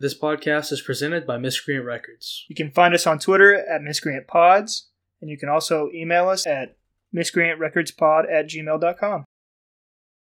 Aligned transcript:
This 0.00 0.16
podcast 0.16 0.70
is 0.70 0.80
presented 0.80 1.26
by 1.26 1.38
Miscreant 1.38 1.84
Records. 1.84 2.44
You 2.46 2.54
can 2.54 2.70
find 2.70 2.94
us 2.94 3.04
on 3.04 3.18
Twitter 3.18 3.52
at 3.56 3.82
Miscreant 3.82 4.28
Pods, 4.28 4.90
and 5.20 5.28
you 5.28 5.36
can 5.36 5.48
also 5.48 5.90
email 5.92 6.28
us 6.28 6.46
at 6.46 6.76
miscreantrecordspod 7.12 8.30
at 8.30 8.46
gmail.com. 8.46 9.24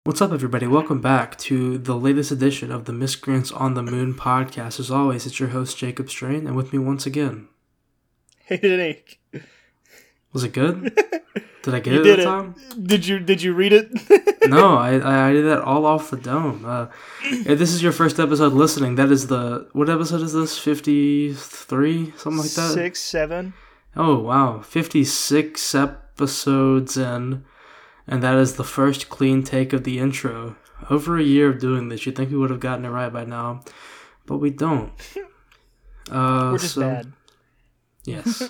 What's 0.05 0.23
up, 0.23 0.33
everybody? 0.33 0.67
Welcome 0.67 1.03
back 1.03 1.37
to 1.41 1.77
the 1.77 1.95
latest 1.95 2.31
edition 2.31 2.73
of 2.73 2.87
the 2.87 2.95
Miscreants 2.95 3.53
on 3.53 3.75
the 3.75 3.83
Moon 3.83 4.15
podcast. 4.15 4.81
As 4.81 4.91
always, 4.91 5.27
it's 5.27 5.39
your 5.39 5.51
host, 5.51 5.77
Jacob 5.77 6.09
Strain, 6.09 6.47
and 6.47 6.57
with 6.57 6.73
me 6.73 6.79
once 6.79 7.05
again. 7.05 7.49
Hey, 8.47 8.61
Nick. 8.63 9.21
Was 10.33 10.45
it 10.45 10.53
good? 10.53 10.95
Did 11.63 11.75
I 11.75 11.81
get 11.81 11.95
You 11.95 12.01
it 12.01 12.05
did 12.05 12.19
that 12.19 12.23
it. 12.23 12.25
time? 12.25 12.55
Did 12.81 13.07
you 13.09 13.19
did 13.19 13.43
you 13.43 13.53
read 13.53 13.73
it? 13.73 13.89
no, 14.49 14.77
I, 14.77 15.29
I 15.31 15.33
did 15.33 15.47
that 15.47 15.63
all 15.63 15.85
off 15.85 16.11
the 16.11 16.17
dome. 16.17 16.65
Uh, 16.65 16.87
if 17.25 17.59
this 17.59 17.73
is 17.73 17.83
your 17.83 17.91
first 17.91 18.21
episode 18.21 18.53
listening, 18.53 18.95
that 18.95 19.11
is 19.11 19.27
the 19.27 19.69
what 19.73 19.91
episode 19.91 20.21
is 20.23 20.33
this? 20.33 20.57
Fifty 20.57 21.33
three, 21.35 22.13
something 22.19 22.43
like 22.43 22.53
that. 22.53 22.71
Six, 22.73 23.01
seven. 23.01 23.53
Oh 23.97 24.17
wow, 24.21 24.61
fifty 24.61 25.03
six 25.03 25.75
episodes 25.75 26.97
in, 26.97 27.45
and 28.07 28.23
that 28.23 28.37
is 28.37 28.55
the 28.55 28.63
first 28.65 29.09
clean 29.09 29.43
take 29.43 29.73
of 29.73 29.83
the 29.83 29.99
intro. 29.99 30.55
Over 30.89 31.19
a 31.19 31.23
year 31.25 31.49
of 31.49 31.59
doing 31.59 31.89
this, 31.89 32.07
you'd 32.07 32.15
think 32.15 32.31
we 32.31 32.37
would 32.37 32.51
have 32.51 32.61
gotten 32.61 32.85
it 32.85 32.91
right 32.91 33.13
by 33.13 33.25
now, 33.25 33.63
but 34.27 34.39
we 34.39 34.51
don't. 34.51 34.93
Uh, 36.09 36.51
We're 36.53 36.59
just 36.59 36.75
so- 36.75 36.83
bad. 36.83 37.13
Yes. 38.05 38.49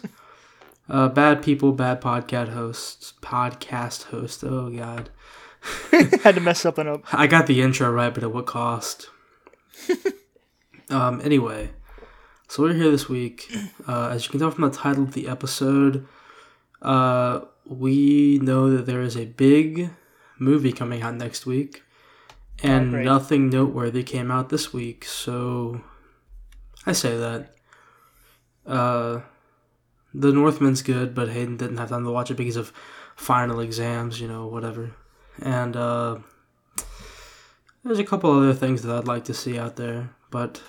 Uh, 0.88 1.08
bad 1.08 1.42
people, 1.42 1.72
bad 1.72 2.00
podcast 2.00 2.48
hosts, 2.52 3.14
podcast 3.20 4.04
host. 4.04 4.44
Oh 4.44 4.70
god. 4.70 5.10
Had 6.22 6.36
to 6.36 6.40
mess 6.40 6.60
something 6.60 6.86
up. 6.86 7.02
I 7.12 7.26
got 7.26 7.46
the 7.46 7.60
intro 7.60 7.90
right, 7.90 8.14
but 8.14 8.22
at 8.22 8.32
what 8.32 8.46
cost? 8.46 9.08
um. 10.90 11.20
Anyway, 11.24 11.70
so 12.48 12.62
we're 12.62 12.74
here 12.74 12.90
this 12.90 13.08
week. 13.08 13.52
Uh, 13.86 14.08
as 14.08 14.24
you 14.24 14.30
can 14.30 14.40
tell 14.40 14.50
from 14.50 14.70
the 14.70 14.76
title 14.76 15.02
of 15.02 15.12
the 15.14 15.28
episode, 15.28 16.06
uh, 16.82 17.40
we 17.64 18.38
know 18.40 18.70
that 18.70 18.86
there 18.86 19.02
is 19.02 19.16
a 19.16 19.24
big 19.24 19.90
movie 20.38 20.72
coming 20.72 21.02
out 21.02 21.14
next 21.16 21.46
week, 21.46 21.82
and 22.62 22.94
Oh, 22.94 23.02
nothing 23.02 23.50
noteworthy 23.50 24.04
came 24.04 24.30
out 24.30 24.50
this 24.50 24.72
week. 24.72 25.04
So, 25.04 25.80
I 26.84 26.92
say 26.92 27.16
that. 27.16 27.54
Uh, 28.64 29.20
The 30.18 30.32
Northman's 30.32 30.82
good, 30.82 31.14
but 31.14 31.28
Hayden 31.28 31.56
didn't 31.56 31.76
have 31.76 31.90
time 31.90 32.04
to 32.04 32.10
watch 32.10 32.30
it 32.30 32.36
because 32.36 32.56
of 32.56 32.72
final 33.16 33.60
exams. 33.60 34.20
You 34.20 34.28
know, 34.28 34.46
whatever. 34.46 34.92
And 35.42 35.76
uh, 35.76 36.18
there's 37.84 37.98
a 37.98 38.04
couple 38.04 38.30
other 38.30 38.54
things 38.54 38.82
that 38.82 38.96
I'd 38.96 39.06
like 39.06 39.24
to 39.24 39.34
see 39.34 39.58
out 39.58 39.76
there, 39.76 40.10
but 40.30 40.62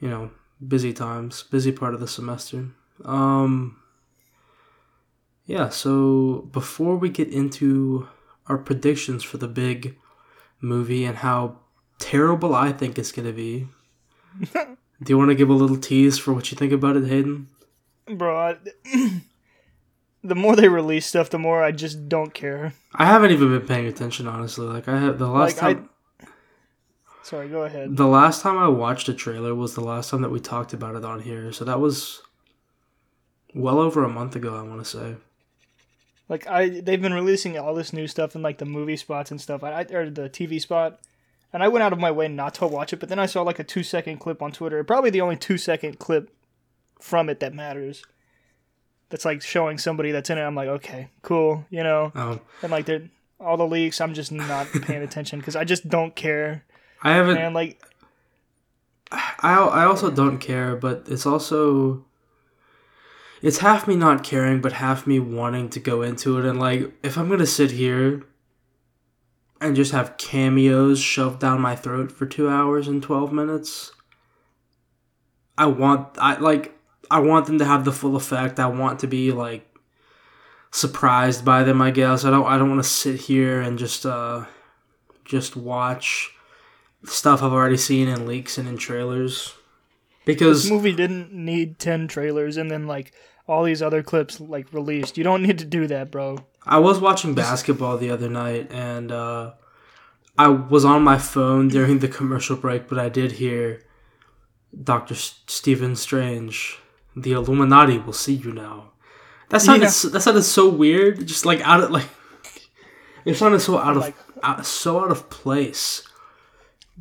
you 0.00 0.08
know, 0.08 0.30
busy 0.66 0.92
times, 0.92 1.42
busy 1.44 1.72
part 1.72 1.94
of 1.94 2.00
the 2.00 2.08
semester. 2.08 2.66
Um, 3.04 3.80
yeah. 5.46 5.68
So 5.68 6.48
before 6.52 6.96
we 6.96 7.08
get 7.08 7.28
into 7.28 8.08
our 8.46 8.58
predictions 8.58 9.22
for 9.24 9.38
the 9.38 9.48
big 9.48 9.96
movie 10.60 11.04
and 11.04 11.18
how 11.18 11.58
terrible 11.98 12.54
I 12.54 12.72
think 12.72 12.98
it's 12.98 13.12
gonna 13.12 13.32
be, 13.32 13.68
do 14.52 14.76
you 15.06 15.18
want 15.18 15.30
to 15.30 15.34
give 15.34 15.48
a 15.48 15.54
little 15.54 15.76
tease 15.76 16.18
for 16.18 16.32
what 16.32 16.50
you 16.50 16.56
think 16.56 16.72
about 16.72 16.96
it, 16.96 17.06
Hayden? 17.06 17.48
Bro, 18.10 18.36
I, 18.36 18.56
the 20.24 20.34
more 20.34 20.56
they 20.56 20.68
release 20.68 21.06
stuff, 21.06 21.30
the 21.30 21.38
more 21.38 21.62
I 21.62 21.72
just 21.72 22.08
don't 22.08 22.32
care. 22.34 22.72
I 22.94 23.06
haven't 23.06 23.30
even 23.30 23.56
been 23.58 23.66
paying 23.66 23.86
attention, 23.86 24.26
honestly. 24.26 24.66
Like 24.66 24.88
I 24.88 24.98
have 24.98 25.18
the 25.18 25.28
last 25.28 25.60
Like, 25.60 25.62
I- 25.62 25.74
time. 25.74 25.90
Sorry, 27.22 27.48
go 27.48 27.64
ahead. 27.64 27.94
The 27.94 28.06
last 28.06 28.40
time 28.40 28.56
I 28.56 28.68
watched 28.68 29.08
a 29.10 29.12
trailer 29.14 29.54
was 29.54 29.74
the 29.74 29.82
last 29.82 30.08
time 30.10 30.22
that 30.22 30.30
we 30.30 30.40
talked 30.40 30.72
about 30.72 30.94
it 30.96 31.04
on 31.04 31.20
here. 31.20 31.52
So 31.52 31.62
that 31.66 31.78
was 31.78 32.22
well 33.54 33.78
over 33.78 34.02
a 34.02 34.08
month 34.08 34.34
ago, 34.34 34.56
I 34.56 34.62
want 34.62 34.78
to 34.82 34.84
say. 34.86 35.16
Like 36.30 36.46
I, 36.46 36.68
they've 36.80 37.00
been 37.02 37.12
releasing 37.12 37.58
all 37.58 37.74
this 37.74 37.92
new 37.92 38.06
stuff 38.06 38.34
in 38.34 38.40
like 38.40 38.56
the 38.58 38.64
movie 38.64 38.96
spots 38.96 39.30
and 39.30 39.38
stuff. 39.40 39.62
I, 39.62 39.72
I 39.72 39.82
or 39.92 40.08
the 40.08 40.30
TV 40.30 40.58
spot, 40.60 41.00
and 41.52 41.62
I 41.62 41.68
went 41.68 41.82
out 41.82 41.92
of 41.92 41.98
my 41.98 42.10
way 42.10 42.28
not 42.28 42.54
to 42.54 42.66
watch 42.66 42.92
it. 42.94 43.00
But 43.00 43.10
then 43.10 43.18
I 43.18 43.26
saw 43.26 43.42
like 43.42 43.58
a 43.58 43.64
two 43.64 43.82
second 43.82 44.18
clip 44.18 44.40
on 44.42 44.50
Twitter. 44.52 44.82
Probably 44.82 45.10
the 45.10 45.20
only 45.20 45.36
two 45.36 45.58
second 45.58 45.98
clip 45.98 46.30
from 47.00 47.28
it 47.28 47.40
that 47.40 47.54
matters. 47.54 48.04
That's 49.10 49.24
like 49.24 49.42
showing 49.42 49.78
somebody 49.78 50.12
that's 50.12 50.28
in 50.30 50.38
it. 50.38 50.42
I'm 50.42 50.54
like, 50.54 50.68
okay, 50.68 51.08
cool, 51.22 51.64
you 51.70 51.82
know. 51.82 52.12
Um, 52.14 52.40
And 52.62 52.70
like 52.70 52.86
they're 52.86 53.08
all 53.40 53.56
the 53.56 53.66
leaks, 53.66 54.00
I'm 54.00 54.14
just 54.14 54.32
not 54.32 54.66
paying 54.82 55.02
attention 55.02 55.38
because 55.38 55.56
I 55.56 55.64
just 55.64 55.88
don't 55.88 56.14
care. 56.14 56.64
I 57.02 57.12
haven't. 57.14 57.38
And 57.38 57.54
like, 57.54 57.80
I 59.10 59.54
I 59.54 59.84
also 59.84 60.10
don't 60.10 60.38
care, 60.38 60.76
but 60.76 61.06
it's 61.08 61.24
also 61.24 62.04
it's 63.40 63.58
half 63.58 63.86
me 63.86 63.96
not 63.96 64.24
caring, 64.24 64.60
but 64.60 64.72
half 64.72 65.06
me 65.06 65.20
wanting 65.20 65.70
to 65.70 65.80
go 65.80 66.02
into 66.02 66.38
it. 66.38 66.44
And 66.44 66.58
like, 66.58 66.92
if 67.02 67.16
I'm 67.16 67.28
gonna 67.28 67.46
sit 67.46 67.70
here 67.70 68.24
and 69.60 69.74
just 69.74 69.92
have 69.92 70.18
cameos 70.18 71.00
shoved 71.00 71.40
down 71.40 71.60
my 71.60 71.74
throat 71.76 72.12
for 72.12 72.26
two 72.26 72.48
hours 72.50 72.88
and 72.88 73.02
twelve 73.02 73.32
minutes, 73.32 73.92
I 75.56 75.66
want 75.66 76.08
I 76.18 76.36
like 76.36 76.77
I 77.10 77.20
want 77.20 77.46
them 77.46 77.58
to 77.58 77.64
have 77.64 77.84
the 77.84 77.92
full 77.92 78.16
effect. 78.16 78.58
I 78.58 78.66
want 78.66 79.00
to 79.00 79.06
be 79.06 79.32
like 79.32 79.64
surprised 80.70 81.44
by 81.44 81.62
them. 81.64 81.80
I 81.80 81.90
guess 81.90 82.24
I 82.24 82.30
don't 82.30 82.46
I 82.46 82.58
don't 82.58 82.70
want 82.70 82.82
to 82.82 82.88
sit 82.88 83.20
here 83.20 83.60
and 83.60 83.78
just 83.78 84.04
uh 84.06 84.44
just 85.24 85.56
watch 85.56 86.32
stuff 87.04 87.42
I've 87.42 87.52
already 87.52 87.76
seen 87.76 88.08
in 88.08 88.26
leaks 88.26 88.58
and 88.58 88.68
in 88.68 88.76
trailers. 88.76 89.54
Because 90.24 90.64
this 90.64 90.72
movie 90.72 90.92
didn't 90.92 91.32
need 91.32 91.78
ten 91.78 92.08
trailers 92.08 92.56
and 92.56 92.70
then 92.70 92.86
like 92.86 93.12
all 93.46 93.64
these 93.64 93.80
other 93.80 94.02
clips 94.02 94.40
like 94.40 94.72
released. 94.72 95.16
You 95.16 95.24
don't 95.24 95.42
need 95.42 95.58
to 95.58 95.64
do 95.64 95.86
that, 95.86 96.10
bro. 96.10 96.38
I 96.66 96.78
was 96.78 97.00
watching 97.00 97.34
basketball 97.34 97.96
the 97.96 98.10
other 98.10 98.28
night 98.28 98.70
and 98.70 99.10
uh, 99.10 99.52
I 100.36 100.48
was 100.48 100.84
on 100.84 101.02
my 101.02 101.16
phone 101.16 101.68
during 101.68 102.00
the 102.00 102.08
commercial 102.08 102.56
break, 102.56 102.88
but 102.88 102.98
I 102.98 103.08
did 103.08 103.32
hear 103.32 103.82
Doctor 104.82 105.14
Stephen 105.14 105.96
Strange, 105.96 106.78
the 107.22 107.32
Illuminati 107.32 107.98
will 107.98 108.12
see 108.12 108.34
you 108.34 108.52
now. 108.52 108.92
That 109.50 109.62
sounded 109.62 109.86
Yeah. 109.86 109.90
so, 109.90 110.08
that 110.10 110.20
sounded 110.20 110.42
so 110.42 110.68
weird, 110.68 111.26
just 111.26 111.46
like 111.46 111.60
out 111.62 111.82
of 111.82 111.90
like 111.90 112.08
it 113.24 113.34
sounded 113.36 113.60
so 113.60 113.78
out 113.78 113.96
of 113.96 114.02
Like- 114.02 114.16
out, 114.42 114.64
so 114.66 115.00
out 115.00 115.10
of 115.10 115.28
place. 115.30 116.02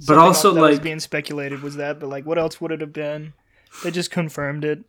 But 0.07 0.17
also 0.17 0.53
like 0.53 0.81
being 0.83 0.99
speculated 0.99 1.61
was 1.63 1.75
that, 1.77 1.99
but 1.99 2.09
like, 2.09 2.25
what 2.25 2.37
else 2.37 2.61
would 2.61 2.71
it 2.71 2.81
have 2.81 2.93
been? 2.93 3.33
They 3.83 3.91
just 3.91 4.11
confirmed 4.11 4.63
it. 4.63 4.79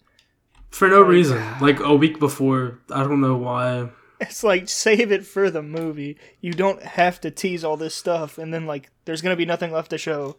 for 0.71 0.87
no 0.89 1.01
reason, 1.01 1.39
ah. 1.41 1.59
like 1.63 1.81
a 1.81 1.95
week 1.95 2.19
before. 2.19 2.79
I 2.91 3.03
don't 3.03 3.21
know 3.23 3.37
why. 3.37 3.89
It's 4.21 4.45
like 4.45 4.69
save 4.69 5.11
it 5.13 5.25
for 5.27 5.51
the 5.51 5.63
movie. 5.63 6.19
You 6.41 6.53
don't 6.53 6.83
have 6.83 7.21
to 7.23 7.31
tease 7.31 7.65
all 7.65 7.77
this 7.77 7.95
stuff, 7.95 8.37
and 8.37 8.53
then 8.53 8.67
like, 8.67 8.91
there's 9.05 9.23
gonna 9.23 9.37
be 9.37 9.47
nothing 9.47 9.73
left 9.73 9.91
to 9.91 9.99
show. 9.99 10.37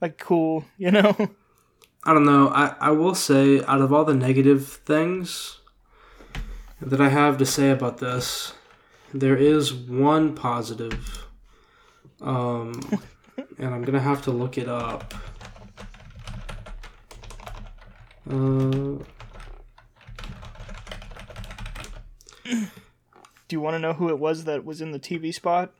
Like, 0.00 0.16
cool, 0.18 0.64
you 0.78 0.90
know? 0.90 1.16
I 2.04 2.14
don't 2.14 2.24
know. 2.24 2.48
I, 2.48 2.74
I 2.80 2.90
will 2.92 3.14
say, 3.14 3.62
out 3.64 3.80
of 3.80 3.92
all 3.92 4.04
the 4.04 4.14
negative 4.14 4.66
things 4.84 5.58
that 6.80 7.00
I 7.00 7.08
have 7.08 7.38
to 7.38 7.46
say 7.46 7.70
about 7.70 7.98
this, 7.98 8.54
there 9.12 9.36
is 9.36 9.74
one 9.74 10.34
positive. 10.34 11.26
Um, 12.20 12.80
and 13.58 13.74
I'm 13.74 13.82
gonna 13.82 14.00
have 14.00 14.22
to 14.22 14.30
look 14.30 14.56
it 14.58 14.68
up. 14.68 15.12
Uh, 18.30 18.98
Do 23.48 23.56
you 23.56 23.60
want 23.62 23.74
to 23.74 23.78
know 23.78 23.94
who 23.94 24.10
it 24.10 24.18
was 24.18 24.44
that 24.44 24.64
was 24.64 24.82
in 24.82 24.90
the 24.92 24.98
TV 24.98 25.32
spot? 25.32 25.72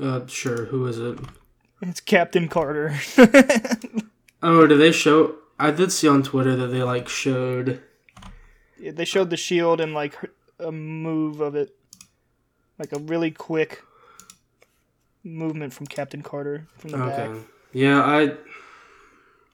uh, 0.00 0.26
sure. 0.26 0.66
Who 0.66 0.86
is 0.86 0.98
it? 0.98 1.18
It's 1.82 2.00
Captain 2.00 2.48
Carter. 2.48 2.96
Oh, 4.46 4.66
did 4.66 4.78
they 4.78 4.92
show? 4.92 5.36
I 5.58 5.70
did 5.70 5.90
see 5.90 6.06
on 6.06 6.22
Twitter 6.22 6.54
that 6.54 6.66
they 6.66 6.82
like 6.82 7.08
showed. 7.08 7.80
they 8.78 9.06
showed 9.06 9.30
the 9.30 9.38
shield 9.38 9.80
and 9.80 9.94
like 9.94 10.14
a 10.58 10.70
move 10.70 11.40
of 11.40 11.54
it, 11.54 11.74
like 12.78 12.92
a 12.92 12.98
really 12.98 13.30
quick 13.30 13.82
movement 15.24 15.72
from 15.72 15.86
Captain 15.86 16.20
Carter 16.20 16.66
from 16.76 16.90
the 16.90 16.98
back. 16.98 17.30
Okay. 17.30 17.40
Yeah, 17.72 18.02
I. 18.02 18.34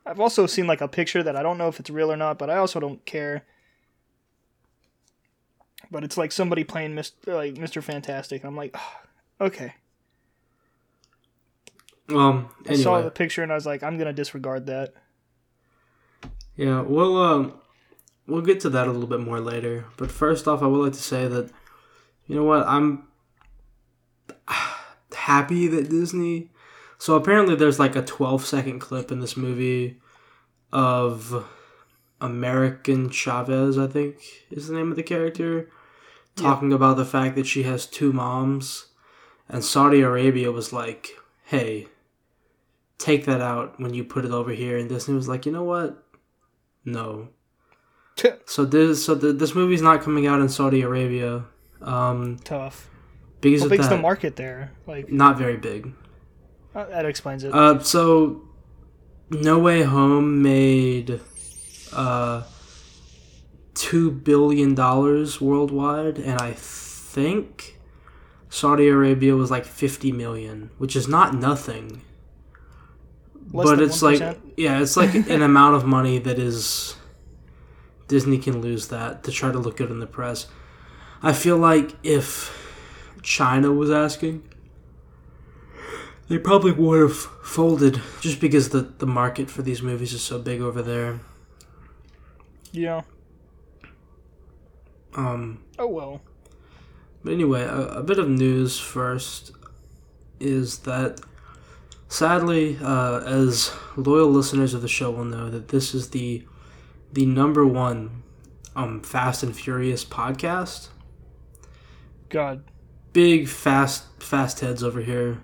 I've 0.05 0.19
also 0.19 0.47
seen 0.47 0.67
like 0.67 0.81
a 0.81 0.88
picture 0.88 1.23
that 1.23 1.37
I 1.37 1.43
don't 1.44 1.56
know 1.56 1.69
if 1.69 1.79
it's 1.79 1.88
real 1.88 2.11
or 2.11 2.17
not, 2.17 2.37
but 2.37 2.50
I 2.50 2.56
also 2.56 2.81
don't 2.81 3.05
care. 3.06 3.44
But 5.88 6.03
it's 6.03 6.17
like 6.19 6.32
somebody 6.32 6.65
playing 6.65 6.97
Mr. 6.97 7.12
like 7.29 7.55
Mr. 7.55 7.81
Fantastic. 7.81 8.43
I'm 8.44 8.56
like, 8.56 8.73
"Ah, 8.75 9.00
okay. 9.41 9.75
Um. 12.12 12.49
I 12.69 12.75
saw 12.75 13.01
the 13.03 13.11
picture 13.11 13.43
and 13.43 13.53
I 13.53 13.55
was 13.55 13.67
like, 13.67 13.83
I'm 13.83 13.99
gonna 13.99 14.12
disregard 14.12 14.67
that. 14.67 14.95
Yeah, 16.57 16.83
we'll 16.83 17.17
um, 17.17 17.55
we'll 18.27 18.43
get 18.43 18.61
to 18.61 18.71
that 18.71 18.87
a 18.87 18.93
little 18.93 19.09
bit 19.09 19.21
more 19.21 19.41
later. 19.41 19.87
But 19.97 20.11
first 20.11 20.47
off, 20.47 20.62
I 20.62 20.67
would 20.67 20.85
like 20.85 20.93
to 20.93 21.03
say 21.03 21.27
that, 21.27 21.51
you 22.27 22.35
know 22.37 22.45
what, 22.45 22.67
I'm 22.67 23.09
happy 25.12 25.69
that 25.69 25.89
Disney. 25.89 26.51
So 26.99 27.15
apparently, 27.15 27.55
there's 27.55 27.79
like 27.79 27.97
a 27.97 28.03
12 28.03 28.45
second 28.45 28.79
clip 28.81 29.11
in 29.11 29.21
this 29.21 29.37
movie 29.37 30.01
of 30.73 31.47
America 32.21 33.09
Chavez, 33.11 33.79
I 33.79 33.87
think 33.87 34.17
is 34.51 34.69
the 34.69 34.75
name 34.75 34.91
of 34.91 34.97
the 34.97 35.03
character, 35.03 35.71
talking 36.37 36.73
about 36.73 36.99
the 36.99 37.05
fact 37.05 37.37
that 37.37 37.47
she 37.47 37.63
has 37.63 37.87
two 37.87 38.13
moms, 38.13 38.89
and 39.49 39.65
Saudi 39.65 40.03
Arabia 40.03 40.53
was 40.53 40.73
like, 40.73 41.09
"Hey, 41.45 41.89
take 43.00 43.25
that 43.25 43.41
out 43.41 43.81
when 43.81 43.93
you 43.94 44.05
put 44.05 44.25
it 44.25 44.31
over 44.31 44.52
here," 44.52 44.76
and 44.79 44.88
Disney 44.88 45.14
was 45.14 45.26
like, 45.29 45.44
"You 45.47 45.52
know 45.52 45.64
what? 45.64 46.02
No." 46.85 47.29
So 48.44 48.67
this 48.67 49.02
so 49.05 49.14
the, 49.14 49.32
this 49.32 49.55
movie's 49.55 49.81
not 49.81 50.02
coming 50.02 50.26
out 50.26 50.41
in 50.41 50.49
Saudi 50.50 50.82
Arabia. 50.82 51.44
Um, 51.81 52.38
Tough. 52.44 52.91
because 53.41 53.62
How 53.62 53.69
big's 53.69 53.88
that, 53.88 53.97
the 53.97 54.02
market 54.02 54.37
there? 54.37 54.73
Like 54.87 55.11
not 55.11 55.38
very 55.38 55.56
big. 55.56 55.94
uh, 56.75 56.85
that 56.87 57.06
explains 57.06 57.44
it. 57.44 57.55
Uh, 57.55 57.79
so 57.79 58.43
No 59.31 59.58
Way 59.58 59.82
Home 59.85 60.43
made 60.43 61.19
uh 61.94 62.43
two 63.75 64.11
billion 64.11 64.75
dollars 64.75 65.41
worldwide, 65.41 66.19
and 66.19 66.38
I 66.41 66.53
think 66.53 67.79
Saudi 68.50 68.88
Arabia 68.88 69.35
was 69.35 69.50
like 69.50 69.64
fifty 69.64 70.12
million, 70.12 70.70
which 70.76 70.94
is 70.94 71.08
not 71.08 71.35
nothing. 71.35 72.03
But 73.52 73.81
it's 73.81 74.02
like 74.02 74.20
yeah, 74.56 74.81
it's 74.81 74.97
like 74.97 75.14
an 75.29 75.43
amount 75.43 75.76
of 75.76 75.85
money 75.85 76.19
that 76.19 76.38
is 76.38 76.97
Disney 78.08 78.38
can 78.38 78.61
lose 78.61 78.88
that 78.88 79.23
to 79.25 79.32
try 79.32 79.50
to 79.52 79.58
look 79.58 79.76
good 79.76 79.91
in 79.91 80.00
the 80.00 80.06
press. 80.06 80.47
I 81.23 81.32
feel 81.32 81.56
like 81.56 81.94
if 82.02 82.56
China 83.23 83.73
was 83.73 83.91
asking, 83.91 84.43
they 86.29 86.38
probably 86.38 86.73
would 86.73 87.00
have 87.00 87.17
folded 87.17 88.00
just 88.20 88.41
because 88.41 88.70
the, 88.70 88.81
the 88.81 89.06
market 89.06 89.50
for 89.50 89.62
these 89.62 89.82
movies 89.82 90.12
is 90.12 90.23
so 90.23 90.38
big 90.38 90.61
over 90.61 90.82
there. 90.82 91.20
yeah. 92.73 93.03
Um, 95.14 95.64
Oh 95.79 95.88
well. 95.88 96.20
But 97.25 97.32
anyway, 97.32 97.62
a, 97.62 97.99
a 97.99 98.03
bit 98.03 98.19
of 98.19 98.29
news 98.29 98.79
first 98.79 99.53
is 100.38 100.79
that 100.81 101.20
sadly, 102.11 102.77
uh, 102.83 103.21
as 103.21 103.73
loyal 103.97 104.29
listeners 104.29 104.75
of 104.75 104.83
the 104.83 104.89
show 104.89 105.11
will 105.11 105.25
know, 105.25 105.49
that 105.49 105.69
this 105.69 105.95
is 105.95 106.11
the 106.11 106.45
the 107.12 107.25
number 107.25 107.67
one 107.67 108.23
um, 108.77 109.01
Fast 109.01 109.43
and 109.43 109.57
Furious 109.57 110.05
podcast. 110.05 110.89
God. 112.29 112.65
Big 113.12 113.49
fast 113.49 114.05
fast 114.23 114.61
heads 114.61 114.85
over 114.85 115.01
here. 115.01 115.43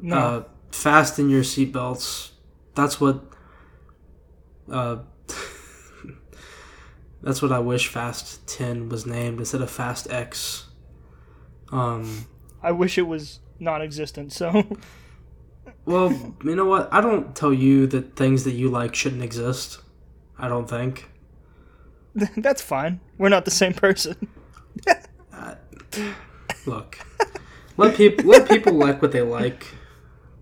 No. 0.00 0.16
Uh, 0.16 0.44
fasten 0.70 1.30
your 1.30 1.42
seatbelts. 1.42 2.32
That's 2.74 3.00
what. 3.00 3.24
Uh, 4.70 4.98
that's 7.22 7.40
what 7.40 7.50
I 7.50 7.58
wish 7.58 7.88
Fast 7.88 8.46
Ten 8.46 8.88
was 8.88 9.06
named 9.06 9.40
instead 9.40 9.62
of 9.62 9.70
Fast 9.70 10.10
X. 10.10 10.66
Um. 11.72 12.26
I 12.62 12.72
wish 12.72 12.98
it 12.98 13.02
was 13.02 13.40
non-existent. 13.60 14.32
So 14.32 14.64
Well, 15.88 16.10
you 16.44 16.54
know 16.54 16.66
what? 16.66 16.92
I 16.92 17.00
don't 17.00 17.34
tell 17.34 17.50
you 17.52 17.86
that 17.86 18.14
things 18.14 18.44
that 18.44 18.50
you 18.52 18.68
like 18.68 18.94
shouldn't 18.94 19.22
exist. 19.22 19.80
I 20.38 20.46
don't 20.46 20.68
think. 20.68 21.10
that's 22.36 22.60
fine. 22.60 23.00
We're 23.16 23.30
not 23.30 23.46
the 23.46 23.50
same 23.50 23.72
person. 23.72 24.28
Look, 26.66 26.98
let 27.78 27.96
people 27.96 28.26
let 28.26 28.46
people 28.48 28.74
like 28.74 29.00
what 29.00 29.12
they 29.12 29.22
like. 29.22 29.66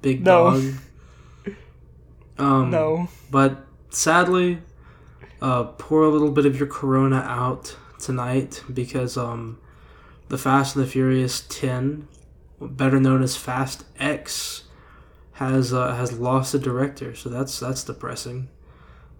Big 0.03 0.25
No. 0.25 0.51
dog. 0.51 1.55
Um, 2.39 2.71
No. 2.71 3.09
But 3.31 3.65
sadly, 3.91 4.59
uh, 5.41 5.63
pour 5.65 6.03
a 6.03 6.09
little 6.09 6.33
bit 6.33 6.45
of 6.47 6.59
your 6.59 6.67
Corona 6.67 7.19
out 7.21 7.77
tonight 8.01 8.65
because 8.73 9.17
um, 9.17 9.59
the 10.29 10.37
Fast 10.39 10.75
and 10.75 10.85
the 10.85 10.91
Furious 10.91 11.43
Ten, 11.49 12.09
better 12.61 12.99
known 12.99 13.23
as 13.23 13.37
Fast 13.37 13.85
X, 14.01 14.65
has 15.37 15.73
uh, 15.73 15.95
has 15.95 16.19
lost 16.19 16.55
a 16.55 16.59
director. 16.59 17.15
So 17.15 17.29
that's 17.29 17.61
that's 17.61 17.85
depressing. 17.85 18.49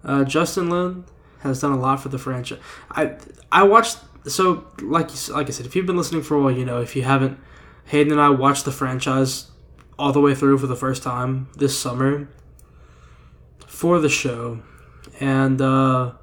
Uh, 0.03 0.23
Justin 0.23 0.69
Lin 0.69 1.05
has 1.39 1.61
done 1.61 1.71
a 1.71 1.79
lot 1.79 2.01
for 2.01 2.09
the 2.09 2.17
franchise. 2.17 2.59
I 2.89 3.15
I 3.51 3.63
watched 3.63 3.99
so 4.27 4.65
like 4.81 5.11
you 5.11 5.33
like 5.33 5.47
I 5.47 5.51
said, 5.51 5.67
if 5.67 5.75
you've 5.75 5.85
been 5.85 5.97
listening 5.97 6.23
for 6.23 6.35
a 6.35 6.41
while, 6.41 6.51
you 6.51 6.65
know. 6.65 6.81
If 6.81 6.95
you 6.95 7.03
haven't, 7.03 7.39
Hayden 7.85 8.11
and 8.11 8.21
I 8.21 8.29
watched 8.29 8.65
the 8.65 8.71
franchise 8.71 9.51
all 9.99 10.11
the 10.11 10.19
way 10.19 10.33
through 10.33 10.57
for 10.57 10.67
the 10.67 10.75
first 10.75 11.03
time 11.03 11.49
this 11.55 11.77
summer 11.77 12.27
for 13.67 13.99
the 13.99 14.09
show, 14.09 14.61
and 15.19 15.61
uh, 15.61 16.13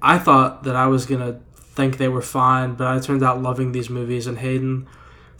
I 0.00 0.18
thought 0.18 0.62
that 0.62 0.76
I 0.76 0.86
was 0.86 1.06
gonna 1.06 1.40
think 1.56 1.98
they 1.98 2.08
were 2.08 2.22
fine, 2.22 2.74
but 2.74 2.86
I 2.86 3.00
turned 3.00 3.24
out 3.24 3.42
loving 3.42 3.72
these 3.72 3.90
movies, 3.90 4.28
and 4.28 4.38
Hayden 4.38 4.86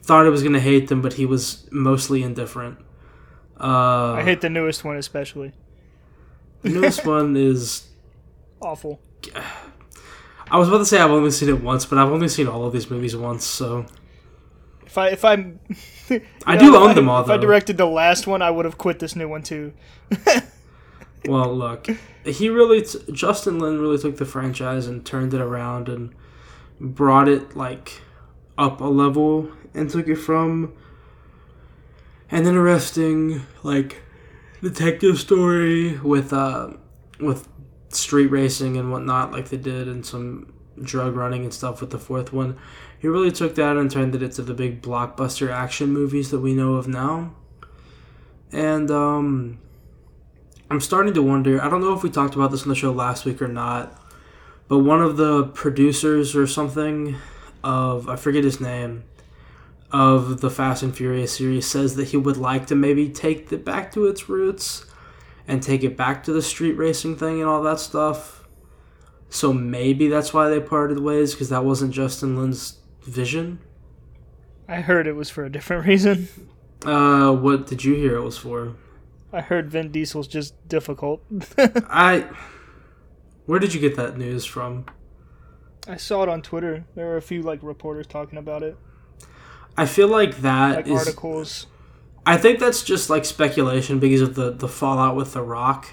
thought 0.02 0.26
I 0.26 0.30
was 0.30 0.42
gonna 0.42 0.58
hate 0.58 0.88
them, 0.88 1.00
but 1.00 1.12
he 1.12 1.26
was 1.26 1.68
mostly 1.70 2.24
indifferent. 2.24 2.78
Uh, 3.60 4.12
I 4.14 4.22
hate 4.22 4.40
the 4.40 4.50
newest 4.50 4.84
one 4.84 4.96
especially. 4.96 5.52
the 6.62 6.70
newest 6.70 7.04
one 7.06 7.36
is 7.36 7.88
Awful. 8.60 9.00
I 10.50 10.58
was 10.58 10.68
about 10.68 10.78
to 10.78 10.84
say 10.86 10.98
I've 11.00 11.10
only 11.10 11.30
seen 11.30 11.48
it 11.48 11.62
once, 11.62 11.84
but 11.86 11.98
I've 11.98 12.10
only 12.10 12.28
seen 12.28 12.46
all 12.48 12.64
of 12.64 12.72
these 12.72 12.90
movies 12.90 13.16
once, 13.16 13.44
so 13.44 13.86
If 14.86 14.96
I 14.98 15.08
if 15.08 15.24
I'm, 15.24 15.58
I 16.46 16.56
do 16.56 16.70
know, 16.72 16.82
own 16.84 16.90
I- 16.90 16.94
them 16.94 17.08
all. 17.08 17.22
If 17.22 17.30
I 17.30 17.36
directed 17.36 17.76
the 17.76 17.86
last 17.86 18.26
one, 18.26 18.42
I 18.42 18.50
would 18.50 18.64
have 18.64 18.78
quit 18.78 18.98
this 18.98 19.16
new 19.16 19.28
one 19.28 19.42
too. 19.42 19.72
Well, 21.26 21.52
look, 21.56 21.88
he 22.24 22.48
really 22.48 22.82
t- 22.82 23.00
Justin 23.10 23.58
Lin 23.58 23.80
really 23.80 23.98
took 23.98 24.16
the 24.16 24.24
franchise 24.24 24.86
and 24.86 25.04
turned 25.04 25.34
it 25.34 25.40
around 25.40 25.88
and 25.88 26.14
brought 26.80 27.26
it 27.26 27.56
like 27.56 28.00
up 28.56 28.80
a 28.80 28.84
level 28.84 29.50
and 29.74 29.90
took 29.90 30.06
it 30.06 30.14
from 30.16 30.72
an 32.30 32.46
interesting 32.46 33.46
like 33.62 34.02
detective 34.62 35.18
story 35.18 35.98
with 35.98 36.32
uh 36.32 36.70
with 37.20 37.48
street 37.88 38.26
racing 38.26 38.76
and 38.76 38.90
whatnot 38.90 39.32
like 39.32 39.48
they 39.48 39.56
did 39.56 39.88
and 39.88 40.04
some 40.04 40.52
drug 40.82 41.14
running 41.14 41.44
and 41.44 41.54
stuff 41.54 41.80
with 41.80 41.90
the 41.90 41.98
fourth 41.98 42.32
one. 42.32 42.58
He 42.98 43.08
really 43.08 43.32
took 43.32 43.54
that 43.54 43.76
and 43.76 43.90
turned 43.90 44.14
it 44.14 44.22
into 44.22 44.42
the 44.42 44.54
big 44.54 44.82
blockbuster 44.82 45.50
action 45.50 45.90
movies 45.92 46.30
that 46.30 46.40
we 46.40 46.54
know 46.54 46.74
of 46.74 46.88
now. 46.88 47.34
And 48.52 48.90
um 48.90 49.58
I'm 50.68 50.80
starting 50.80 51.14
to 51.14 51.22
wonder. 51.22 51.62
I 51.62 51.70
don't 51.70 51.80
know 51.80 51.94
if 51.94 52.02
we 52.02 52.10
talked 52.10 52.34
about 52.34 52.50
this 52.50 52.62
on 52.62 52.68
the 52.68 52.74
show 52.74 52.90
last 52.90 53.24
week 53.24 53.40
or 53.40 53.46
not, 53.48 53.96
but 54.66 54.80
one 54.80 55.00
of 55.00 55.16
the 55.16 55.44
producers 55.44 56.34
or 56.34 56.46
something 56.46 57.16
of 57.62 58.08
I 58.08 58.16
forget 58.16 58.42
his 58.42 58.60
name 58.60 59.04
of 59.92 60.40
the 60.40 60.50
Fast 60.50 60.82
and 60.82 60.96
Furious 60.96 61.36
series 61.36 61.66
says 61.66 61.96
that 61.96 62.08
he 62.08 62.16
would 62.16 62.36
like 62.36 62.66
to 62.66 62.74
maybe 62.74 63.08
take 63.08 63.52
it 63.52 63.64
back 63.64 63.92
to 63.92 64.06
its 64.06 64.28
roots 64.28 64.84
and 65.46 65.62
take 65.62 65.84
it 65.84 65.96
back 65.96 66.24
to 66.24 66.32
the 66.32 66.42
street 66.42 66.72
racing 66.72 67.16
thing 67.16 67.40
and 67.40 67.48
all 67.48 67.62
that 67.62 67.78
stuff. 67.78 68.44
So 69.28 69.52
maybe 69.52 70.08
that's 70.08 70.32
why 70.32 70.48
they 70.48 70.60
parted 70.60 71.00
ways 71.00 71.34
because 71.34 71.48
that 71.50 71.64
wasn't 71.64 71.92
Justin 71.92 72.36
Lin's 72.36 72.78
vision. 73.02 73.60
I 74.68 74.80
heard 74.80 75.06
it 75.06 75.12
was 75.12 75.30
for 75.30 75.44
a 75.44 75.50
different 75.50 75.86
reason. 75.86 76.28
Uh, 76.84 77.32
what 77.32 77.66
did 77.66 77.84
you 77.84 77.94
hear 77.94 78.16
it 78.16 78.22
was 78.22 78.38
for? 78.38 78.74
I 79.32 79.40
heard 79.40 79.70
Vin 79.70 79.90
Diesel's 79.90 80.28
just 80.28 80.54
difficult. 80.68 81.22
I. 81.58 82.26
Where 83.46 83.58
did 83.58 83.74
you 83.74 83.80
get 83.80 83.96
that 83.96 84.16
news 84.16 84.44
from? 84.44 84.86
I 85.86 85.96
saw 85.96 86.22
it 86.22 86.28
on 86.28 86.42
Twitter. 86.42 86.84
There 86.94 87.06
were 87.06 87.16
a 87.16 87.22
few 87.22 87.42
like 87.42 87.60
reporters 87.62 88.06
talking 88.06 88.38
about 88.38 88.62
it, 88.62 88.76
I 89.76 89.86
feel 89.86 90.08
like 90.08 90.38
that 90.38 90.76
like 90.76 90.86
is- 90.86 90.98
articles. 90.98 91.66
I 92.28 92.36
think 92.36 92.58
that's 92.58 92.82
just 92.82 93.08
like 93.08 93.24
speculation 93.24 94.00
because 94.00 94.20
of 94.20 94.34
the 94.34 94.50
the 94.50 94.66
fallout 94.68 95.14
with 95.16 95.32
the 95.34 95.42
Rock. 95.42 95.86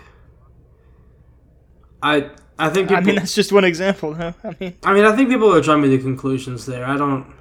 I 2.02 2.32
I 2.58 2.70
think 2.70 2.90
people, 2.90 3.04
I 3.04 3.06
mean, 3.06 3.16
that's 3.16 3.36
just 3.36 3.52
one 3.52 3.64
example, 3.64 4.14
huh? 4.16 4.34
I 4.44 4.56
mean, 4.60 4.78
I 4.84 4.94
mean 4.94 5.06
I 5.06 5.16
think 5.16 5.30
people 5.30 5.54
are 5.54 5.62
jumping 5.62 5.92
to 5.92 5.98
conclusions 5.98 6.66
there. 6.66 6.86
I 6.86 6.98
don't. 6.98 7.32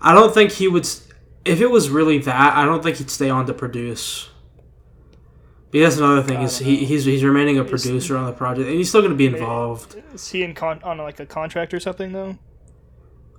I 0.00 0.14
don't 0.14 0.32
think 0.34 0.52
he 0.52 0.68
would. 0.68 0.86
If 1.44 1.60
it 1.60 1.68
was 1.70 1.88
really 1.90 2.18
that, 2.18 2.56
I 2.56 2.64
don't 2.64 2.82
think 2.82 2.96
he'd 2.98 3.10
stay 3.10 3.30
on 3.30 3.46
to 3.46 3.54
produce. 3.54 4.28
But 5.72 5.80
that's 5.80 5.96
another 5.96 6.22
thing 6.22 6.42
is 6.42 6.58
he, 6.58 6.84
he's 6.84 7.04
he's 7.04 7.24
remaining 7.24 7.58
a 7.58 7.64
producer 7.64 8.16
on 8.16 8.26
the 8.26 8.32
project, 8.32 8.68
and 8.68 8.76
he's 8.76 8.88
still 8.88 9.00
going 9.00 9.12
to 9.12 9.16
be 9.16 9.26
involved. 9.26 9.96
is 10.14 10.28
he 10.28 10.42
in 10.42 10.54
con- 10.54 10.82
on 10.82 10.98
like 10.98 11.20
a 11.20 11.26
contract 11.26 11.72
or 11.74 11.80
something 11.80 12.12
though? 12.12 12.36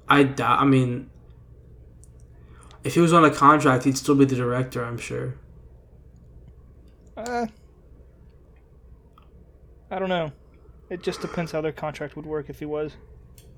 I 0.09 0.23
doubt. 0.23 0.59
I 0.59 0.65
mean, 0.65 1.09
if 2.87 2.95
he 2.95 3.01
was 3.01 3.13
on 3.13 3.25
a 3.25 3.29
contract, 3.29 3.83
he'd 3.83 3.97
still 3.97 4.15
be 4.15 4.25
the 4.25 4.35
director. 4.35 4.83
I'm 4.83 4.97
sure. 4.97 5.35
Uh, 7.15 7.47
I 9.91 9.99
don't 9.99 10.09
know. 10.09 10.31
It 10.89 11.03
just 11.03 11.21
depends 11.21 11.51
how 11.51 11.61
their 11.61 11.71
contract 11.71 12.15
would 12.15 12.25
work 12.25 12.49
if 12.49 12.59
he 12.59 12.65
was. 12.65 12.93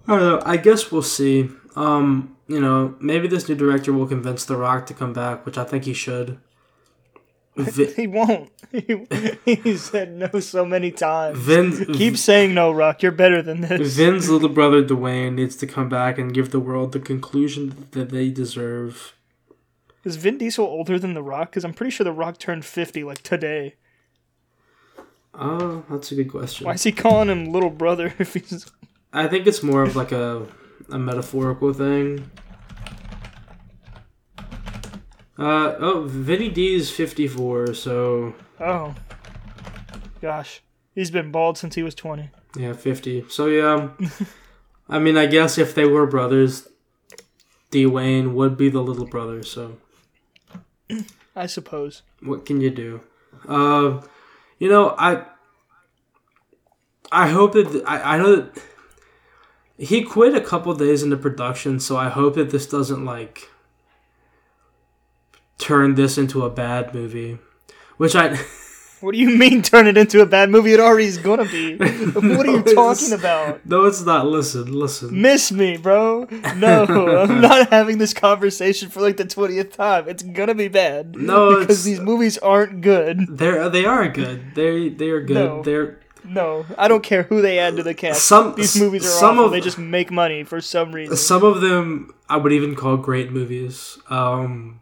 I 0.07 0.17
don't 0.17 0.19
know. 0.21 0.41
I 0.45 0.57
guess 0.57 0.91
we'll 0.91 1.01
see. 1.03 1.49
Um, 1.75 2.35
you 2.47 2.59
know, 2.59 2.95
maybe 2.99 3.27
this 3.27 3.47
new 3.47 3.55
director 3.55 3.93
will 3.93 4.07
convince 4.07 4.45
The 4.45 4.57
Rock 4.57 4.85
to 4.87 4.93
come 4.93 5.13
back, 5.13 5.45
which 5.45 5.57
I 5.57 5.63
think 5.63 5.83
he 5.85 5.93
should. 5.93 6.39
Vi- 7.55 7.93
He 7.93 8.07
won't. 8.07 8.49
He, 8.71 9.55
he 9.55 9.77
said 9.77 10.11
no 10.13 10.39
so 10.39 10.63
many 10.63 10.91
times. 10.91 11.37
Vin's, 11.39 11.83
Keep 11.97 12.17
saying 12.17 12.53
no, 12.53 12.71
Rock. 12.71 13.01
You're 13.01 13.11
better 13.11 13.41
than 13.41 13.61
this. 13.61 13.95
Vin's 13.95 14.29
little 14.29 14.47
brother 14.49 14.83
Dwayne 14.83 15.33
needs 15.33 15.55
to 15.57 15.65
come 15.67 15.89
back 15.89 16.19
and 16.19 16.31
give 16.33 16.51
the 16.51 16.59
world 16.59 16.91
the 16.91 16.99
conclusion 16.99 17.87
that 17.91 18.09
they 18.11 18.29
deserve. 18.29 19.13
Is 20.03 20.15
Vin 20.15 20.37
Diesel 20.37 20.65
older 20.65 20.97
than 20.97 21.13
The 21.13 21.21
Rock? 21.23 21.51
Because 21.51 21.65
I'm 21.65 21.73
pretty 21.73 21.91
sure 21.91 22.03
The 22.03 22.11
Rock 22.13 22.37
turned 22.39 22.65
50 22.65 23.03
like 23.03 23.21
today. 23.21 23.75
Oh, 25.33 25.83
that's 25.89 26.11
a 26.11 26.15
good 26.15 26.29
question. 26.31 26.65
Why 26.65 26.73
is 26.73 26.83
he 26.83 26.91
calling 26.91 27.29
him 27.29 27.51
little 27.51 27.69
brother 27.69 28.13
if 28.19 28.33
he's. 28.33 28.65
I 29.13 29.27
think 29.27 29.47
it's 29.47 29.63
more 29.63 29.83
of 29.83 29.95
like 29.95 30.11
a 30.11 30.45
a 30.89 30.97
metaphorical 30.97 31.73
thing. 31.73 32.29
Uh 35.37 35.75
oh, 35.79 36.03
Vinny 36.07 36.49
D 36.49 36.73
is 36.75 36.89
fifty 36.91 37.27
four, 37.27 37.73
so 37.73 38.33
Oh. 38.59 38.93
Gosh. 40.21 40.61
He's 40.95 41.11
been 41.11 41.31
bald 41.31 41.57
since 41.57 41.75
he 41.75 41.83
was 41.83 41.95
20. 41.95 42.29
yeah, 42.57 42.73
fifty. 42.73 43.23
So 43.29 43.45
yeah, 43.47 43.89
I 44.89 44.99
mean, 44.99 45.15
I 45.17 45.27
guess 45.27 45.57
if 45.57 45.73
they 45.75 45.85
were 45.85 46.05
brothers, 46.05 46.67
Dwayne 47.71 48.33
would 48.33 48.57
be 48.57 48.69
the 48.69 48.81
little 48.81 49.05
brother. 49.05 49.43
So 49.43 49.77
I 51.35 51.45
suppose. 51.45 52.01
what 52.21 52.45
can 52.45 52.61
you 52.61 52.69
do? 52.69 53.01
Uh, 53.47 54.01
you 54.57 54.69
know, 54.69 54.95
I 54.97 55.23
I 57.11 57.29
hope 57.29 57.53
that 57.53 57.83
I 57.85 58.15
I 58.15 58.17
know 58.17 58.35
that 58.37 58.63
he 59.77 60.03
quit 60.03 60.35
a 60.35 60.41
couple 60.41 60.73
days 60.73 61.03
into 61.03 61.15
production, 61.17 61.79
so 61.79 61.95
I 61.95 62.09
hope 62.09 62.35
that 62.35 62.49
this 62.49 62.67
doesn't 62.67 63.05
like 63.05 63.49
turn 65.57 65.95
this 65.95 66.17
into 66.17 66.43
a 66.43 66.49
bad 66.49 66.93
movie. 66.93 67.37
Which 67.97 68.15
I 68.15 68.37
What 69.01 69.13
do 69.13 69.17
you 69.17 69.29
mean 69.37 69.61
turn 69.61 69.87
it 69.87 69.97
into 69.97 70.21
a 70.21 70.25
bad 70.25 70.49
movie? 70.49 70.73
It 70.73 70.79
already 70.79 71.05
is 71.05 71.17
gonna 71.17 71.45
be. 71.45 71.75
What 71.77 72.47
are 72.47 72.51
you 72.51 72.63
talking 72.75 73.13
about? 73.13 73.65
no, 73.65 73.85
it's 73.85 74.01
not. 74.03 74.25
Listen, 74.27 74.71
listen. 74.73 75.21
Miss 75.21 75.51
me, 75.51 75.77
bro. 75.77 76.27
No, 76.57 76.83
I'm 77.29 77.39
not 77.41 77.69
having 77.69 77.97
this 77.97 78.13
conversation 78.13 78.89
for 78.89 79.01
like 79.01 79.17
the 79.17 79.23
20th 79.25 79.73
time. 79.73 80.09
It's 80.09 80.23
gonna 80.23 80.55
be 80.55 80.67
bad. 80.67 81.15
No, 81.15 81.59
because 81.59 81.83
these 81.83 81.99
movies 81.99 82.37
aren't 82.39 82.81
good. 82.81 83.25
They're 83.37 83.69
they 83.69 83.85
are 83.85 84.07
good. 84.09 84.55
They 84.55 84.89
they 84.89 85.09
are 85.09 85.21
good. 85.21 85.33
No. 85.35 85.63
They're 85.63 85.99
No, 86.25 86.65
I 86.77 86.87
don't 86.89 87.03
care 87.03 87.23
who 87.23 87.41
they 87.41 87.57
add 87.59 87.77
to 87.77 87.83
the 87.83 87.93
cast. 87.93 88.25
Some- 88.27 88.53
these 88.55 88.75
movies 88.79 89.05
are 89.05 89.09
some 89.09 89.35
awful. 89.37 89.45
of- 89.45 89.51
they 89.51 89.61
just 89.61 89.77
make 89.79 90.11
money 90.11 90.43
for 90.43 90.59
some 90.61 90.91
reason. 90.91 91.15
some 91.15 91.43
of 91.43 91.61
them 91.61 92.13
I 92.29 92.37
would 92.37 92.51
even 92.51 92.75
call 92.75 92.97
great 92.97 93.31
movies. 93.31 93.97
Um, 94.09 94.81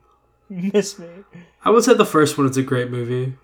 Miss 0.50 0.97
me. 0.97 1.07
I 1.63 1.69
would 1.69 1.83
say 1.83 1.93
the 1.93 2.05
first 2.05 2.38
one 2.38 2.47
is 2.50 2.57
a 2.57 2.63
great 2.63 2.89
movie. 2.89 3.36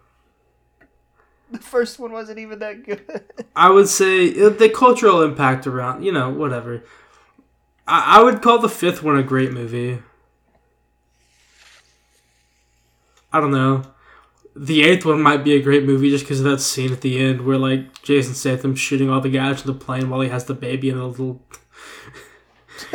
The 1.58 1.60
first 1.60 2.00
one 2.00 2.12
wasn't 2.12 2.40
even 2.40 2.60
that 2.60 2.84
good. 2.84 3.06
I 3.56 3.70
would 3.70 3.88
say 3.88 4.30
uh, 4.42 4.50
the 4.50 4.70
cultural 4.70 5.22
impact 5.22 5.68
around, 5.68 6.04
you 6.04 6.12
know, 6.12 6.32
whatever. 6.32 6.84
I, 7.88 8.18
I 8.18 8.24
would 8.24 8.42
call 8.42 8.58
the 8.58 8.70
fifth 8.70 9.04
one 9.04 9.18
a 9.18 9.24
great 9.24 9.52
movie. 9.52 10.00
I 13.32 13.40
don't 13.40 13.52
know. 13.52 13.84
The 14.56 14.84
eighth 14.84 15.06
one 15.06 15.22
might 15.22 15.44
be 15.44 15.54
a 15.54 15.62
great 15.62 15.84
movie 15.84 16.10
just 16.10 16.24
because 16.24 16.40
of 16.40 16.46
that 16.46 16.60
scene 16.60 16.92
at 16.92 17.02
the 17.02 17.20
end 17.20 17.46
where 17.46 17.58
like 17.58 18.02
Jason 18.02 18.34
Statham 18.34 18.76
shooting 18.76 19.12
all 19.12 19.22
the 19.22 19.30
guys 19.30 19.62
from 19.62 19.74
the 19.74 19.80
plane 19.80 20.10
while 20.10 20.22
he 20.22 20.30
has 20.30 20.46
the 20.46 20.54
baby 20.56 20.90
in 20.90 20.98
the 20.98 21.06
little 21.06 21.40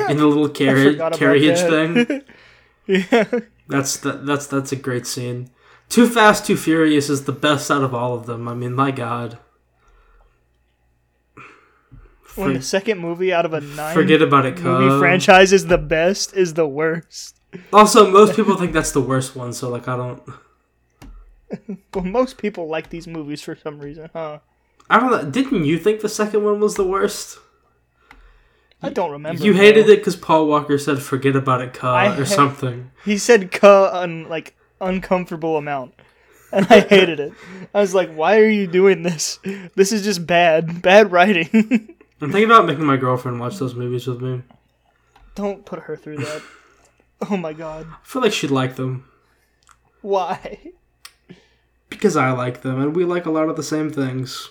in 0.09 0.17
the 0.17 0.27
little 0.27 0.49
carriage 0.61 0.99
carriage 1.17 1.59
thing. 1.61 2.23
yeah. 2.87 3.41
That's 3.69 3.99
that, 3.99 4.27
that's 4.27 4.47
that's 4.47 4.73
a 4.73 4.77
great 4.77 5.07
scene. 5.07 5.51
Too 5.89 6.07
Fast, 6.09 6.47
Too 6.47 6.57
Furious 6.57 7.09
is 7.09 7.25
the 7.25 7.33
best 7.33 7.71
out 7.71 7.83
of 7.83 7.95
all 7.95 8.15
of 8.15 8.27
them. 8.27 8.47
I 8.49 8.55
mean, 8.55 8.75
my 8.75 8.91
God. 8.91 9.39
When 12.35 12.53
the 12.55 12.63
second 12.63 12.99
movie 13.01 13.33
out 13.33 13.45
of 13.45 13.53
a 13.53 13.61
nine 13.61 13.95
forget 13.95 14.23
about 14.23 14.47
it, 14.47 14.61
movie 14.61 14.97
franchise 15.01 15.53
is 15.53 15.67
the 15.67 15.79
best, 15.79 16.35
is 16.35 16.55
the 16.55 16.69
worst. 16.69 17.37
Also, 17.73 18.09
most 18.09 18.37
people 18.37 18.57
think 18.59 18.73
that's 18.73 18.93
the 18.93 19.01
worst 19.01 19.35
one, 19.35 19.53
so 19.53 19.69
like 19.69 19.89
I 19.89 19.97
don't, 19.97 20.23
Well, 21.95 22.05
most 22.05 22.39
people 22.39 22.69
like 22.69 22.91
these 22.91 23.09
movies 23.09 23.43
for 23.43 23.57
some 23.57 23.81
reason, 23.81 24.11
huh? 24.13 24.39
I 24.89 25.01
don't 25.01 25.11
know. 25.11 25.29
Didn't 25.29 25.65
you 25.65 25.79
think 25.79 26.01
the 26.01 26.09
second 26.09 26.45
one 26.45 26.61
was 26.61 26.77
the 26.77 26.85
worst? 26.87 27.39
I 28.81 28.91
don't 28.91 29.11
remember. 29.11 29.43
you 29.43 29.55
hated 29.55 29.87
bro. 29.87 29.95
it 29.95 29.97
because 29.97 30.15
Paul 30.15 30.47
Walker 30.47 30.79
said 30.79 31.03
"forget 31.03 31.35
about 31.35 31.61
it, 31.61 31.75
cuh" 31.75 31.91
I 31.91 32.07
or 32.17 32.19
ha- 32.19 32.25
something. 32.25 32.93
He 33.05 33.19
said 33.19 33.51
"cuh" 33.51 33.91
un 33.93 34.29
like 34.29 34.55
uncomfortable 34.81 35.57
amount, 35.57 35.95
and 36.53 36.67
I 36.71 36.81
hated 36.81 37.21
it. 37.21 37.33
I 37.75 37.81
was 37.81 37.95
like, 37.95 38.13
"Why 38.15 38.39
are 38.39 38.49
you 38.49 38.67
doing 38.67 39.03
this? 39.03 39.39
This 39.75 39.93
is 39.93 40.03
just 40.05 40.27
bad, 40.27 40.83
bad 40.83 41.13
writing." 41.13 41.49
I'm 42.21 42.33
thinking 42.33 42.45
about 42.51 42.67
making 42.67 42.85
my 42.85 42.97
girlfriend 42.97 43.39
watch 43.39 43.59
those 43.59 43.75
movies 43.75 44.07
with 44.07 44.21
me. 44.21 44.43
don't 45.35 45.65
put 45.65 45.81
her 45.81 45.97
through 45.97 46.19
that. 46.19 46.43
Oh 47.31 47.37
my 47.37 47.53
god, 47.53 47.87
I 47.91 47.97
feel 48.05 48.23
like 48.23 48.33
she'd 48.33 48.51
like 48.51 48.77
them 48.77 49.05
why? 50.01 50.73
because 51.89 52.17
I 52.17 52.31
like 52.31 52.63
them, 52.63 52.81
and 52.81 52.95
we 52.95 53.05
like 53.05 53.27
a 53.27 53.31
lot 53.31 53.49
of 53.49 53.57
the 53.57 53.63
same 53.63 53.91
things. 53.91 54.51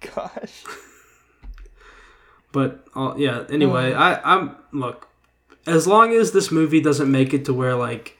Gosh, 0.00 0.64
But 2.52 2.86
uh, 2.96 3.14
yeah, 3.16 3.44
anyway, 3.50 3.92
I 3.92 4.20
I'm 4.34 4.56
look, 4.72 5.08
as 5.66 5.86
long 5.86 6.12
as 6.14 6.32
this 6.32 6.50
movie 6.50 6.80
doesn't 6.80 7.10
make 7.10 7.34
it 7.34 7.44
to 7.44 7.54
where 7.54 7.74
like 7.74 8.16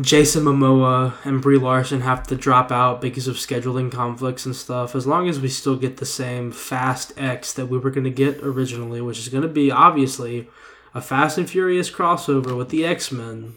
Jason 0.00 0.44
Momoa 0.44 1.14
and 1.24 1.42
Brie 1.42 1.58
Larson 1.58 2.02
have 2.02 2.26
to 2.28 2.36
drop 2.36 2.70
out 2.70 3.00
because 3.00 3.26
of 3.26 3.36
scheduling 3.36 3.90
conflicts 3.90 4.46
and 4.46 4.54
stuff, 4.54 4.94
as 4.94 5.06
long 5.06 5.28
as 5.28 5.40
we 5.40 5.48
still 5.48 5.76
get 5.76 5.96
the 5.96 6.06
same 6.06 6.52
Fast 6.52 7.12
X 7.16 7.52
that 7.54 7.66
we 7.66 7.78
were 7.78 7.90
going 7.90 8.04
to 8.04 8.10
get 8.10 8.42
originally, 8.42 9.00
which 9.00 9.18
is 9.18 9.28
going 9.28 9.42
to 9.42 9.48
be 9.48 9.70
obviously 9.70 10.48
a 10.94 11.00
Fast 11.00 11.38
and 11.38 11.50
Furious 11.50 11.90
crossover 11.90 12.56
with 12.56 12.68
the 12.68 12.84
X-Men. 12.84 13.56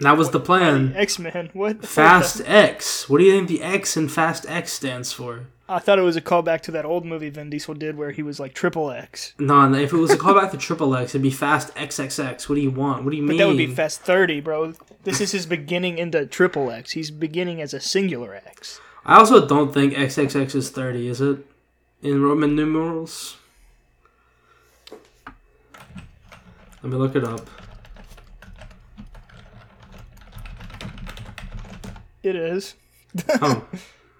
That 0.00 0.16
was 0.16 0.30
the 0.30 0.40
plan. 0.40 0.94
X 0.96 1.18
Men. 1.18 1.50
What? 1.52 1.84
Fast 1.84 2.40
X. 2.46 3.08
What 3.08 3.18
do 3.18 3.24
you 3.24 3.32
think 3.32 3.48
the 3.48 3.62
X 3.62 3.98
in 3.98 4.08
Fast 4.08 4.46
X 4.48 4.72
stands 4.72 5.12
for? 5.12 5.46
I 5.70 5.78
thought 5.78 6.00
it 6.00 6.02
was 6.02 6.16
a 6.16 6.20
callback 6.20 6.62
to 6.62 6.72
that 6.72 6.84
old 6.84 7.04
movie 7.04 7.30
Vin 7.30 7.48
Diesel 7.48 7.74
did 7.74 7.96
where 7.96 8.10
he 8.10 8.24
was 8.24 8.40
like 8.40 8.54
triple 8.54 8.90
X. 8.90 9.34
No, 9.38 9.72
if 9.72 9.92
it 9.92 9.96
was 9.96 10.10
a 10.10 10.16
callback 10.16 10.50
to 10.50 10.56
Triple 10.58 10.96
X, 10.96 11.12
it'd 11.12 11.22
be 11.22 11.30
Fast 11.30 11.72
XXX. 11.76 12.48
What 12.48 12.56
do 12.56 12.60
you 12.60 12.72
want? 12.72 13.04
What 13.04 13.12
do 13.12 13.16
you 13.16 13.22
mean? 13.22 13.28
But 13.28 13.32
mean? 13.34 13.38
that 13.38 13.46
would 13.46 13.56
be 13.56 13.66
Fast 13.68 14.00
30, 14.00 14.40
bro. 14.40 14.74
This 15.04 15.20
is 15.20 15.30
his 15.30 15.46
beginning 15.46 15.96
into 15.98 16.26
triple 16.26 16.72
X. 16.72 16.90
He's 16.90 17.12
beginning 17.12 17.60
as 17.60 17.72
a 17.72 17.78
singular 17.78 18.34
X. 18.34 18.80
I 19.06 19.18
also 19.18 19.46
don't 19.46 19.72
think 19.72 19.94
XXX 19.94 20.56
is 20.56 20.70
30, 20.70 21.06
is 21.06 21.20
it? 21.20 21.38
In 22.02 22.20
Roman 22.20 22.56
numerals? 22.56 23.36
Let 26.82 26.92
me 26.92 26.96
look 26.96 27.14
it 27.14 27.22
up. 27.22 27.48
It 32.24 32.34
is. 32.34 32.74
Oh, 33.40 33.64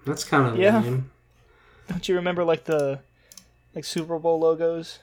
that's 0.06 0.22
kind 0.24 0.46
of 0.48 0.56
Yeah. 0.56 0.80
lame. 0.80 1.10
Don't 1.90 2.08
you 2.08 2.14
remember 2.14 2.44
like 2.44 2.64
the 2.64 3.00
like 3.74 3.84
Super 3.84 4.16
Bowl 4.18 4.38
logos? 4.38 5.00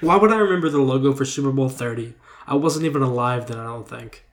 Why 0.00 0.16
would 0.16 0.32
I 0.32 0.38
remember 0.38 0.70
the 0.70 0.78
logo 0.78 1.12
for 1.12 1.26
Super 1.26 1.52
Bowl 1.52 1.68
30? 1.68 2.14
I 2.46 2.54
wasn't 2.54 2.86
even 2.86 3.02
alive 3.02 3.48
then, 3.48 3.58
I 3.58 3.64
don't 3.64 3.86
think. 3.86 4.24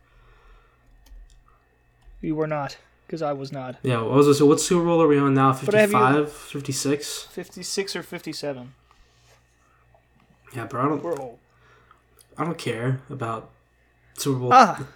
You 2.21 2.35
were 2.35 2.47
not, 2.47 2.77
because 3.05 3.21
I 3.21 3.33
was 3.33 3.51
not. 3.51 3.75
Yeah, 3.83 4.01
what 4.01 4.13
was 4.13 4.27
it? 4.27 4.35
So 4.35 4.45
what 4.45 4.61
Super 4.61 4.85
Bowl 4.85 5.01
are 5.01 5.07
we 5.07 5.17
on 5.17 5.33
now? 5.33 5.51
But 5.51 5.73
55? 5.73 6.31
56? 6.31 7.23
56 7.23 7.95
or 7.97 8.03
57. 8.03 8.73
Yeah, 10.55 10.67
but 10.71 10.79
I 10.79 10.85
don't, 10.85 11.03
We're 11.03 11.19
old. 11.19 11.39
I 12.37 12.45
don't 12.45 12.57
care 12.57 13.01
about 13.09 13.49
Super 14.17 14.39
Bowl. 14.39 14.53
Ah! 14.53 14.87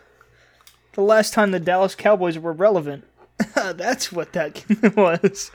The 0.93 1.01
last 1.01 1.33
time 1.33 1.51
the 1.51 1.59
Dallas 1.59 1.95
Cowboys 1.95 2.39
were 2.39 2.53
relevant. 2.53 3.05
That's 3.55 4.11
what 4.11 4.33
that 4.33 4.63
was. 4.95 5.51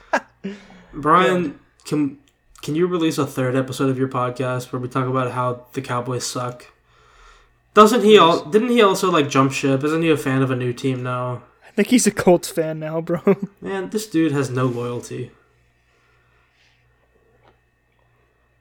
Brian, 0.93 1.59
can 1.85 2.19
can 2.63 2.75
you 2.75 2.87
release 2.87 3.19
a 3.19 3.27
third 3.27 3.57
episode 3.57 3.91
of 3.91 3.99
your 3.99 4.09
podcast 4.09 4.73
where 4.73 4.81
we 4.81 4.89
talk 4.89 5.07
about 5.07 5.33
how 5.33 5.67
the 5.75 5.83
Cowboys 5.83 6.27
suck? 6.27 6.67
Doesn't 7.75 8.03
he 8.05 8.17
all? 8.19 8.45
Didn't 8.45 8.69
he 8.71 8.81
also 8.83 9.11
like 9.11 9.29
jump 9.29 9.53
ship? 9.53 9.83
Isn't 9.85 10.03
he 10.03 10.11
a 10.11 10.17
fan 10.17 10.43
of 10.43 10.51
a 10.51 10.57
new 10.57 10.73
team 10.73 11.03
now? 11.03 11.43
I 11.67 11.71
think 11.73 11.89
he's 11.89 12.07
a 12.07 12.13
Colts 12.13 12.49
fan 12.49 12.79
now, 12.79 13.01
bro. 13.01 13.21
Man, 13.61 13.91
this 13.91 14.07
dude 14.07 14.31
has 14.33 14.49
no 14.49 14.65
loyalty. 14.67 15.33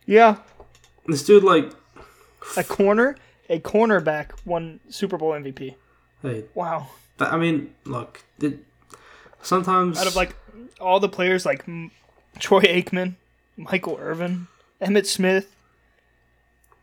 yeah, 0.05 0.37
This 1.05 1.23
dude 1.23 1.43
like, 1.43 1.71
a 2.57 2.63
corner, 2.63 3.15
a 3.49 3.59
cornerback 3.59 4.31
won 4.45 4.79
Super 4.89 5.17
Bowl 5.17 5.31
MVP. 5.31 5.75
hey, 6.21 6.43
Wow. 6.55 6.87
I 7.19 7.37
mean, 7.37 7.73
look, 7.85 8.23
it, 8.41 8.59
sometimes 9.43 9.99
Out 9.99 10.07
of 10.07 10.15
like 10.15 10.35
all 10.79 10.99
the 10.99 11.09
players 11.09 11.45
like 11.45 11.65
Troy 12.39 12.61
Aikman, 12.61 13.15
Michael 13.57 13.97
Irvin, 13.99 14.47
Emmitt 14.81 15.05
Smith, 15.05 15.55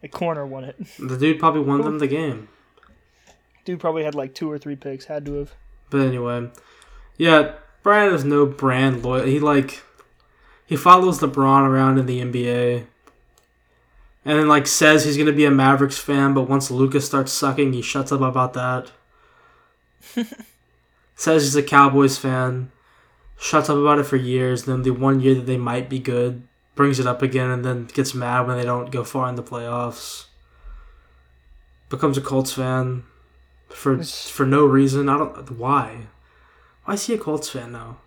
a 0.02 0.09
corner 0.09 0.47
won 0.47 0.64
it. 0.64 0.76
the 0.99 1.17
dude 1.17 1.38
probably 1.38 1.62
won 1.62 1.83
them 1.83 1.99
the 1.99 2.07
game. 2.07 2.49
Dude 3.64 3.81
probably 3.81 4.05
had 4.05 4.14
like 4.14 4.35
two 4.35 4.50
or 4.50 4.59
three 4.59 4.76
picks. 4.76 5.07
Had 5.07 5.26
to 5.26 5.35
have. 5.35 5.55
But 5.90 6.00
anyway, 6.02 6.50
yeah, 7.19 7.52
Brian 7.83 8.14
is 8.14 8.25
no 8.25 8.47
brand 8.47 9.02
loyal. 9.05 9.26
He 9.26 9.38
like 9.38 9.83
he 10.67 10.76
follows 10.76 11.19
LeBron 11.19 11.69
around 11.69 11.99
in 11.99 12.07
the 12.07 12.21
NBA, 12.21 12.87
and 14.25 14.38
then 14.38 14.49
like 14.49 14.67
says 14.67 15.05
he's 15.05 15.19
gonna 15.19 15.33
be 15.33 15.45
a 15.45 15.50
Mavericks 15.50 15.99
fan, 15.99 16.33
but 16.33 16.49
once 16.49 16.71
Lucas 16.71 17.05
starts 17.05 17.33
sucking, 17.33 17.73
he 17.73 17.83
shuts 17.83 18.12
up 18.12 18.21
about 18.21 18.55
that. 18.55 18.93
says 21.21 21.43
he's 21.43 21.57
a 21.57 21.62
Cowboys 21.62 22.17
fan, 22.17 22.73
shuts 23.39 23.69
up 23.69 23.77
about 23.77 23.99
it 23.99 24.05
for 24.05 24.17
years. 24.17 24.65
Then 24.65 24.83
the 24.83 24.91
one 24.91 25.21
year 25.21 25.35
that 25.35 25.47
they 25.47 25.59
might 25.59 25.89
be 25.91 25.99
good, 25.99 26.49
brings 26.75 26.99
it 26.99 27.07
up 27.07 27.21
again, 27.21 27.50
and 27.50 27.62
then 27.65 27.85
gets 27.87 28.15
mad 28.15 28.47
when 28.47 28.57
they 28.57 28.65
don't 28.65 28.91
go 28.91 29.05
far 29.05 29.29
in 29.29 29.35
the 29.35 29.43
playoffs. 29.43 30.25
Becomes 31.91 32.17
a 32.17 32.23
Colts 32.23 32.53
fan 32.55 33.05
for 33.69 33.93
It's- 33.95 34.31
for 34.31 34.47
no 34.47 34.65
reason. 34.65 35.09
I 35.11 35.19
don't 35.19 35.50
why. 35.59 36.07
Why 36.85 36.95
is 36.95 37.07
he 37.07 37.15
a 37.15 37.19
Colts 37.19 37.50
fan 37.50 37.73
now? 37.73 37.99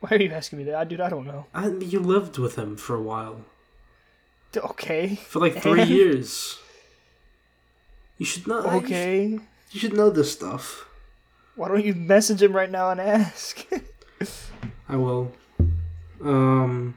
Why 0.00 0.10
are 0.12 0.22
you 0.22 0.30
asking 0.30 0.58
me 0.58 0.64
that, 0.64 0.74
I, 0.76 0.84
dude? 0.84 1.00
I 1.00 1.08
don't 1.10 1.26
know. 1.26 1.46
I 1.54 1.68
you 1.68 2.00
lived 2.00 2.38
with 2.38 2.56
him 2.56 2.76
for 2.76 2.94
a 2.96 3.02
while, 3.02 3.42
Okay. 4.56 5.16
for 5.16 5.40
like 5.40 5.60
three 5.60 5.82
And? 5.82 5.90
years. 5.98 6.58
You 8.18 8.24
should 8.24 8.46
not. 8.46 8.64
Okay. 8.66 9.38
You 9.70 9.80
should 9.80 9.94
know 9.94 10.10
this 10.10 10.32
stuff. 10.32 10.88
Why 11.54 11.68
don't 11.68 11.84
you 11.84 11.94
message 11.94 12.42
him 12.42 12.54
right 12.54 12.70
now 12.70 12.90
and 12.90 13.00
ask? 13.00 13.66
I 14.88 14.96
will. 14.96 15.32
Um. 16.22 16.96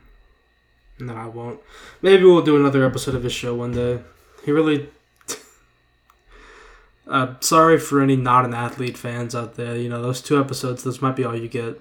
No, 0.99 1.15
I 1.15 1.27
won't. 1.27 1.61
Maybe 2.01 2.25
we'll 2.25 2.41
do 2.41 2.57
another 2.57 2.85
episode 2.85 3.15
of 3.15 3.23
his 3.23 3.31
show 3.33 3.55
one 3.55 3.71
day. 3.71 4.01
He 4.43 4.51
really. 4.51 4.89
uh, 7.07 7.35
sorry 7.39 7.79
for 7.79 8.01
any 8.01 8.15
not 8.15 8.45
an 8.45 8.53
athlete 8.53 8.97
fans 8.97 9.33
out 9.33 9.55
there. 9.55 9.77
You 9.77 9.89
know, 9.89 10.01
those 10.01 10.21
two 10.21 10.39
episodes, 10.39 10.83
those 10.83 11.01
might 11.01 11.15
be 11.15 11.23
all 11.23 11.35
you 11.35 11.47
get. 11.47 11.79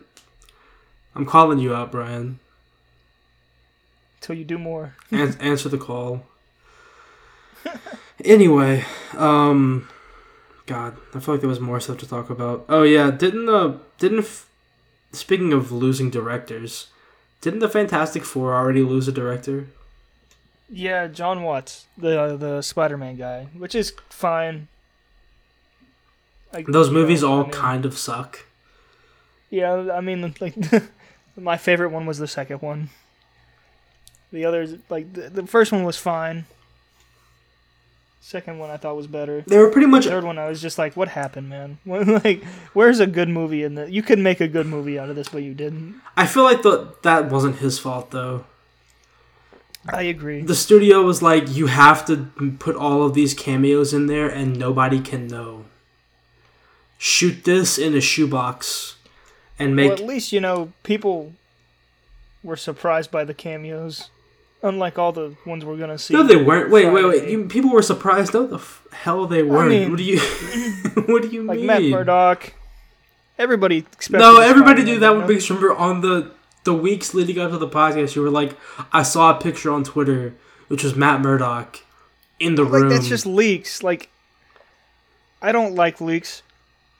I'm 1.14 1.26
calling 1.26 1.58
you 1.58 1.74
out, 1.74 1.90
Brian. 1.90 2.38
Till 4.20 4.36
you 4.36 4.44
do 4.44 4.58
more. 4.58 4.94
An- 5.10 5.36
answer 5.40 5.68
the 5.68 5.78
call. 5.78 6.22
Anyway, 8.24 8.84
um, 9.16 9.88
God, 10.68 10.96
I 11.14 11.18
feel 11.20 11.34
like 11.34 11.40
there 11.40 11.48
was 11.48 11.58
more 11.60 11.80
stuff 11.80 11.98
to 11.98 12.08
talk 12.08 12.30
about. 12.30 12.64
Oh 12.68 12.82
yeah, 12.84 13.10
didn't 13.10 13.48
uh 13.48 13.78
didn't 13.98 14.20
f- 14.20 14.46
speaking 15.12 15.52
of 15.52 15.72
losing 15.72 16.10
directors, 16.10 16.88
didn't 17.40 17.58
the 17.60 17.68
Fantastic 17.68 18.24
Four 18.24 18.54
already 18.54 18.82
lose 18.82 19.08
a 19.08 19.12
director? 19.12 19.66
Yeah, 20.70 21.06
Jon 21.08 21.42
Watts, 21.42 21.86
the 21.96 22.36
the 22.36 22.62
Spider-Man 22.62 23.16
guy, 23.16 23.46
which 23.56 23.74
is 23.74 23.92
fine. 24.10 24.68
Like, 26.52 26.66
Those 26.66 26.90
movies 26.90 27.22
know, 27.22 27.28
all 27.32 27.40
I 27.40 27.42
mean- 27.44 27.50
kind 27.52 27.84
of 27.84 27.96
suck. 27.98 28.44
Yeah, 29.50 29.90
I 29.92 30.00
mean, 30.00 30.34
like 30.40 30.54
my 31.36 31.56
favorite 31.56 31.90
one 31.90 32.06
was 32.06 32.18
the 32.18 32.28
second 32.28 32.60
one. 32.62 32.90
The 34.32 34.44
others, 34.44 34.74
like 34.90 35.12
the, 35.14 35.30
the 35.30 35.46
first 35.46 35.72
one 35.72 35.84
was 35.84 35.96
fine. 35.96 36.44
Second 38.28 38.58
one 38.58 38.68
I 38.68 38.76
thought 38.76 38.94
was 38.94 39.06
better. 39.06 39.42
They 39.46 39.56
were 39.56 39.70
pretty 39.70 39.86
much 39.86 40.04
The 40.04 40.10
Third 40.10 40.24
one 40.24 40.38
I 40.38 40.50
was 40.50 40.60
just 40.60 40.76
like, 40.76 40.98
what 40.98 41.08
happened, 41.08 41.48
man? 41.48 41.78
like, 41.86 42.44
where's 42.74 43.00
a 43.00 43.06
good 43.06 43.30
movie 43.30 43.62
in 43.62 43.74
the? 43.74 43.90
You 43.90 44.02
could 44.02 44.18
make 44.18 44.38
a 44.42 44.46
good 44.46 44.66
movie 44.66 44.98
out 44.98 45.08
of 45.08 45.16
this, 45.16 45.30
but 45.30 45.42
you 45.42 45.54
didn't. 45.54 45.98
I 46.14 46.26
feel 46.26 46.42
like 46.42 46.60
the 46.60 46.92
that 47.04 47.30
wasn't 47.30 47.56
his 47.56 47.78
fault 47.78 48.10
though. 48.10 48.44
I 49.88 50.02
agree. 50.02 50.42
The 50.42 50.54
studio 50.54 51.00
was 51.00 51.22
like, 51.22 51.48
you 51.48 51.68
have 51.68 52.04
to 52.04 52.26
put 52.58 52.76
all 52.76 53.02
of 53.02 53.14
these 53.14 53.32
cameos 53.32 53.94
in 53.94 54.08
there, 54.08 54.28
and 54.28 54.58
nobody 54.58 55.00
can 55.00 55.26
know. 55.26 55.64
Shoot 56.98 57.44
this 57.44 57.78
in 57.78 57.94
a 57.94 58.00
shoebox, 58.02 58.96
and 59.58 59.74
make 59.74 59.88
well, 59.88 60.00
at 60.00 60.06
least 60.06 60.32
you 60.32 60.40
know 60.42 60.74
people 60.82 61.32
were 62.42 62.58
surprised 62.58 63.10
by 63.10 63.24
the 63.24 63.32
cameos, 63.32 64.10
unlike 64.62 64.98
all 64.98 65.12
the 65.12 65.34
ones 65.46 65.64
we're 65.64 65.76
gonna 65.76 65.98
see. 65.98 66.14
No, 66.14 66.22
they 66.22 66.36
weren't. 66.36 66.70
Wait, 66.70 66.90
wait, 66.90 67.04
wait. 67.04 67.28
You, 67.28 67.44
people 67.46 67.70
were 67.70 67.82
surprised. 67.82 68.34
No, 68.34 68.46
the 68.46 68.56
f- 68.56 68.86
hell 68.92 69.26
they 69.26 69.42
weren't. 69.42 69.70
mean- 69.70 69.90
what 69.90 69.98
do 69.98 70.04
you? 70.04 70.18
what 71.06 71.22
do 71.22 71.28
you 71.28 71.42
like 71.44 71.58
mean? 71.58 71.66
Matt 71.66 71.82
Murdock. 71.82 72.52
Everybody 73.38 73.78
expected. 73.78 74.18
no, 74.18 74.40
everybody 74.40 74.82
knew 74.82 74.98
that 74.98 75.06
you 75.10 75.12
one 75.12 75.20
know? 75.22 75.26
because 75.28 75.48
remember 75.50 75.74
on 75.76 76.00
the 76.00 76.32
the 76.64 76.74
weeks 76.74 77.14
leading 77.14 77.38
up 77.38 77.50
to 77.52 77.58
the 77.58 77.68
podcast, 77.68 78.16
you 78.16 78.22
were 78.22 78.30
like, 78.30 78.56
I 78.92 79.02
saw 79.04 79.36
a 79.36 79.40
picture 79.40 79.70
on 79.72 79.84
Twitter, 79.84 80.34
which 80.66 80.82
was 80.82 80.96
Matt 80.96 81.20
Murdock 81.20 81.78
in 82.40 82.56
the 82.56 82.64
Like 82.64 82.72
room. 82.72 82.88
that's 82.88 83.06
just 83.08 83.26
leaks. 83.26 83.82
Like, 83.84 84.10
I 85.40 85.52
don't 85.52 85.74
like 85.76 86.00
leaks. 86.00 86.42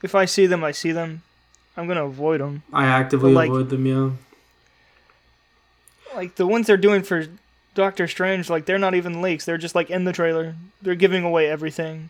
If 0.03 0.15
I 0.15 0.27
see 0.27 0.47
them, 0.47 0.63
I 0.63 0.71
see 0.71 0.93
them. 0.93 1.23
I'm 1.77 1.89
gonna 1.89 2.05
avoid 2.07 2.41
them. 2.41 2.63
I 2.73 2.87
actively 2.87 3.33
like- 3.33 3.49
avoid 3.51 3.69
them. 3.71 3.85
Yeah. 3.85 4.11
Like 6.15 6.37
the 6.37 6.47
ones 6.47 6.67
they're 6.67 6.77
doing 6.77 7.03
for 7.03 7.27
Doctor 7.79 8.09
Strange, 8.09 8.51
like 8.51 8.65
they're 8.65 8.77
not 8.77 8.97
even 8.97 9.23
leaks. 9.23 9.45
They're 9.45 9.57
just 9.57 9.77
like 9.77 9.89
in 9.89 10.03
the 10.03 10.13
trailer. 10.13 10.57
They're 10.83 10.97
giving 10.97 11.23
away 11.23 11.49
everything. 11.49 12.09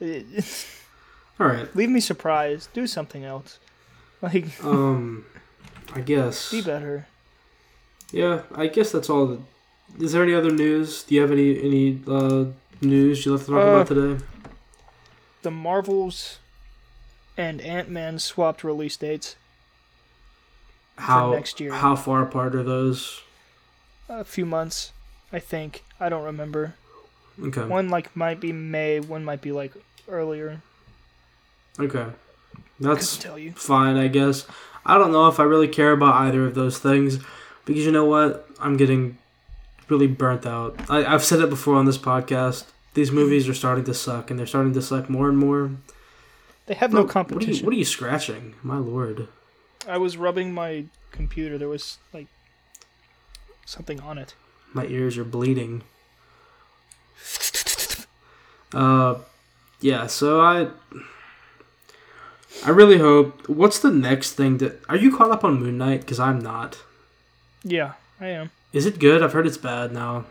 All 0.00 1.46
right. 1.48 1.74
leave 1.74 1.90
me 1.90 1.98
surprised. 1.98 2.72
Do 2.72 2.86
something 2.86 3.24
else. 3.24 3.58
Like, 4.22 4.46
Um, 4.64 5.24
I 5.94 6.02
guess. 6.02 6.52
be 6.52 6.62
better. 6.62 7.08
Yeah, 8.12 8.42
I 8.54 8.68
guess 8.68 8.92
that's 8.92 9.10
all. 9.10 9.26
The, 9.26 9.40
is 10.04 10.12
there 10.12 10.22
any 10.22 10.34
other 10.34 10.52
news? 10.52 11.02
Do 11.02 11.16
you 11.16 11.20
have 11.22 11.32
any 11.32 11.60
any 11.60 12.00
uh, 12.06 12.44
news 12.80 13.26
you 13.26 13.32
left 13.32 13.46
to 13.46 13.52
talk 13.52 13.64
Uh, 13.64 13.66
about 13.68 13.86
today? 13.88 14.24
The 15.42 15.50
Marvels 15.50 16.38
and 17.36 17.60
Ant 17.60 17.88
Man 17.90 18.20
swapped 18.20 18.62
release 18.62 18.96
dates. 18.96 19.34
How 20.96 21.32
next 21.32 21.58
year. 21.58 21.72
how 21.72 21.96
far 21.96 22.22
apart 22.22 22.54
are 22.54 22.62
those? 22.62 23.22
A 24.08 24.24
few 24.24 24.46
months, 24.46 24.92
I 25.32 25.38
think. 25.38 25.84
I 26.00 26.08
don't 26.08 26.24
remember. 26.24 26.74
Okay. 27.42 27.64
One 27.64 27.88
like 27.88 28.14
might 28.16 28.40
be 28.40 28.52
May. 28.52 29.00
One 29.00 29.24
might 29.24 29.40
be 29.40 29.52
like 29.52 29.72
earlier. 30.08 30.60
Okay. 31.78 32.06
That's 32.80 33.16
tell 33.16 33.38
you. 33.38 33.52
fine, 33.52 33.96
I 33.96 34.08
guess. 34.08 34.46
I 34.86 34.98
don't 34.98 35.12
know 35.12 35.28
if 35.28 35.38
I 35.38 35.42
really 35.42 35.68
care 35.68 35.92
about 35.92 36.14
either 36.22 36.46
of 36.46 36.54
those 36.54 36.78
things 36.78 37.18
because 37.64 37.84
you 37.84 37.92
know 37.92 38.04
what? 38.04 38.48
I'm 38.60 38.76
getting 38.76 39.18
really 39.88 40.06
burnt 40.06 40.46
out. 40.46 40.80
I, 40.88 41.04
I've 41.04 41.24
said 41.24 41.40
it 41.40 41.50
before 41.50 41.74
on 41.74 41.84
this 41.84 41.98
podcast. 41.98 42.64
These 42.94 43.08
mm-hmm. 43.08 43.18
movies 43.18 43.48
are 43.48 43.54
starting 43.54 43.84
to 43.84 43.94
suck, 43.94 44.30
and 44.30 44.38
they're 44.38 44.46
starting 44.46 44.72
to 44.74 44.82
suck 44.82 45.10
more 45.10 45.28
and 45.28 45.38
more. 45.38 45.72
They 46.66 46.74
have 46.74 46.90
Bro, 46.90 47.00
no 47.00 47.06
What 47.06 47.16
are, 47.16 47.20
you, 47.20 47.24
competition. 47.24 47.66
what 47.66 47.74
are 47.74 47.78
you 47.78 47.84
scratching? 47.84 48.54
My 48.62 48.78
lord. 48.78 49.28
I 49.86 49.98
was 49.98 50.16
rubbing 50.16 50.52
my 50.52 50.84
computer. 51.10 51.58
There 51.58 51.68
was 51.68 51.98
like 52.12 52.26
something 53.64 54.00
on 54.00 54.18
it. 54.18 54.34
My 54.72 54.86
ears 54.86 55.16
are 55.18 55.24
bleeding. 55.24 55.82
Uh, 58.72 59.16
yeah. 59.80 60.06
So 60.06 60.40
I, 60.40 60.68
I 62.64 62.70
really 62.70 62.98
hope. 62.98 63.48
What's 63.48 63.78
the 63.78 63.90
next 63.90 64.32
thing 64.32 64.58
that? 64.58 64.80
Are 64.88 64.96
you 64.96 65.16
caught 65.16 65.30
up 65.30 65.44
on 65.44 65.60
Moon 65.60 65.78
Knight? 65.78 66.00
Because 66.00 66.20
I'm 66.20 66.38
not. 66.38 66.78
Yeah, 67.64 67.94
I 68.20 68.28
am. 68.28 68.50
Is 68.72 68.86
it 68.86 68.98
good? 68.98 69.22
I've 69.22 69.32
heard 69.32 69.46
it's 69.46 69.56
bad 69.56 69.92
now. 69.92 70.26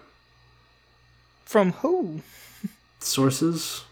From 1.45 1.73
who? 1.73 2.21
Sources. 2.99 3.83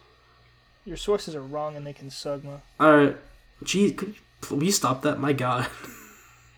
Your 0.85 0.97
sources 0.97 1.35
are 1.35 1.41
wrong 1.41 1.75
and 1.75 1.85
they 1.85 1.93
can 1.93 2.09
sugma. 2.09 2.59
All 2.79 2.95
right. 2.95 3.17
Gee, 3.63 3.91
could 3.91 4.09
you 4.09 4.15
please 4.41 4.75
stop 4.75 5.01
that? 5.01 5.19
My 5.19 5.33
God. 5.33 5.67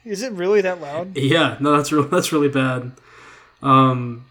Is 0.03 0.21
it 0.21 0.33
really 0.33 0.61
that 0.61 0.81
loud? 0.81 1.15
yeah. 1.17 1.57
No, 1.59 1.77
that's 1.77 1.91
real. 1.91 2.03
That's 2.03 2.31
really 2.33 2.49
bad. 2.49 2.91
Um, 3.61 4.25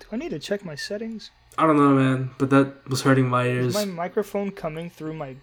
Do 0.00 0.06
I 0.12 0.16
need 0.16 0.30
to 0.30 0.38
check 0.38 0.64
my 0.64 0.74
settings? 0.74 1.30
I 1.58 1.66
don't 1.66 1.76
know, 1.76 1.90
man, 1.94 2.30
but 2.38 2.50
that 2.50 2.88
was 2.88 3.02
hurting 3.02 3.28
my 3.28 3.44
ears. 3.46 3.66
Is 3.66 3.74
my 3.74 3.84
microphone 3.84 4.50
coming 4.52 4.88
through 4.88 5.12
my 5.14 5.36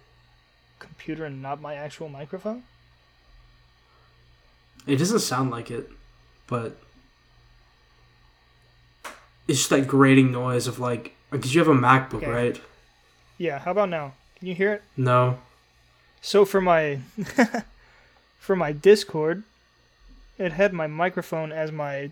computer 0.80 1.24
and 1.24 1.40
not 1.40 1.60
my 1.60 1.74
actual 1.74 2.08
microphone? 2.08 2.64
It 4.86 4.96
doesn't 4.96 5.20
sound 5.20 5.50
like 5.50 5.70
it, 5.70 5.88
but 6.48 6.76
it's 9.46 9.58
just 9.58 9.70
that 9.70 9.86
grating 9.86 10.32
noise 10.32 10.66
of 10.66 10.78
like. 10.78 11.14
Because 11.30 11.54
you 11.54 11.60
have 11.60 11.68
a 11.68 11.74
MacBook, 11.78 12.14
Okay. 12.24 12.30
right? 12.30 12.60
Yeah, 13.38 13.60
how 13.60 13.70
about 13.70 13.88
now? 13.88 14.14
Can 14.38 14.48
you 14.48 14.54
hear 14.54 14.72
it? 14.72 14.82
No. 14.96 15.38
So 16.20 16.44
for 16.44 16.60
my 16.60 16.98
for 18.40 18.56
my 18.56 18.72
Discord, 18.72 19.44
it 20.38 20.52
had 20.52 20.72
my 20.72 20.86
microphone 20.88 21.52
as 21.52 21.70
my 21.70 22.10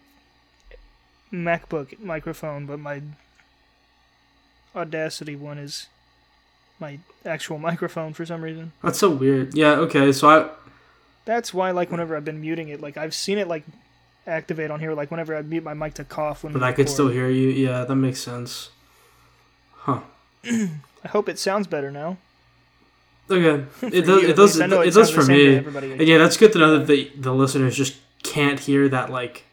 MacBook 1.33 1.99
microphone, 1.99 2.67
but 2.67 2.79
my 2.79 3.03
Audacity 4.75 5.35
one 5.35 5.59
is 5.59 5.87
my 6.79 6.99
actual 7.25 7.59
microphone 7.71 8.13
for 8.13 8.25
some 8.25 8.43
reason. 8.43 8.73
That's 8.83 8.99
so 8.99 9.11
weird. 9.11 9.57
Yeah. 9.57 9.73
Okay. 9.73 10.13
So 10.13 10.29
I. 10.29 10.51
That's 11.25 11.53
why, 11.53 11.73
like, 11.73 11.91
whenever 11.91 12.17
I've 12.17 12.25
been 12.25 12.41
muting 12.41 12.69
it, 12.69 12.81
like 12.81 12.97
I've 12.97 13.15
seen 13.15 13.37
it 13.37 13.49
like 13.49 13.65
activate 14.27 14.71
on 14.71 14.81
here, 14.81 14.95
like 14.95 15.11
whenever 15.11 15.37
I 15.37 15.43
mute 15.43 15.65
my 15.65 15.75
mic 15.75 15.95
to 15.95 16.05
cough 16.05 16.45
when. 16.45 16.53
But 16.53 16.63
I 16.63 16.73
could 16.73 16.89
still 16.89 17.09
hear 17.09 17.29
you. 17.29 17.49
Yeah, 17.49 17.85
that 17.85 17.97
makes 17.97 18.21
sense. 18.21 18.71
Huh. 19.73 20.01
I 20.45 21.09
hope 21.09 21.29
it 21.29 21.39
sounds 21.39 21.67
better 21.67 21.91
now. 21.91 22.17
Okay, 23.31 23.65
it 23.83 24.07
does. 24.07 24.23
you, 24.23 24.29
It 24.29 24.37
does. 24.37 24.59
It, 24.59 24.73
it 24.73 24.95
does 24.95 25.11
for 25.11 25.25
me. 25.25 25.57
And 25.57 26.01
yeah, 26.03 26.19
that's 26.19 26.37
good 26.37 26.53
to 26.53 26.59
know 26.59 26.79
that 26.79 26.87
the 26.87 27.11
the 27.17 27.35
listeners 27.35 27.77
just 27.77 27.97
can't 28.23 28.59
hear 28.61 28.89
that 28.89 29.11
like 29.11 29.45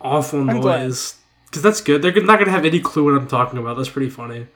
awful 0.00 0.40
I'm 0.40 0.60
noise. 0.60 1.16
Because 1.46 1.62
that's 1.62 1.80
good. 1.80 2.02
They're 2.02 2.12
not 2.22 2.38
gonna 2.38 2.52
have 2.52 2.64
any 2.64 2.80
clue 2.80 3.04
what 3.04 3.20
I'm 3.20 3.26
talking 3.28 3.58
about. 3.58 3.76
That's 3.76 3.88
pretty 3.88 4.10
funny. 4.10 4.46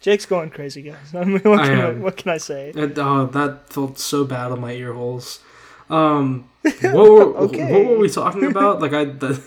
Jake's 0.00 0.26
going 0.26 0.50
crazy, 0.50 0.82
guys. 0.82 0.96
I 1.14 1.24
mean, 1.24 1.40
what, 1.40 1.64
can 1.64 1.78
I, 1.80 1.88
am. 1.88 2.00
what 2.02 2.16
can 2.16 2.30
I 2.30 2.36
say? 2.36 2.72
Oh, 2.76 3.26
that 3.26 3.72
felt 3.72 3.98
so 3.98 4.24
bad 4.24 4.52
on 4.52 4.60
my 4.60 4.72
ear 4.72 4.92
holes. 4.92 5.40
Um, 5.90 6.48
what 6.62 6.94
were 6.94 7.36
Okay. 7.46 7.72
what 7.72 7.90
were 7.90 7.98
we 7.98 8.08
talking 8.08 8.44
about? 8.44 8.80
Like 8.80 8.92
I, 8.92 9.04
the, 9.06 9.42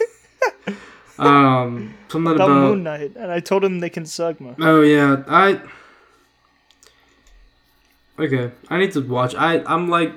um, 1.18 1.94
something 2.10 2.34
About 2.34 2.50
about. 2.50 2.62
Moon 2.62 2.84
Knight, 2.84 3.16
and 3.16 3.32
I 3.32 3.40
told 3.40 3.64
him 3.64 3.80
they 3.80 3.90
can 3.90 4.06
suck 4.06 4.42
me. 4.42 4.56
Oh 4.60 4.82
yeah, 4.82 5.24
I. 5.28 5.62
Okay, 8.18 8.52
I 8.70 8.78
need 8.80 8.92
to 8.94 9.02
watch. 9.02 9.36
I 9.36 9.64
I'm 9.66 9.90
like. 9.90 10.14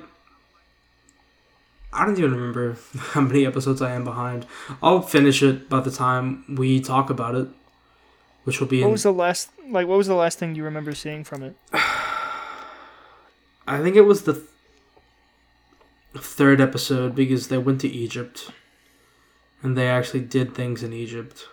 I 1.93 2.05
don't 2.05 2.17
even 2.17 2.33
remember 2.33 2.77
how 2.97 3.21
many 3.21 3.45
episodes 3.45 3.81
I 3.81 3.91
am 3.91 4.03
behind. 4.03 4.45
I'll 4.81 5.01
finish 5.01 5.43
it 5.43 5.69
by 5.69 5.79
the 5.81 5.91
time 5.91 6.43
we 6.49 6.79
talk 6.81 7.09
about 7.09 7.35
it, 7.35 7.47
which 8.43 8.59
will 8.59 8.67
be 8.67 8.79
What 8.81 8.87
in. 8.87 8.91
was 8.93 9.03
the 9.03 9.13
last 9.13 9.49
like? 9.69 9.87
What 9.87 9.97
was 9.97 10.07
the 10.07 10.15
last 10.15 10.39
thing 10.39 10.55
you 10.55 10.63
remember 10.63 10.93
seeing 10.95 11.23
from 11.23 11.43
it? 11.43 11.55
I 13.65 13.81
think 13.81 13.95
it 13.95 14.01
was 14.01 14.23
the 14.23 14.33
th- 14.33 14.45
third 16.17 16.59
episode 16.59 17.15
because 17.15 17.47
they 17.47 17.57
went 17.57 17.81
to 17.81 17.87
Egypt, 17.87 18.51
and 19.61 19.77
they 19.77 19.87
actually 19.87 20.19
did 20.21 20.53
things 20.53 20.83
in 20.83 20.93
Egypt. 20.93 21.47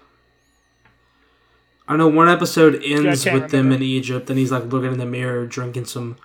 I 1.87 1.97
know 1.97 2.09
one 2.09 2.29
episode 2.29 2.81
ends 2.85 3.25
can't 3.25 3.35
with 3.43 3.51
them 3.51 3.67
remember. 3.67 3.77
in 3.77 3.83
Egypt, 3.91 4.31
and 4.31 4.39
he's 4.39 4.53
like 4.53 4.65
looking 4.65 4.93
in 4.93 4.99
the 4.99 5.07
mirror, 5.07 5.47
drinking 5.47 5.87
some 5.87 6.17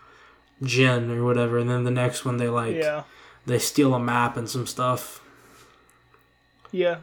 gin 0.64 1.10
or 1.12 1.24
whatever, 1.24 1.58
and 1.60 1.70
then 1.70 1.84
the 1.84 1.92
next 1.92 2.24
one 2.26 2.38
they 2.38 2.50
like 2.50 2.76
yeah, 2.76 3.04
they 3.46 3.60
steal 3.60 3.94
a 3.94 4.00
map 4.00 4.38
and 4.38 4.50
some 4.50 4.66
stuff. 4.68 5.22
yeah. 6.72 6.98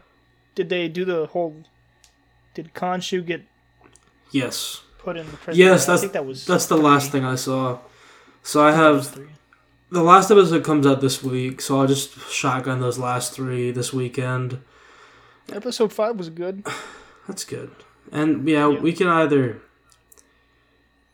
Did 0.55 0.69
they 0.69 0.87
do 0.89 1.05
the 1.07 1.27
whole? 1.27 1.65
Did 2.55 2.75
Khonshu 2.75 3.25
get 3.25 3.43
Yes, 4.33 4.83
put 4.99 5.17
in 5.17 5.25
the 5.31 5.37
prison? 5.39 5.59
Yes, 5.59 5.85
I 5.85 5.93
that's- 5.93 6.01
think 6.03 6.13
that 6.13 6.27
was 6.27 6.45
that's 6.47 6.67
the 6.67 6.77
last 6.77 7.11
thing 7.11 7.25
I 7.25 7.37
saw. 7.37 7.79
So 8.43 8.63
I 8.63 8.67
was 8.93 9.09
have 9.09 9.19
the 9.91 10.03
last 10.03 10.31
episode 10.31 10.63
comes 10.65 10.87
out 10.87 11.01
this 11.01 11.23
week, 11.23 11.61
so 11.63 11.81
I'll 11.81 11.87
just 11.87 12.19
shotgun 12.31 12.81
those 12.81 12.99
last 12.99 13.33
three 13.33 13.71
this 13.71 13.93
weekend. 13.95 14.59
Episode 15.51 15.93
five 15.93 16.17
was 16.17 16.29
good. 16.29 16.67
That's 17.29 17.45
good. 17.45 17.71
And 18.11 18.47
yeah, 18.47 18.69
Yeah. 18.69 18.81
we 18.81 18.93
can 18.93 19.07
either 19.09 19.63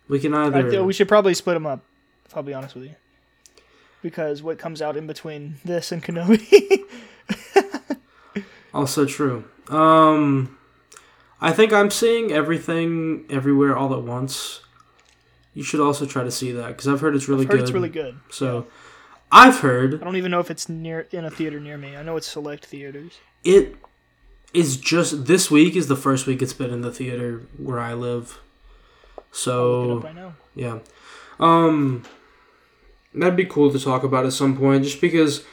we 0.09 0.19
can 0.19 0.35
I 0.35 0.47
either 0.47 0.69
think 0.71 0.87
we 0.87 0.93
should 0.93 1.09
probably 1.09 1.35
split 1.35 1.55
them 1.55 1.67
up. 1.67 1.85
If 2.27 2.37
I'll 2.37 2.43
be 2.43 2.55
honest 2.55 2.75
with 2.75 2.85
you, 2.85 2.95
because 4.03 4.43
what 4.43 4.59
comes 4.59 4.81
out 4.83 4.97
in 4.97 5.07
between 5.07 5.57
this 5.65 5.93
and 5.93 6.03
Kenobi? 6.03 6.81
also 8.75 9.05
true. 9.05 9.45
Um 9.69 10.57
I 11.41 11.53
think 11.53 11.73
I'm 11.73 11.91
seeing 11.91 12.33
everything 12.33 13.25
everywhere 13.31 13.77
all 13.77 13.95
at 13.95 14.03
once. 14.03 14.61
You 15.55 15.63
should 15.63 15.81
also 15.81 16.05
try 16.07 16.25
to 16.25 16.31
see 16.31 16.53
that 16.53 16.69
because 16.69 16.89
I've 16.89 17.01
heard 17.01 17.15
it's 17.15 17.29
really 17.29 17.45
I've 17.45 17.51
heard 17.51 17.57
good. 17.59 17.63
it's 17.63 17.73
really 17.73 17.89
good. 17.89 18.19
So 18.31 18.67
I've 19.31 19.61
heard 19.61 20.01
I 20.01 20.05
don't 20.05 20.17
even 20.17 20.31
know 20.31 20.41
if 20.41 20.51
it's 20.51 20.69
near 20.69 21.07
in 21.11 21.25
a 21.25 21.31
theater 21.31 21.61
near 21.61 21.77
me. 21.79 21.97
I 21.97 22.03
know 22.03 22.17
it's 22.17 22.27
select 22.29 22.67
theaters. 22.67 23.19
it 23.45 23.77
is 24.55 24.79
just 24.79 25.27
this 25.27 25.51
week 25.51 25.77
is 25.77 25.89
the 25.89 25.97
first 25.97 26.27
week 26.27 26.41
it's 26.41 26.55
been 26.55 26.71
in 26.71 26.81
the 26.81 26.91
theater 26.91 27.43
where 27.59 27.79
I 27.79 27.93
live. 27.93 28.39
So 29.31 29.83
look 29.83 29.91
it 29.91 29.99
up 29.99 30.05
right 30.05 30.15
now. 30.15 30.35
Yeah. 30.55 30.79
Um 31.39 32.05
that'd 33.15 33.37
be 33.37 33.45
cool 33.45 33.71
to 33.71 33.79
talk 33.79 34.03
about 34.03 34.27
at 34.27 34.33
some 34.33 34.57
point 34.57 34.85
just 34.85 35.01
because 35.01 35.45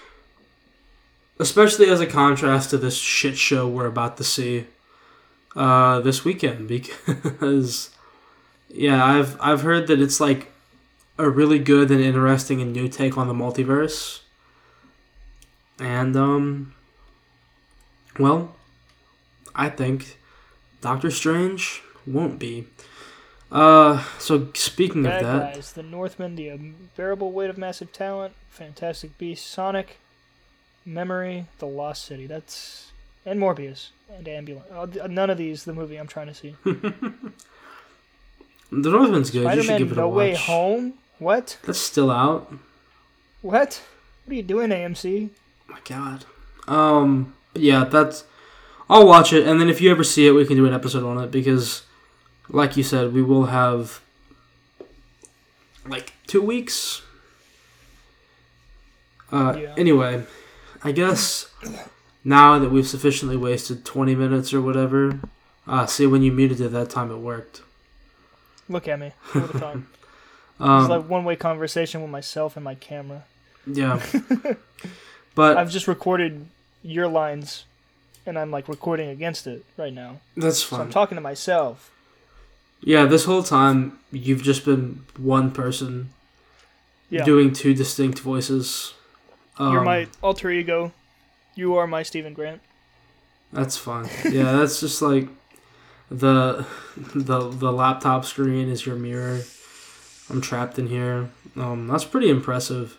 especially 1.39 1.87
as 1.87 1.99
a 1.99 2.07
contrast 2.07 2.69
to 2.69 2.77
this 2.77 2.97
shit 2.97 3.37
show 3.37 3.67
we're 3.67 3.85
about 3.85 4.17
to 4.17 4.23
see 4.23 4.65
uh 5.55 5.99
this 6.01 6.23
weekend 6.25 6.67
because 6.67 7.95
yeah, 8.75 9.03
I've 9.03 9.37
I've 9.39 9.61
heard 9.61 9.87
that 9.87 10.01
it's 10.01 10.19
like 10.19 10.51
a 11.17 11.29
really 11.29 11.59
good 11.59 11.91
and 11.91 12.01
interesting 12.01 12.61
and 12.61 12.73
new 12.73 12.89
take 12.89 13.17
on 13.17 13.27
the 13.27 13.33
multiverse. 13.33 14.19
And 15.79 16.15
um 16.15 16.73
well, 18.19 18.55
I 19.55 19.69
think 19.69 20.17
Doctor 20.81 21.09
Strange 21.09 21.81
won't 22.05 22.37
be. 22.37 22.67
Uh 23.55 24.03
so 24.19 24.49
speaking 24.53 25.03
Bad 25.03 25.21
of 25.23 25.27
that, 25.27 25.53
guys, 25.55 25.73
the 25.73 25.83
Northman, 25.83 26.35
the 26.35 26.49
unbearable 26.49 27.31
weight 27.31 27.49
of 27.49 27.57
massive 27.57 27.93
talent, 27.93 28.33
Fantastic 28.49 29.17
Beast, 29.17 29.47
Sonic, 29.47 29.97
Memory, 30.85 31.45
The 31.59 31.67
Lost 31.67 32.03
City. 32.05 32.27
That's 32.27 32.91
and 33.25 33.39
Morbius 33.39 33.89
and 34.15 34.27
Ambulance. 34.27 34.67
Oh, 34.71 35.07
none 35.07 35.29
of 35.29 35.37
these 35.37 35.63
the 35.63 35.73
movie 35.73 35.95
I'm 35.95 36.07
trying 36.07 36.27
to 36.27 36.33
see. 36.33 36.55
The 38.71 38.89
Northman's 38.89 39.29
good. 39.31 39.55
you 39.55 39.63
should 39.63 39.77
give 39.77 39.91
it 39.91 39.95
No 39.97 40.05
a 40.05 40.07
watch. 40.09 40.17
Way 40.17 40.35
Home. 40.35 40.93
What? 41.19 41.57
That's 41.63 41.79
still 41.79 42.11
out. 42.11 42.51
What? 43.41 43.81
What 44.25 44.31
are 44.31 44.35
you 44.35 44.43
doing, 44.43 44.71
AMC? 44.71 45.29
my 45.67 45.79
god. 45.85 46.25
Um. 46.67 47.35
but 47.53 47.61
Yeah, 47.61 47.85
that's. 47.85 48.25
I'll 48.89 49.07
watch 49.07 49.33
it, 49.33 49.47
and 49.47 49.61
then 49.61 49.69
if 49.69 49.81
you 49.81 49.89
ever 49.91 50.03
see 50.03 50.27
it, 50.27 50.31
we 50.31 50.45
can 50.45 50.57
do 50.57 50.65
an 50.65 50.73
episode 50.73 51.03
on 51.03 51.23
it 51.23 51.31
because, 51.31 51.83
like 52.49 52.77
you 52.77 52.83
said, 52.83 53.13
we 53.13 53.21
will 53.21 53.45
have 53.47 54.01
like 55.87 56.13
two 56.27 56.41
weeks. 56.41 57.01
Uh. 59.31 59.55
Yeah. 59.59 59.73
Anyway, 59.77 60.23
I 60.83 60.91
guess 60.91 61.47
now 62.23 62.59
that 62.59 62.69
we've 62.69 62.87
sufficiently 62.87 63.37
wasted 63.37 63.85
twenty 63.85 64.15
minutes 64.15 64.53
or 64.53 64.61
whatever. 64.61 65.19
Uh, 65.67 65.85
see, 65.87 66.05
when 66.05 66.21
you 66.21 66.31
muted 66.31 66.61
it 66.61 66.69
that 66.73 66.91
time, 66.91 67.09
it 67.11 67.17
worked. 67.17 67.61
Look 68.69 68.87
at 68.87 68.99
me 68.99 69.11
all 69.33 69.41
the 69.41 69.59
time. 69.59 69.87
Um, 70.57 70.79
it's 70.83 70.89
like 70.89 71.09
one-way 71.09 71.35
conversation 71.35 72.01
with 72.01 72.09
myself 72.09 72.55
and 72.55 72.63
my 72.63 72.75
camera. 72.75 73.25
yeah. 73.67 74.01
but 75.35 75.57
I've 75.57 75.69
just 75.69 75.85
recorded 75.85 76.45
your 76.81 77.09
lines, 77.09 77.65
and 78.25 78.39
I'm 78.39 78.51
like 78.51 78.69
recording 78.69 79.09
against 79.09 79.47
it 79.47 79.65
right 79.75 79.91
now. 79.91 80.21
that's 80.37 80.59
So 80.59 80.77
fine. 80.77 80.81
I'm 80.85 80.91
talking 80.91 81.15
to 81.17 81.21
myself. 81.21 81.91
Yeah, 82.85 83.05
this 83.05 83.25
whole 83.25 83.41
time 83.43 83.99
you've 84.11 84.43
just 84.43 84.63
been 84.63 85.03
one 85.17 85.51
person 85.51 86.11
Yeah. 87.09 87.25
doing 87.25 87.51
two 87.51 87.73
distinct 87.73 88.19
voices. 88.19 88.93
Um, 89.57 89.73
You're 89.73 89.83
my 89.83 90.07
alter 90.21 90.49
ego. 90.51 90.93
You 91.55 91.75
are 91.75 91.87
my 91.87 92.03
Steven 92.03 92.33
Grant. 92.33 92.61
That's 93.51 93.75
fine. 93.77 94.07
Yeah, 94.29 94.51
that's 94.53 94.79
just 94.79 95.01
like 95.01 95.27
the 96.11 96.65
the 97.15 97.49
the 97.49 97.71
laptop 97.71 98.25
screen 98.25 98.69
is 98.69 98.85
your 98.85 98.95
mirror. 98.95 99.41
I'm 100.29 100.41
trapped 100.41 100.77
in 100.77 100.87
here. 100.87 101.29
Um, 101.55 101.87
that's 101.87 102.03
pretty 102.05 102.29
impressive 102.29 102.97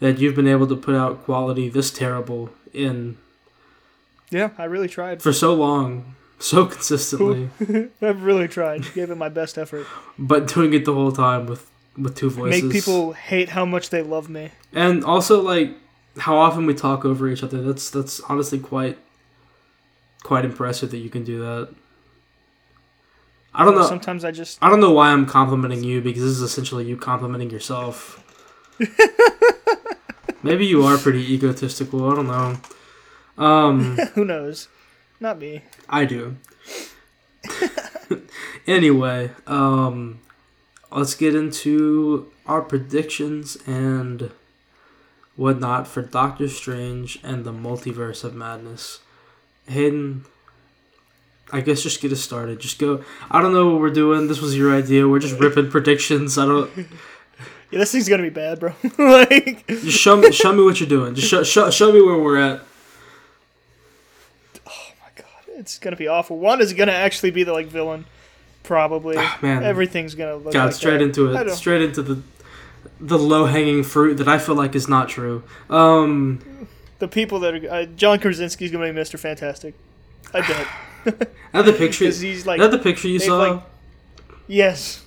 that 0.00 0.18
you've 0.18 0.34
been 0.34 0.48
able 0.48 0.66
to 0.66 0.76
put 0.76 0.94
out 0.94 1.24
quality 1.24 1.68
this 1.68 1.90
terrible 1.90 2.50
in 2.72 3.16
Yeah, 4.30 4.50
I 4.58 4.64
really 4.64 4.88
tried. 4.88 5.22
for 5.22 5.32
so 5.32 5.54
long, 5.54 6.16
so 6.44 6.66
consistently, 6.66 7.48
I've 8.02 8.22
really 8.22 8.48
tried. 8.48 8.80
Gave 8.94 9.10
it 9.10 9.16
my 9.16 9.28
best 9.30 9.56
effort. 9.58 9.86
but 10.18 10.46
doing 10.46 10.72
it 10.74 10.84
the 10.84 10.92
whole 10.94 11.12
time 11.12 11.46
with 11.46 11.62
with 11.96 12.14
two 12.16 12.28
voices. 12.30 12.62
Make 12.64 12.72
people 12.72 13.12
hate 13.12 13.48
how 13.50 13.64
much 13.64 13.90
they 13.90 14.02
love 14.02 14.28
me. 14.28 14.50
and 14.72 15.04
also 15.04 15.40
like 15.40 15.70
how 16.18 16.36
often 16.36 16.66
we 16.66 16.74
talk 16.74 17.04
over 17.04 17.28
each 17.28 17.42
other 17.42 17.60
that's 17.62 17.90
that's 17.90 18.20
honestly 18.28 18.58
quite 18.58 18.96
quite 20.22 20.44
impressive 20.44 20.90
that 20.92 20.98
you 20.98 21.10
can 21.10 21.24
do 21.24 21.40
that 21.40 21.68
i 23.52 23.64
don't 23.64 23.74
know 23.74 23.84
Sometimes 23.86 24.24
I 24.24 24.30
just 24.30 24.58
i 24.62 24.70
don't 24.70 24.78
know 24.80 24.92
why 24.92 25.10
i'm 25.10 25.26
complimenting 25.26 25.82
you 25.82 26.00
because 26.00 26.22
this 26.22 26.30
is 26.30 26.40
essentially 26.42 26.84
you 26.86 26.96
complimenting 26.96 27.50
yourself 27.50 28.22
maybe 30.42 30.66
you 30.66 30.84
are 30.84 30.96
pretty 30.98 31.32
egotistical 31.34 32.10
i 32.10 32.14
don't 32.14 32.26
know 32.28 32.56
um 33.36 33.96
who 34.14 34.24
knows. 34.24 34.68
Not 35.24 35.38
me. 35.38 35.62
i 35.88 36.04
do 36.04 36.36
anyway 38.66 39.30
um 39.46 40.20
let's 40.92 41.14
get 41.14 41.34
into 41.34 42.30
our 42.46 42.60
predictions 42.60 43.56
and 43.66 44.30
whatnot 45.36 45.86
for 45.88 46.02
Doctor 46.02 46.48
Strange 46.48 47.18
and 47.22 47.44
the 47.44 47.52
Multiverse 47.52 48.22
of 48.22 48.34
Madness. 48.34 49.00
Hayden, 49.66 50.24
I 51.52 51.60
guess 51.60 51.82
just 51.82 52.00
get 52.00 52.12
us 52.12 52.20
started. 52.20 52.60
Just 52.60 52.78
go. 52.78 53.02
I 53.30 53.40
don't 53.42 53.52
know 53.52 53.70
what 53.70 53.80
we're 53.80 53.90
doing. 53.90 54.28
This 54.28 54.40
was 54.40 54.56
your 54.56 54.74
idea. 54.74 55.08
We're 55.08 55.18
just 55.18 55.40
ripping 55.40 55.70
predictions. 55.70 56.38
I 56.38 56.46
don't. 56.46 56.70
Yeah, 57.70 57.80
this 57.80 57.90
thing's 57.90 58.08
gonna 58.08 58.22
be 58.22 58.30
bad, 58.30 58.60
bro. 58.60 58.72
like, 58.98 59.66
Just 59.66 59.98
show 59.98 60.14
me. 60.16 60.30
Show 60.30 60.52
me 60.52 60.62
what 60.62 60.78
you're 60.78 60.88
doing. 60.88 61.16
Just 61.16 61.26
show, 61.26 61.42
show, 61.42 61.70
show 61.70 61.92
me 61.92 62.00
where 62.00 62.16
we're 62.16 62.38
at. 62.38 62.62
Oh 65.64 65.66
it's 65.66 65.78
gonna 65.78 65.96
be 65.96 66.08
awful. 66.08 66.38
Wanda's 66.38 66.72
gonna 66.72 66.92
actually 66.92 67.30
be 67.30 67.42
the 67.44 67.52
like 67.52 67.66
villain, 67.66 68.04
Probably. 68.62 69.16
Ah, 69.18 69.38
man. 69.42 69.62
Everything's 69.62 70.14
gonna 70.14 70.36
look 70.36 70.52
Got 70.52 70.66
like 70.66 70.74
straight 70.74 70.98
that. 70.98 71.02
into 71.04 71.34
it. 71.34 71.50
Straight 71.54 71.82
into 71.82 72.02
the 72.02 72.22
the 73.00 73.18
low 73.18 73.46
hanging 73.46 73.82
fruit 73.82 74.14
that 74.16 74.28
I 74.28 74.38
feel 74.38 74.54
like 74.54 74.74
is 74.74 74.88
not 74.88 75.08
true. 75.08 75.42
Um, 75.68 76.66
The 76.98 77.08
people 77.08 77.40
that 77.40 77.54
are 77.54 77.70
uh, 77.70 77.84
John 77.86 78.18
Krasinski's 78.18 78.70
gonna 78.70 78.90
be 78.92 78.98
Mr. 78.98 79.18
Fantastic. 79.18 79.74
I 80.32 80.40
bet. 81.04 81.28
another 81.52 81.72
picture. 81.84 82.06
He's 82.06 82.46
like, 82.46 82.58
another 82.58 82.78
picture 82.78 83.08
you 83.08 83.18
saw. 83.18 83.36
like- 83.36 83.62
yes, 84.46 85.04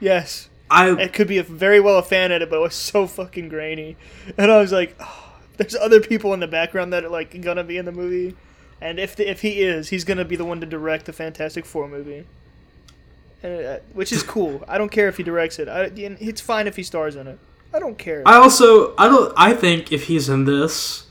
yes. 0.00 0.48
I 0.70 0.90
It 0.90 1.12
could 1.12 1.26
be 1.26 1.38
a, 1.38 1.42
very 1.42 1.80
well 1.80 1.98
a 1.98 2.02
fan 2.02 2.30
edit, 2.30 2.48
but 2.50 2.56
it 2.56 2.60
was 2.62 2.74
so 2.74 3.06
fucking 3.06 3.48
grainy. 3.48 3.96
And 4.38 4.52
I 4.52 4.58
was 4.58 4.70
like, 4.72 4.94
oh, 5.00 5.32
there's 5.56 5.74
other 5.74 6.00
people 6.00 6.32
in 6.34 6.40
the 6.40 6.46
background 6.46 6.92
that 6.92 7.04
are 7.04 7.08
like 7.08 7.40
gonna 7.40 7.64
be 7.64 7.76
in 7.78 7.86
the 7.86 7.92
movie, 7.92 8.36
and 8.80 8.98
if 8.98 9.16
the, 9.16 9.28
if 9.28 9.42
he 9.42 9.60
is, 9.62 9.88
he's 9.90 10.04
gonna 10.04 10.24
be 10.24 10.36
the 10.36 10.44
one 10.44 10.60
to 10.60 10.66
direct 10.66 11.06
the 11.06 11.12
Fantastic 11.12 11.66
Four 11.66 11.88
movie. 11.88 12.26
And, 13.42 13.64
uh, 13.64 13.78
which 13.94 14.12
is 14.12 14.22
cool. 14.22 14.62
I 14.68 14.76
don't 14.76 14.90
care 14.90 15.08
if 15.08 15.16
he 15.16 15.22
directs 15.22 15.58
it. 15.58 15.68
I, 15.68 15.90
it's 15.94 16.40
fine 16.42 16.66
if 16.66 16.76
he 16.76 16.82
stars 16.82 17.16
in 17.16 17.26
it. 17.26 17.38
I 17.72 17.78
don't 17.78 17.96
care. 17.96 18.22
I 18.26 18.34
also 18.36 18.94
I 18.96 19.08
don't 19.08 19.32
I 19.36 19.54
think 19.54 19.92
if 19.92 20.04
he's 20.06 20.28
in 20.28 20.44
this, 20.44 21.06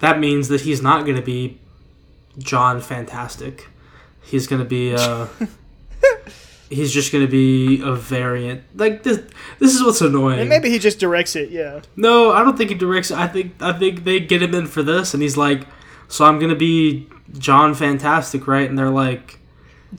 that 0.00 0.18
means 0.18 0.48
that 0.48 0.62
he's 0.62 0.82
not 0.82 1.06
gonna 1.06 1.22
be 1.22 1.60
John 2.38 2.80
Fantastic. 2.80 3.68
He's 4.22 4.46
gonna 4.46 4.64
be 4.64 4.94
uh 4.94 5.26
he's 6.70 6.92
just 6.92 7.10
gonna 7.12 7.26
be 7.26 7.80
a 7.82 7.94
variant. 7.94 8.64
Like 8.74 9.02
this 9.02 9.22
this 9.58 9.74
is 9.74 9.82
what's 9.82 10.00
annoying. 10.00 10.40
and 10.40 10.48
maybe 10.48 10.68
he 10.68 10.78
just 10.78 10.98
directs 10.98 11.36
it. 11.36 11.50
Yeah. 11.50 11.80
No, 11.96 12.32
I 12.32 12.44
don't 12.44 12.56
think 12.56 12.70
he 12.70 12.76
directs 12.76 13.10
it. 13.10 13.16
I 13.16 13.26
think 13.26 13.54
I 13.60 13.72
think 13.72 14.04
they 14.04 14.20
get 14.20 14.42
him 14.42 14.54
in 14.54 14.66
for 14.66 14.82
this 14.82 15.14
and 15.14 15.22
he's 15.22 15.36
like, 15.36 15.66
So 16.08 16.24
I'm 16.24 16.38
gonna 16.38 16.54
be 16.54 17.08
John 17.38 17.74
Fantastic, 17.74 18.46
right? 18.46 18.68
And 18.68 18.78
they're 18.78 18.90
like 18.90 19.38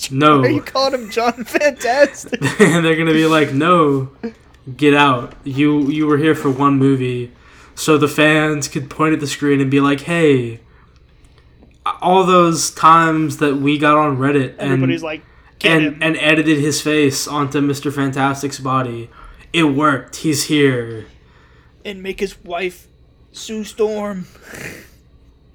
No 0.10 0.42
Are 0.42 0.50
you 0.50 0.62
calling 0.62 0.94
him 0.94 1.10
John 1.10 1.44
Fantastic? 1.44 2.42
and 2.60 2.86
they're 2.86 2.96
gonna 2.96 3.14
be 3.14 3.26
like, 3.26 3.54
"No, 3.54 4.10
get 4.76 4.94
out! 4.94 5.34
You 5.44 5.90
you 5.90 6.08
were 6.08 6.18
here 6.18 6.36
for 6.36 6.50
one 6.50 6.78
movie." 6.78 7.32
So 7.76 7.98
the 7.98 8.08
fans 8.08 8.68
could 8.68 8.90
point 8.90 9.14
at 9.14 9.20
the 9.20 9.28
screen 9.28 9.60
and 9.62 9.70
be 9.70 9.80
like, 9.80 10.02
"Hey, 10.02 10.62
all 12.02 12.24
those 12.24 12.72
times 12.72 13.38
that 13.38 13.58
we 13.58 13.78
got 13.78 13.98
on 13.98 14.18
Reddit 14.18 14.56
and 14.60 15.02
like, 15.02 15.24
and 15.64 15.84
him. 15.84 15.98
and 16.02 16.18
edited 16.18 16.60
his 16.60 16.82
face 16.82 17.28
onto 17.28 17.62
Mister 17.62 17.92
Fantastic's 17.92 18.60
body, 18.60 19.10
it 19.52 19.64
worked. 19.64 20.18
He's 20.18 20.46
here." 20.46 21.06
and 21.86 22.02
make 22.02 22.20
his 22.20 22.44
wife 22.44 22.88
Sue 23.32 23.64
Storm, 23.64 24.26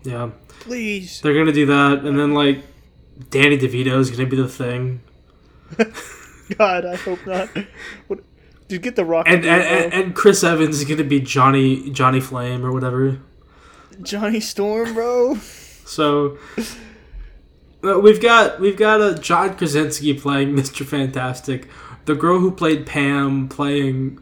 Yeah, 0.04 0.30
please. 0.60 1.20
they're 1.20 1.34
gonna 1.34 1.52
do 1.52 1.66
that, 1.66 2.04
and 2.04 2.18
then 2.18 2.32
like 2.34 2.62
Danny 3.30 3.58
DeVito 3.58 3.98
is 3.98 4.10
gonna 4.10 4.26
be 4.26 4.36
the 4.36 4.48
thing, 4.48 5.00
God, 6.58 6.84
I 6.86 6.96
hope 6.96 7.24
not. 7.26 7.48
What, 8.08 8.20
dude, 8.68 8.82
get 8.82 8.96
the 8.96 9.04
rock. 9.04 9.26
and 9.28 9.44
and, 9.44 9.62
and, 9.62 9.92
and 9.92 10.14
Chris 10.14 10.42
Evans 10.42 10.80
is 10.80 10.84
gonna 10.88 11.04
be 11.04 11.20
Johnny 11.20 11.90
Johnny 11.90 12.20
Flame 12.20 12.64
or 12.64 12.72
whatever. 12.72 13.18
Johnny 14.02 14.40
Storm, 14.40 14.94
bro. 14.94 15.36
So 15.90 16.38
uh, 17.82 17.98
we've 17.98 18.22
got 18.22 18.60
we've 18.60 18.76
got 18.76 19.00
a 19.00 19.16
John 19.18 19.56
Krasinski 19.56 20.14
playing 20.14 20.54
Mr. 20.56 20.86
Fantastic, 20.86 21.66
the 22.04 22.14
girl 22.14 22.38
who 22.38 22.52
played 22.52 22.86
Pam 22.86 23.48
playing 23.48 24.20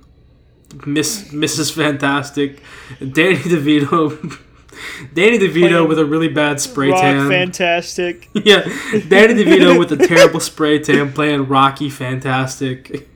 Miss 0.86 1.24
Mrs. 1.28 1.74
Fantastic, 1.74 2.62
Danny 3.00 3.36
DeVito. 3.36 4.40
Danny 5.14 5.38
DeVito 5.38 5.86
with 5.88 5.98
a 5.98 6.04
really 6.04 6.28
bad 6.28 6.60
spray 6.60 6.90
Rock 6.90 7.00
tan. 7.00 7.28
fantastic. 7.28 8.28
yeah, 8.34 8.62
Danny 9.08 9.34
DeVito 9.34 9.78
with 9.78 9.92
a 9.92 9.96
terrible 10.08 10.40
spray 10.40 10.78
tan 10.78 11.12
playing 11.12 11.46
Rocky 11.48 11.90
Fantastic. 11.90 13.08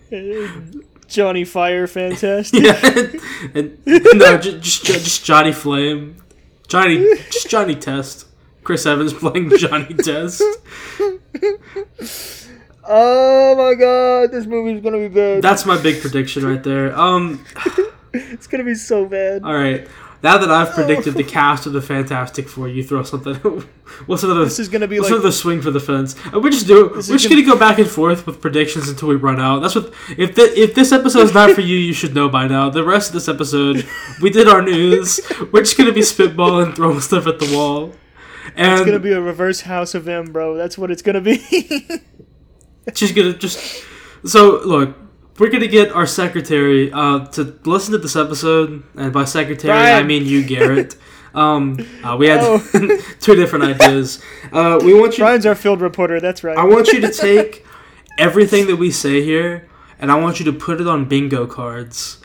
Johnny 1.08 1.44
Fire 1.44 1.86
fantastic. 1.86 2.62
Yeah, 2.62 2.80
and, 3.54 3.78
no, 3.86 4.38
just, 4.38 4.84
just 4.84 4.84
just 4.84 5.24
Johnny 5.24 5.52
Flame, 5.52 6.16
Johnny 6.68 6.98
just 7.30 7.48
Johnny 7.48 7.74
Test. 7.74 8.26
Chris 8.64 8.86
Evans 8.86 9.12
playing 9.12 9.50
Johnny 9.56 9.92
Test. 9.94 10.42
Oh 12.84 13.54
my 13.56 13.74
god, 13.74 14.32
this 14.32 14.46
movie's 14.46 14.82
gonna 14.82 14.98
be 14.98 15.08
bad. 15.08 15.42
That's 15.42 15.64
my 15.66 15.80
big 15.80 16.00
prediction 16.00 16.44
right 16.44 16.62
there. 16.62 16.98
Um, 16.98 17.44
It's 18.14 18.46
gonna 18.46 18.64
be 18.64 18.74
so 18.74 19.06
bad. 19.06 19.42
all 19.42 19.54
right. 19.54 19.88
Now 20.22 20.38
that 20.38 20.50
I've 20.50 20.72
predicted 20.72 21.14
the 21.14 21.24
cast 21.38 21.66
of 21.66 21.72
the 21.72 21.82
Fantastic 21.82 22.48
Four, 22.48 22.68
you 22.68 22.84
throw 22.84 23.02
something. 23.02 23.34
what's 24.06 24.22
another? 24.22 24.44
This 24.44 24.60
is 24.60 24.68
gonna 24.68 24.86
be 24.86 25.00
What's 25.00 25.10
like 25.10 25.18
another 25.18 25.32
swing 25.32 25.60
for 25.60 25.72
the 25.72 25.80
fence? 25.80 26.14
We're 26.32 26.50
just 26.50 26.68
doing. 26.68 26.92
We're 26.94 27.02
just 27.02 27.28
gonna 27.28 27.42
go 27.42 27.58
back 27.58 27.78
and 27.78 27.88
forth 27.88 28.24
with 28.26 28.40
predictions 28.40 28.88
until 28.88 29.08
we 29.08 29.16
run 29.16 29.40
out. 29.40 29.60
That's 29.60 29.74
what. 29.74 29.92
If 30.16 30.36
the, 30.36 30.42
if 30.58 30.74
this 30.74 30.92
episode's 30.92 31.34
not 31.34 31.50
for 31.50 31.60
you, 31.60 31.76
you 31.76 31.92
should 31.92 32.14
know 32.14 32.28
by 32.28 32.46
now. 32.46 32.70
The 32.70 32.84
rest 32.84 33.08
of 33.08 33.14
this 33.14 33.28
episode, 33.28 33.86
we 34.20 34.30
did 34.30 34.46
our 34.46 34.62
news. 34.62 35.20
We're 35.52 35.62
just 35.62 35.76
gonna 35.76 35.92
be 35.92 36.02
spitballing, 36.02 36.76
throwing 36.76 37.00
stuff 37.00 37.26
at 37.26 37.40
the 37.40 37.52
wall, 37.54 37.92
and 38.54 38.74
it's 38.74 38.86
gonna 38.86 39.00
be 39.00 39.12
a 39.12 39.20
reverse 39.20 39.62
House 39.62 39.94
of 39.94 40.06
M, 40.06 40.26
bro. 40.32 40.56
That's 40.56 40.78
what 40.78 40.92
it's 40.92 41.02
gonna 41.02 41.20
be. 41.20 41.38
she's 42.94 43.10
gonna 43.10 43.34
just. 43.34 43.84
So 44.24 44.60
look, 44.64 44.96
we're 45.38 45.50
gonna 45.50 45.66
get 45.66 45.92
our 45.92 46.06
secretary 46.06 46.92
uh, 46.92 47.26
to 47.26 47.58
listen 47.64 47.92
to 47.92 47.98
this 47.98 48.16
episode, 48.16 48.82
and 48.96 49.12
by 49.12 49.24
secretary 49.24 49.72
I 49.72 50.02
mean 50.02 50.24
you, 50.26 50.44
Garrett. 50.44 50.96
Um, 51.34 51.78
uh, 52.04 52.14
we 52.18 52.28
had 52.28 52.40
Oh. 52.42 52.58
two 53.20 53.34
different 53.34 53.64
ideas. 53.64 54.22
Uh, 54.52 54.78
we 54.84 54.92
want 54.92 55.16
you. 55.16 55.24
Brian's 55.24 55.46
our 55.46 55.54
field 55.54 55.80
reporter. 55.80 56.20
That's 56.20 56.44
right. 56.44 56.58
I 56.58 56.64
want 56.64 56.88
you 56.88 57.00
to 57.00 57.10
take 57.28 57.64
everything 58.18 58.66
that 58.66 58.76
we 58.76 58.90
say 58.90 59.22
here, 59.22 59.66
and 59.98 60.12
I 60.12 60.16
want 60.16 60.40
you 60.40 60.44
to 60.44 60.52
put 60.52 60.78
it 60.78 60.86
on 60.86 61.06
bingo 61.06 61.46
cards. 61.46 62.18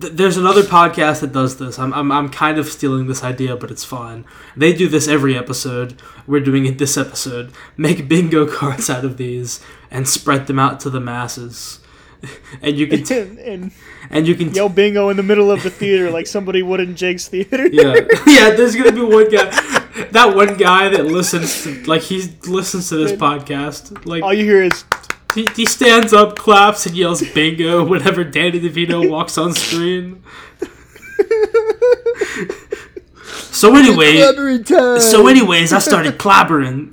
Th- 0.00 0.12
There's 0.12 0.36
another 0.36 0.62
podcast 0.62 1.20
that 1.20 1.32
does 1.32 1.58
this. 1.58 1.78
I'm, 1.78 1.94
I'm, 1.94 2.10
I'm 2.10 2.28
kind 2.30 2.58
of 2.58 2.66
stealing 2.66 3.06
this 3.06 3.22
idea, 3.22 3.54
but 3.54 3.70
it's 3.70 3.84
fine. 3.84 4.24
They 4.56 4.72
do 4.72 4.88
this 4.88 5.06
every 5.06 5.36
episode. 5.38 6.02
We're 6.26 6.40
doing 6.40 6.66
it 6.66 6.78
this 6.78 6.96
episode. 6.96 7.52
Make 7.76 8.08
bingo 8.08 8.44
cards 8.44 8.90
out 8.90 9.04
of 9.04 9.18
these 9.18 9.60
and 9.90 10.08
spread 10.08 10.46
them 10.46 10.58
out 10.58 10.80
to 10.80 10.90
the 10.90 11.00
masses. 11.00 11.80
And 12.60 12.76
you 12.76 12.88
can 12.88 13.04
t- 13.04 13.16
and, 13.16 13.38
and 13.52 13.72
and 14.10 14.26
you 14.26 14.34
can 14.34 14.48
t- 14.48 14.56
yell 14.56 14.68
bingo 14.68 15.08
in 15.08 15.16
the 15.16 15.22
middle 15.22 15.52
of 15.52 15.62
the 15.62 15.70
theater 15.70 16.10
like 16.10 16.26
somebody 16.26 16.62
would 16.64 16.80
in 16.80 16.96
Jake's 16.96 17.28
theater. 17.28 17.68
yeah 17.68 17.94
yeah. 18.26 18.50
There's 18.56 18.74
gonna 18.74 18.90
be 18.90 19.02
one 19.02 19.30
guy, 19.30 19.44
that 20.10 20.32
one 20.34 20.56
guy 20.56 20.88
that 20.88 21.06
listens 21.06 21.62
to 21.62 21.80
like 21.84 22.02
he 22.02 22.22
listens 22.48 22.88
to 22.88 22.96
this 22.96 23.12
podcast. 23.12 24.04
Like 24.04 24.24
All 24.24 24.34
you 24.34 24.42
hear 24.44 24.64
is 24.64 24.84
He, 25.32 25.46
he 25.54 25.64
stands 25.64 26.12
up, 26.12 26.34
claps, 26.36 26.86
and 26.86 26.96
yells 26.96 27.22
bingo 27.22 27.84
whenever 27.84 28.24
Danny 28.24 28.58
DeVito 28.58 29.08
walks 29.08 29.38
on 29.38 29.52
screen. 29.54 30.20
So 33.52 33.74
anyway, 33.76 34.18
so 35.00 35.26
anyways, 35.26 35.72
I 35.72 35.78
started 35.78 36.18
clobbering. 36.18 36.90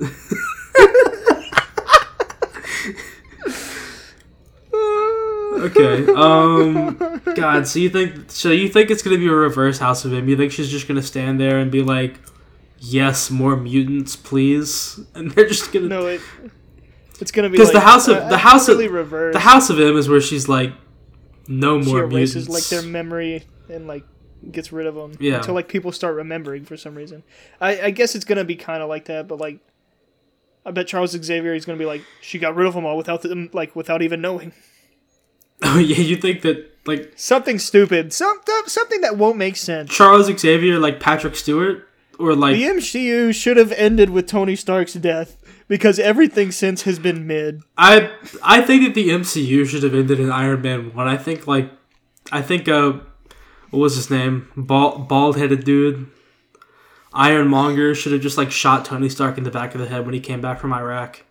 Okay. 5.56 6.06
Um. 6.14 7.22
God. 7.36 7.68
So 7.68 7.80
you 7.80 7.90
think? 7.90 8.32
So 8.32 8.52
you 8.52 8.68
think 8.70 8.90
it's 8.92 9.02
gonna 9.02 9.18
be 9.18 9.28
a 9.28 9.32
reverse 9.34 9.78
House 9.78 10.06
of 10.06 10.14
M? 10.14 10.28
You 10.30 10.38
think 10.38 10.52
she's 10.52 10.70
just 10.70 10.88
gonna 10.88 11.02
stand 11.02 11.40
there 11.40 11.58
and 11.60 11.72
be 11.72 11.82
like, 11.82 12.20
"Yes, 12.80 13.30
more 13.32 13.56
mutants, 13.56 14.16
please," 14.16 15.00
and 15.16 15.32
they're 15.32 15.48
just 15.48 15.72
gonna. 15.72 15.88
no, 15.88 16.08
it. 16.08 16.22
It's 17.22 17.32
gonna 17.32 17.50
be 17.50 17.58
'Cause 17.58 17.68
like, 17.68 17.74
the 17.76 17.80
House 17.80 18.08
of- 18.08 18.18
uh, 18.18 18.30
the 18.30 18.38
House 18.38 18.68
of- 18.68 18.78
reverse. 18.78 19.34
The 19.34 19.40
House 19.40 19.70
of 19.70 19.80
M 19.80 19.96
is 19.98 20.10
where 20.10 20.22
she's 20.22 20.50
like, 20.50 20.74
"No 21.48 21.82
she 21.82 21.90
more 21.90 22.04
erases 22.04 22.48
mutants." 22.48 22.72
like 22.72 22.82
their 22.82 22.90
memory 22.90 23.44
and 23.70 23.88
like 23.88 24.04
gets 24.52 24.72
rid 24.72 24.86
of 24.86 24.96
them 24.96 25.14
Yeah. 25.20 25.38
until 25.38 25.54
like 25.56 25.68
people 25.68 25.92
start 25.92 26.16
remembering 26.16 26.66
for 26.66 26.76
some 26.78 26.94
reason. 26.96 27.24
I, 27.62 27.82
I 27.84 27.92
guess 27.92 28.16
it's 28.16 28.26
gonna 28.26 28.44
be 28.44 28.56
kind 28.56 28.84
of 28.84 28.90
like 28.90 29.06
that, 29.06 29.28
but 29.28 29.40
like. 29.40 29.60
I 30.68 30.72
bet 30.72 30.88
Charles 30.88 31.12
Xavier 31.12 31.54
is 31.54 31.64
gonna 31.64 31.78
be 31.78 31.86
like 31.86 32.02
she 32.22 32.40
got 32.40 32.56
rid 32.56 32.66
of 32.66 32.74
them 32.74 32.86
all 32.88 32.98
without 32.98 33.22
them 33.22 33.52
like 33.54 33.76
without 33.76 34.02
even 34.02 34.20
knowing 34.20 34.52
oh 35.64 35.80
yeah, 35.80 35.98
you 35.98 36.16
think 36.16 36.42
that 36.42 36.72
like 36.86 37.14
something 37.16 37.60
stupid, 37.60 38.14
some 38.14 38.40
something 38.68 39.02
that 39.02 39.18
won't 39.18 39.38
make 39.38 39.56
sense. 39.56 39.90
Charles 39.92 40.28
Xavier, 40.28 40.80
like 40.80 41.00
Patrick 41.00 41.36
Stewart, 41.36 41.88
or 42.20 42.36
like 42.36 42.56
The 42.56 42.64
MCU 42.64 43.34
should 43.34 43.58
have 43.58 43.72
ended 43.74 44.10
with 44.10 44.28
Tony 44.28 44.56
Stark's 44.56 44.94
death 44.94 45.38
because 45.68 46.00
everything 46.00 46.52
since 46.52 46.84
has 46.84 47.00
been 47.00 47.26
mid. 47.26 47.62
I 47.78 48.12
I 48.44 48.62
think 48.62 48.84
that 48.84 48.94
the 48.94 49.10
MCU 49.10 49.66
should 49.66 49.84
have 49.84 49.96
ended 49.96 50.20
in 50.20 50.32
Iron 50.32 50.62
Man 50.62 50.94
one. 50.94 51.08
I 51.08 51.18
think 51.18 51.48
like 51.48 51.72
I 52.32 52.42
think 52.42 52.68
uh 52.68 52.94
what 53.72 53.80
was 53.80 53.96
his 53.96 54.10
name? 54.10 54.50
Bald 54.56 55.08
bald 55.08 55.38
headed 55.38 55.64
dude. 55.64 56.08
Ironmonger 57.14 57.96
should 57.96 58.12
have 58.12 58.22
just 58.22 58.38
like 58.38 58.52
shot 58.52 58.86
Tony 58.86 59.10
Stark 59.10 59.38
in 59.38 59.46
the 59.46 59.52
back 59.52 59.74
of 59.74 59.82
the 59.82 59.88
head 59.88 60.06
when 60.06 60.14
he 60.14 60.20
came 60.20 60.42
back 60.42 60.60
from 60.60 60.74
Iraq. 60.74 61.24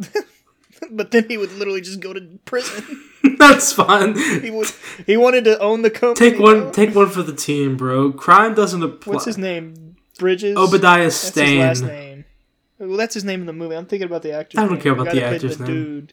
But 0.90 1.10
then 1.10 1.28
he 1.28 1.36
would 1.36 1.52
literally 1.52 1.80
just 1.80 2.00
go 2.00 2.12
to 2.12 2.20
prison. 2.44 3.02
That's 3.38 3.72
fine. 3.72 4.16
he 4.42 4.50
would. 4.50 4.70
He 5.06 5.16
wanted 5.16 5.44
to 5.44 5.58
own 5.58 5.82
the 5.82 5.90
company. 5.90 6.30
Take 6.30 6.38
one 6.38 6.60
bro. 6.60 6.72
take 6.72 6.94
one 6.94 7.08
for 7.08 7.22
the 7.22 7.34
team, 7.34 7.76
bro. 7.76 8.12
Crime 8.12 8.54
doesn't 8.54 8.82
apply. 8.82 9.14
What's 9.14 9.24
his 9.24 9.38
name? 9.38 9.96
Bridges. 10.18 10.56
Obadiah 10.56 11.10
Stane. 11.10 11.58
That's 11.58 11.80
his 11.80 11.88
last 11.88 11.92
name. 11.92 12.24
Well, 12.78 12.96
that's 12.96 13.14
his 13.14 13.24
name 13.24 13.40
in 13.40 13.46
the 13.46 13.52
movie. 13.52 13.76
I'm 13.76 13.86
thinking 13.86 14.06
about 14.06 14.22
the 14.22 14.32
actor. 14.32 14.60
I 14.60 14.66
don't 14.66 14.80
care 14.80 14.92
about 14.92 15.06
the 15.06 15.20
guy 15.20 15.30
that 15.30 15.40
played 15.40 15.50
actor's 15.50 15.60
name. 15.60 15.66
Dude. 15.66 16.12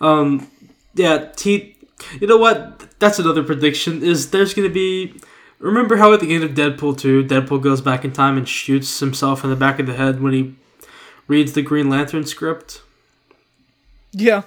Um, 0.00 0.50
yeah, 0.94 1.32
he. 1.38 1.76
You 2.20 2.26
know 2.26 2.36
what? 2.36 2.98
That's 2.98 3.18
another 3.18 3.42
prediction. 3.42 4.02
Is 4.02 4.30
there's 4.30 4.54
gonna 4.54 4.68
be. 4.68 5.20
Remember 5.58 5.96
how 5.96 6.12
at 6.12 6.20
the 6.20 6.34
end 6.34 6.44
of 6.44 6.50
Deadpool 6.50 6.98
2, 6.98 7.24
Deadpool 7.24 7.62
goes 7.62 7.80
back 7.80 8.04
in 8.04 8.12
time 8.12 8.36
and 8.36 8.46
shoots 8.46 9.00
himself 9.00 9.44
in 9.44 9.50
the 9.50 9.56
back 9.56 9.78
of 9.78 9.86
the 9.86 9.94
head 9.94 10.20
when 10.20 10.32
he 10.32 10.54
reads 11.26 11.52
the 11.54 11.62
Green 11.62 11.88
Lantern 11.88 12.26
script? 12.26 12.82
Yeah. 14.14 14.42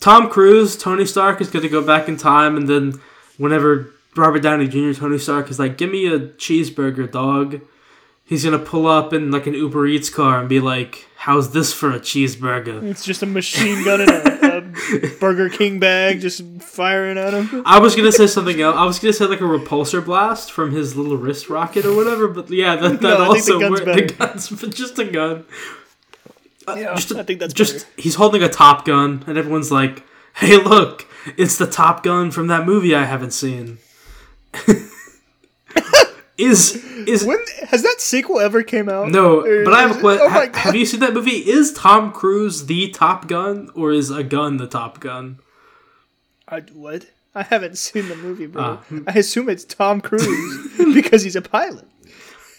Tom 0.00 0.28
Cruise, 0.28 0.76
Tony 0.76 1.06
Stark 1.06 1.40
is 1.40 1.48
gonna 1.48 1.68
go 1.68 1.80
back 1.80 2.08
in 2.08 2.16
time, 2.16 2.56
and 2.56 2.68
then 2.68 3.00
whenever 3.38 3.90
Robert 4.16 4.40
Downey 4.40 4.68
Jr., 4.68 4.92
Tony 4.92 5.18
Stark 5.18 5.50
is 5.50 5.58
like, 5.58 5.78
"Give 5.78 5.90
me 5.90 6.06
a 6.06 6.18
cheeseburger, 6.18 7.10
dog," 7.10 7.60
he's 8.24 8.44
gonna 8.44 8.58
pull 8.58 8.86
up 8.86 9.14
in 9.14 9.30
like 9.30 9.46
an 9.46 9.54
Uber 9.54 9.86
Eats 9.86 10.10
car 10.10 10.40
and 10.40 10.48
be 10.48 10.60
like, 10.60 11.06
"How's 11.16 11.52
this 11.52 11.72
for 11.72 11.90
a 11.90 11.98
cheeseburger?" 12.00 12.82
It's 12.82 13.04
just 13.04 13.22
a 13.22 13.26
machine 13.26 13.82
gun 13.82 14.02
in 14.02 14.10
a, 14.10 14.58
a 14.58 15.08
Burger 15.20 15.48
King 15.48 15.78
bag, 15.78 16.20
just 16.20 16.42
firing 16.60 17.16
at 17.16 17.32
him. 17.32 17.62
I 17.64 17.78
was 17.78 17.96
gonna 17.96 18.12
say 18.12 18.26
something 18.26 18.60
else. 18.60 18.76
I 18.76 18.84
was 18.84 18.98
gonna 18.98 19.14
say 19.14 19.24
like 19.24 19.40
a 19.40 19.44
repulsor 19.44 20.04
blast 20.04 20.52
from 20.52 20.72
his 20.72 20.96
little 20.96 21.16
wrist 21.16 21.48
rocket 21.48 21.86
or 21.86 21.96
whatever, 21.96 22.28
but 22.28 22.50
yeah, 22.50 22.76
that, 22.76 23.00
that 23.00 23.18
No, 23.18 23.32
think 23.32 23.46
the 23.46 23.54
also 23.54 23.60
gun's 23.60 23.80
worked. 23.80 23.86
The 23.86 24.14
guns, 24.14 24.48
but 24.50 24.70
just 24.74 24.98
a 24.98 25.04
gun. 25.06 25.44
Uh, 26.66 26.74
Yeah, 26.78 26.94
just 26.94 27.12
I 27.14 27.22
think 27.22 27.40
that's 27.40 27.52
just 27.54 27.72
better. 27.74 27.86
he's 28.02 28.14
holding 28.16 28.42
a 28.42 28.48
Top 28.48 28.84
Gun, 28.84 29.22
and 29.26 29.36
everyone's 29.38 29.70
like, 29.70 30.02
"Hey, 30.34 30.56
look, 30.56 31.06
it's 31.36 31.56
the 31.58 31.66
Top 31.66 32.02
Gun 32.02 32.30
from 32.30 32.46
that 32.48 32.64
movie 32.66 32.94
I 32.94 33.04
haven't 33.04 33.32
seen." 33.32 33.78
is 36.38 36.74
is 37.06 37.24
When 37.24 37.38
has 37.68 37.82
that 37.82 37.96
sequel 38.00 38.40
ever 38.40 38.62
came 38.62 38.88
out? 38.88 39.08
no? 39.10 39.40
Or 39.40 39.64
But 39.64 39.74
I 39.74 39.82
have 39.82 39.96
a 39.96 40.00
question. 40.00 40.26
Oh 40.30 40.58
have 40.58 40.74
you 40.74 40.86
seen 40.86 41.00
that 41.00 41.14
movie? 41.14 41.48
Is 41.48 41.72
Tom 41.72 42.12
Cruise 42.12 42.66
the 42.66 42.88
Top 42.90 43.28
Gun, 43.28 43.70
or 43.74 43.92
is 43.92 44.10
a 44.10 44.22
gun 44.24 44.56
the 44.56 44.66
Top 44.66 45.00
Gun? 45.00 45.38
I, 46.48 46.60
what? 46.72 47.06
I 47.34 47.42
haven't 47.42 47.78
seen 47.78 48.08
the 48.08 48.16
movie, 48.16 48.46
bro. 48.46 48.62
Ah. 48.62 48.84
I 49.08 49.18
assume 49.18 49.48
it's 49.48 49.64
Tom 49.64 50.00
Cruise 50.00 50.68
because 50.94 51.22
he's 51.22 51.36
a 51.36 51.42
pilot. 51.42 51.86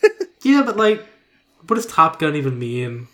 Yeah, 0.43 0.61
but 0.63 0.77
like, 0.77 1.03
what 1.65 1.75
does 1.77 1.87
Top 1.87 2.19
Gun 2.19 2.35
even 2.35 2.59
mean? 2.59 3.07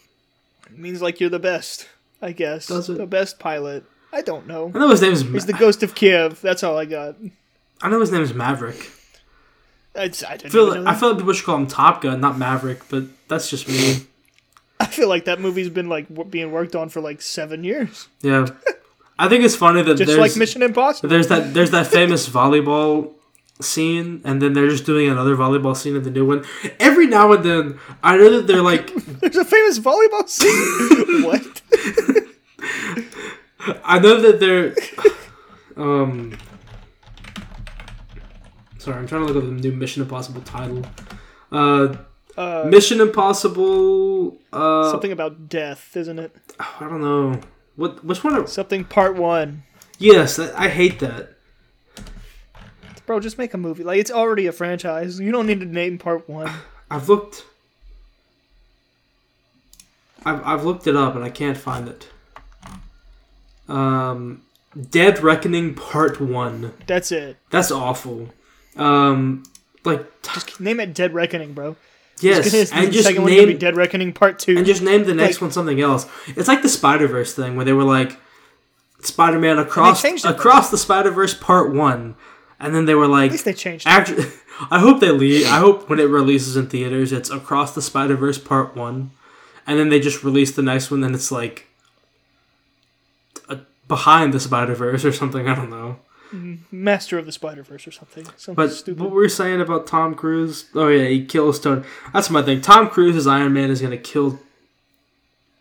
Means 0.81 1.01
like 1.01 1.19
you're 1.19 1.29
the 1.29 1.39
best, 1.39 1.87
I 2.21 2.31
guess. 2.31 2.67
Does 2.67 2.89
it? 2.89 2.97
The 2.97 3.05
best 3.05 3.37
pilot. 3.39 3.83
I 4.11 4.21
don't 4.21 4.47
know. 4.47 4.71
I 4.73 4.79
know 4.79 4.89
his 4.89 5.01
name 5.01 5.13
is. 5.13 5.21
He's 5.21 5.45
the 5.45 5.53
ghost 5.53 5.83
of 5.83 5.93
Kiev. 5.95 6.41
That's 6.41 6.63
all 6.63 6.77
I 6.77 6.85
got. 6.85 7.15
I 7.81 7.89
know 7.89 7.99
his 7.99 8.11
name 8.11 8.21
is 8.21 8.33
Maverick. 8.33 8.89
I, 9.95 10.09
feel, 10.09 10.73
know 10.73 10.89
I 10.89 10.95
feel 10.95 11.09
like 11.09 11.17
people 11.17 11.33
should 11.33 11.45
call 11.45 11.57
him 11.57 11.67
Top 11.67 12.01
Gun, 12.01 12.21
not 12.21 12.37
Maverick, 12.37 12.81
but 12.89 13.03
that's 13.27 13.49
just 13.49 13.67
me. 13.67 14.05
I 14.79 14.85
feel 14.85 15.09
like 15.09 15.25
that 15.25 15.39
movie's 15.39 15.69
been 15.69 15.89
like 15.89 16.07
w- 16.09 16.29
being 16.29 16.51
worked 16.51 16.75
on 16.75 16.89
for 16.89 17.01
like 17.01 17.21
seven 17.21 17.63
years, 17.63 18.07
Yeah, 18.21 18.47
I 19.19 19.29
think 19.29 19.43
it's 19.43 19.55
funny 19.55 19.81
that 19.83 19.95
just 19.97 20.07
there's 20.07 20.17
like 20.19 20.35
Mission 20.35 20.63
Impossible. 20.63 21.09
there's 21.09 21.27
that 21.27 21.53
there's 21.53 21.71
that 21.71 21.87
famous 21.87 22.27
volleyball 22.27 23.13
scene, 23.63 24.21
and 24.23 24.41
then 24.41 24.53
they're 24.53 24.69
just 24.69 24.85
doing 24.85 25.09
another 25.09 25.35
volleyball 25.35 25.75
scene 25.75 25.95
in 25.95 26.03
the 26.03 26.09
new 26.11 26.25
one. 26.25 26.43
Every 26.79 27.07
now 27.07 27.31
and 27.31 27.43
then, 27.43 27.79
I 28.03 28.17
know 28.17 28.29
that 28.37 28.47
they're 28.47 28.61
like, 28.61 28.93
There's 29.19 29.35
a 29.37 29.45
famous 29.45 29.79
volleyball 29.79 30.27
scene. 30.27 31.23
what? 31.25 31.61
I 33.85 33.99
know 33.99 34.19
that 34.21 34.39
they're, 34.39 34.75
um. 35.77 36.37
Sorry, 38.79 38.97
I'm 38.97 39.05
trying 39.07 39.27
to 39.27 39.31
look 39.33 39.43
up 39.43 39.47
the 39.49 39.55
new 39.55 39.71
Mission 39.73 40.01
Impossible 40.01 40.41
title. 40.41 40.83
Uh, 41.51 41.95
Uh, 42.37 42.63
Mission 42.67 42.99
Impossible. 43.01 44.37
Uh, 44.51 44.89
something 44.89 45.11
about 45.11 45.47
death, 45.49 45.95
isn't 45.95 46.17
it? 46.17 46.35
I 46.59 46.87
don't 46.87 47.01
know. 47.01 47.39
What? 47.75 48.03
Which 48.03 48.23
one? 48.23 48.33
Are, 48.35 48.47
Something 48.47 48.83
Part 48.85 49.15
One. 49.15 49.63
yes, 49.99 50.39
I, 50.39 50.65
I 50.65 50.67
hate 50.69 50.99
that. 50.99 51.35
Bro, 53.11 53.19
just 53.19 53.37
make 53.37 53.53
a 53.53 53.57
movie. 53.57 53.83
Like 53.83 53.99
it's 53.99 54.09
already 54.09 54.47
a 54.47 54.53
franchise. 54.53 55.19
You 55.19 55.33
don't 55.33 55.45
need 55.45 55.59
to 55.59 55.65
name 55.65 55.97
Part 55.97 56.29
One. 56.29 56.49
I've 56.89 57.09
looked. 57.09 57.43
I've 60.23 60.41
I've 60.47 60.63
looked 60.63 60.87
it 60.87 60.95
up 60.95 61.13
and 61.15 61.21
I 61.25 61.29
can't 61.29 61.57
find 61.57 61.89
it. 61.89 62.07
Um, 63.67 64.43
Dead 64.89 65.21
Reckoning 65.21 65.73
Part 65.75 66.21
One. 66.21 66.73
That's 66.87 67.11
it. 67.11 67.35
That's 67.49 67.69
awful. 67.69 68.29
Um, 68.77 69.43
like 69.83 69.99
t- 70.21 70.31
Just 70.35 70.61
name 70.61 70.79
it 70.79 70.93
Dead 70.93 71.13
Reckoning, 71.13 71.51
bro. 71.51 71.75
yes, 72.21 72.71
and 72.71 72.93
just 72.93 73.09
second 73.09 73.25
name 73.25 73.57
Dead 73.57 73.75
Reckoning 73.75 74.13
Part 74.13 74.39
Two. 74.39 74.55
and 74.55 74.65
just 74.65 74.81
name 74.81 75.03
the 75.03 75.13
next 75.13 75.35
Like- 75.35 75.41
one 75.41 75.51
something 75.51 75.81
else. 75.81 76.05
It's 76.37 76.47
like 76.47 76.61
the 76.61 76.69
Spider 76.69 77.07
Verse 77.09 77.33
thing 77.35 77.57
where 77.57 77.65
they 77.65 77.73
were 77.73 77.83
like 77.83 78.17
Spider 79.01 79.37
Man 79.37 79.59
across 79.59 80.01
across 80.23 80.71
the 80.71 80.77
Spider 80.77 81.11
Verse 81.11 81.33
Part 81.33 81.73
One, 81.73 82.15
and 82.61 82.73
then 82.73 82.85
they 82.85 82.95
were 82.95 83.07
like 83.07 83.27
At 83.27 83.31
least 83.33 83.45
they 83.45 83.53
changed. 83.53 83.85
Actually, 83.87 84.25
I 84.71 84.79
hope 84.79 84.99
they 85.01 85.11
leave. 85.11 85.47
I 85.47 85.57
hope 85.59 85.89
when 85.89 85.99
it 85.99 86.03
releases 86.03 86.55
in 86.55 86.67
theaters, 86.69 87.11
it's 87.11 87.29
Across 87.29 87.75
the 87.75 87.81
Spider 87.81 88.15
Verse 88.15 88.37
Part 88.37 88.75
One, 88.75 89.11
and 89.67 89.77
then 89.77 89.89
they 89.89 89.99
just 89.99 90.23
release 90.23 90.51
the 90.55 90.61
next 90.61 90.89
one, 90.91 91.03
and 91.03 91.13
it's 91.13 91.31
like 91.31 91.67
behind 93.87 94.33
the 94.33 94.39
Spider 94.39 94.73
Verse 94.73 95.03
or 95.03 95.11
something. 95.11 95.47
I 95.49 95.55
don't 95.55 95.69
know. 95.69 95.97
Mm-hmm. 96.33 96.55
Master 96.71 97.17
of 97.17 97.25
the 97.25 97.31
Spider 97.33 97.61
Verse 97.61 97.85
or 97.85 97.91
something. 97.91 98.23
Something 98.37 98.55
But 98.55 98.71
stupid. 98.71 99.01
what 99.01 99.11
were 99.11 99.21
we 99.23 99.27
saying 99.27 99.59
about 99.59 99.85
Tom 99.85 100.15
Cruise? 100.15 100.69
Oh 100.73 100.87
yeah, 100.87 101.07
he 101.09 101.25
kills 101.25 101.59
Tony. 101.59 101.83
That's 102.13 102.29
my 102.29 102.41
thing. 102.41 102.61
Tom 102.61 102.87
Cruise 102.89 103.17
as 103.17 103.27
Iron 103.27 103.51
Man 103.53 103.69
is 103.69 103.81
gonna 103.81 103.97
kill 103.97 104.39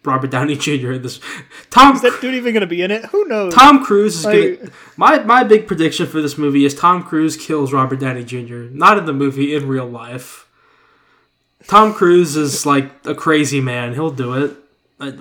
Robert 0.04 0.30
Downey 0.30 0.56
Jr. 0.56 0.92
in 0.92 1.02
this. 1.02 1.20
Tom 1.68 1.94
Is 1.94 2.02
that 2.02 2.18
dude 2.20 2.34
even 2.34 2.54
gonna 2.54 2.66
be 2.66 2.82
in 2.82 2.90
it? 2.90 3.04
Who 3.06 3.26
knows? 3.26 3.52
Tom 3.54 3.84
Cruise 3.84 4.16
is 4.20 4.24
Like- 4.24 4.60
gonna. 4.60 4.70
My 4.96 5.18
my 5.24 5.44
big 5.44 5.66
prediction 5.66 6.06
for 6.06 6.20
this 6.22 6.38
movie 6.38 6.64
is 6.64 6.74
Tom 6.74 7.02
Cruise 7.02 7.36
kills 7.36 7.72
Robert 7.72 8.00
Downey 8.00 8.24
Jr. 8.24 8.68
Not 8.72 8.96
in 8.98 9.04
the 9.06 9.12
movie, 9.12 9.54
in 9.54 9.68
real 9.68 9.86
life. 9.86 10.46
Tom 11.66 11.92
Cruise 11.92 12.36
is 12.36 12.64
like 12.64 12.90
a 13.04 13.14
crazy 13.14 13.60
man. 13.60 13.92
He'll 13.94 14.10
do 14.10 14.32
it. 14.34 14.56
I, 14.98 15.12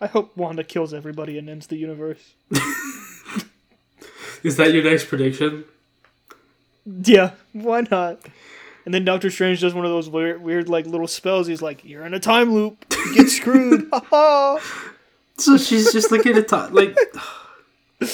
I 0.00 0.06
hope 0.06 0.36
Wanda 0.36 0.64
kills 0.64 0.92
everybody 0.94 1.38
and 1.38 1.48
ends 1.48 1.66
the 1.66 1.76
universe. 1.76 2.34
is 4.42 4.56
that 4.56 4.72
your 4.72 4.84
next 4.84 5.06
prediction? 5.06 5.64
Yeah, 6.84 7.32
why 7.52 7.82
not? 7.90 8.20
And 8.86 8.94
then 8.94 9.04
Doctor 9.04 9.30
Strange 9.30 9.60
does 9.60 9.74
one 9.74 9.84
of 9.84 9.90
those 9.90 10.08
weird, 10.08 10.40
weird 10.40 10.68
like 10.70 10.86
little 10.86 11.08
spells. 11.08 11.46
He's 11.48 11.60
like, 11.60 11.84
"You're 11.84 12.06
in 12.06 12.14
a 12.14 12.20
time 12.20 12.54
loop. 12.54 12.86
You 12.92 13.14
get 13.16 13.28
screwed." 13.28 13.90
So 15.38 15.58
she's 15.58 15.92
just 15.92 16.10
like 16.10 16.24
in 16.24 16.38
a 16.38 16.42
to- 16.44 16.68
like 16.72 16.96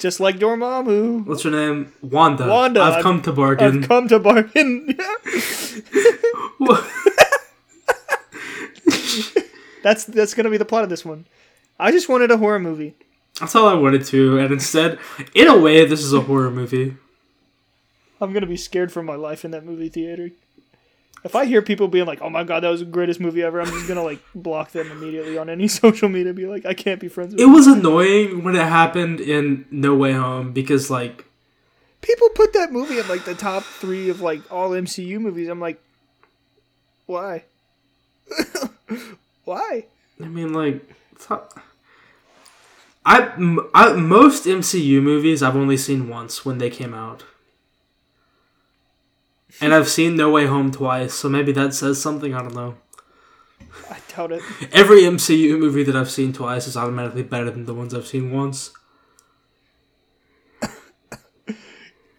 Just 0.00 0.20
like 0.20 0.36
Dormammu. 0.38 1.24
what's 1.24 1.42
her 1.44 1.50
name? 1.50 1.94
Wanda. 2.02 2.46
Wanda, 2.46 2.82
I've 2.82 2.94
I've- 2.96 3.02
come 3.02 3.22
to 3.22 3.32
bargain. 3.32 3.82
I've 3.84 3.88
come 3.88 4.06
to 4.08 4.18
bargain. 4.18 4.98
that's 9.82 10.04
that's 10.04 10.34
gonna 10.34 10.50
be 10.50 10.56
the 10.58 10.64
plot 10.64 10.84
of 10.84 10.90
this 10.90 11.04
one. 11.04 11.26
I 11.78 11.90
just 11.92 12.08
wanted 12.08 12.30
a 12.30 12.36
horror 12.36 12.58
movie. 12.58 12.94
That's 13.40 13.54
all 13.54 13.68
I 13.68 13.74
wanted 13.74 14.04
to, 14.06 14.38
and 14.38 14.52
instead, 14.52 14.98
in 15.34 15.46
a 15.48 15.56
way, 15.58 15.86
this 15.86 16.00
is 16.02 16.12
a 16.12 16.20
horror 16.20 16.50
movie. 16.50 16.96
I'm 18.20 18.32
gonna 18.32 18.46
be 18.46 18.56
scared 18.56 18.92
for 18.92 19.02
my 19.02 19.14
life 19.14 19.44
in 19.44 19.50
that 19.52 19.64
movie 19.64 19.88
theater. 19.88 20.30
If 21.24 21.34
I 21.34 21.46
hear 21.46 21.62
people 21.62 21.88
being 21.88 22.06
like, 22.06 22.20
"Oh 22.22 22.30
my 22.30 22.44
god, 22.44 22.60
that 22.62 22.68
was 22.70 22.80
the 22.80 22.86
greatest 22.86 23.20
movie 23.20 23.42
ever," 23.42 23.60
I'm 23.60 23.66
just 23.68 23.88
gonna 23.88 24.02
like 24.04 24.20
block 24.34 24.70
them 24.72 24.90
immediately 24.90 25.36
on 25.38 25.48
any 25.50 25.68
social 25.82 26.08
media. 26.08 26.28
And 26.28 26.36
be 26.36 26.46
like, 26.46 26.64
I 26.66 26.74
can't 26.74 27.00
be 27.00 27.08
friends 27.08 27.34
with. 27.34 27.40
It 27.40 27.46
was 27.46 27.66
annoying 27.66 28.44
when 28.44 28.54
it 28.54 28.66
happened 28.66 29.20
in 29.20 29.66
No 29.70 29.94
Way 29.94 30.12
Home 30.12 30.52
because, 30.52 30.90
like, 30.90 31.24
People 32.00 32.28
put 32.30 32.52
that 32.52 32.72
movie 32.72 32.98
in 32.98 33.08
like 33.08 33.24
the 33.24 33.34
top 33.34 33.64
three 33.64 34.08
of 34.08 34.20
like 34.20 34.40
all 34.52 34.70
MCU 34.70 35.18
movies. 35.20 35.48
I'm 35.48 35.60
like, 35.60 35.80
why? 37.06 37.42
why? 39.44 39.84
I 40.22 40.24
mean, 40.28 40.52
like, 40.52 40.88
not- 41.28 41.52
I 43.04 43.36
most 43.96 44.44
MCU 44.44 45.02
movies 45.02 45.42
I've 45.42 45.56
only 45.56 45.76
seen 45.76 46.08
once 46.08 46.44
when 46.44 46.58
they 46.58 46.70
came 46.70 46.92
out, 46.94 47.24
and 49.60 49.74
I've 49.74 49.88
seen 49.88 50.16
No 50.16 50.30
Way 50.30 50.46
Home 50.46 50.70
twice, 50.70 51.14
so 51.14 51.28
maybe 51.28 51.52
that 51.52 51.74
says 51.74 52.00
something. 52.00 52.34
I 52.34 52.42
don't 52.42 52.54
know. 52.54 52.76
I 53.90 53.98
doubt 54.14 54.32
it. 54.32 54.42
Every 54.72 55.02
MCU 55.02 55.58
movie 55.58 55.82
that 55.84 55.96
I've 55.96 56.10
seen 56.10 56.32
twice 56.32 56.66
is 56.66 56.76
automatically 56.76 57.22
better 57.22 57.50
than 57.50 57.64
the 57.66 57.74
ones 57.74 57.94
I've 57.94 58.06
seen 58.06 58.32
once. 58.32 58.70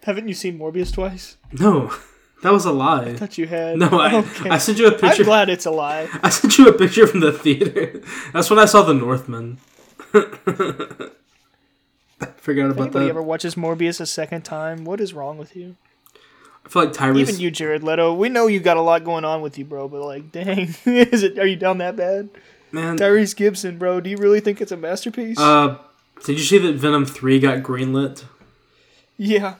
Haven't 0.04 0.28
you 0.28 0.34
seen 0.34 0.58
Morbius 0.58 0.92
twice? 0.92 1.36
No, 1.52 1.92
that 2.42 2.52
was 2.52 2.64
a 2.64 2.72
lie. 2.72 3.04
I 3.10 3.16
thought 3.16 3.36
you 3.38 3.46
had. 3.46 3.76
No, 3.78 3.88
I, 3.88 4.16
Okay. 4.16 4.48
I 4.50 4.58
sent 4.58 4.78
you 4.78 4.88
a 4.88 4.98
I'm 5.02 5.22
glad 5.24 5.48
it's 5.50 5.66
a 5.66 5.70
lie. 5.70 6.08
I 6.22 6.30
sent 6.30 6.56
you 6.58 6.68
a 6.68 6.72
picture 6.72 7.06
from 7.06 7.20
the 7.20 7.32
theater. 7.32 8.00
That's 8.32 8.48
when 8.50 8.58
I 8.58 8.64
saw 8.64 8.82
the 8.82 8.94
Northman. 8.94 9.58
Forgot 10.10 11.16
If 12.20 12.48
about 12.48 12.80
anybody 12.82 13.04
that. 13.04 13.10
ever 13.10 13.22
watches 13.22 13.54
Morbius 13.54 14.00
a 14.00 14.06
second 14.06 14.42
time, 14.42 14.84
what 14.84 15.00
is 15.00 15.14
wrong 15.14 15.38
with 15.38 15.54
you? 15.56 15.76
I 16.64 16.68
feel 16.68 16.84
like 16.84 16.92
Tyrese. 16.92 17.16
Even 17.16 17.40
you, 17.40 17.50
Jared 17.50 17.82
Leto, 17.82 18.14
we 18.14 18.28
know 18.28 18.46
you 18.46 18.60
got 18.60 18.76
a 18.76 18.82
lot 18.82 19.04
going 19.04 19.24
on 19.24 19.42
with 19.42 19.58
you, 19.58 19.64
bro. 19.64 19.88
But 19.88 20.02
like, 20.02 20.32
dang, 20.32 20.74
is 20.84 21.22
it? 21.22 21.38
Are 21.38 21.46
you 21.46 21.56
down 21.56 21.78
that 21.78 21.96
bad? 21.96 22.28
man. 22.72 22.96
Tyrese 22.96 23.34
Gibson, 23.36 23.78
bro. 23.78 24.00
Do 24.00 24.10
you 24.10 24.16
really 24.16 24.40
think 24.40 24.60
it's 24.60 24.72
a 24.72 24.76
masterpiece? 24.76 25.38
Uh, 25.38 25.78
did 26.24 26.38
you 26.38 26.44
see 26.44 26.58
that 26.58 26.74
Venom 26.74 27.06
three 27.06 27.38
got 27.38 27.62
greenlit? 27.62 28.24
yeah, 29.16 29.56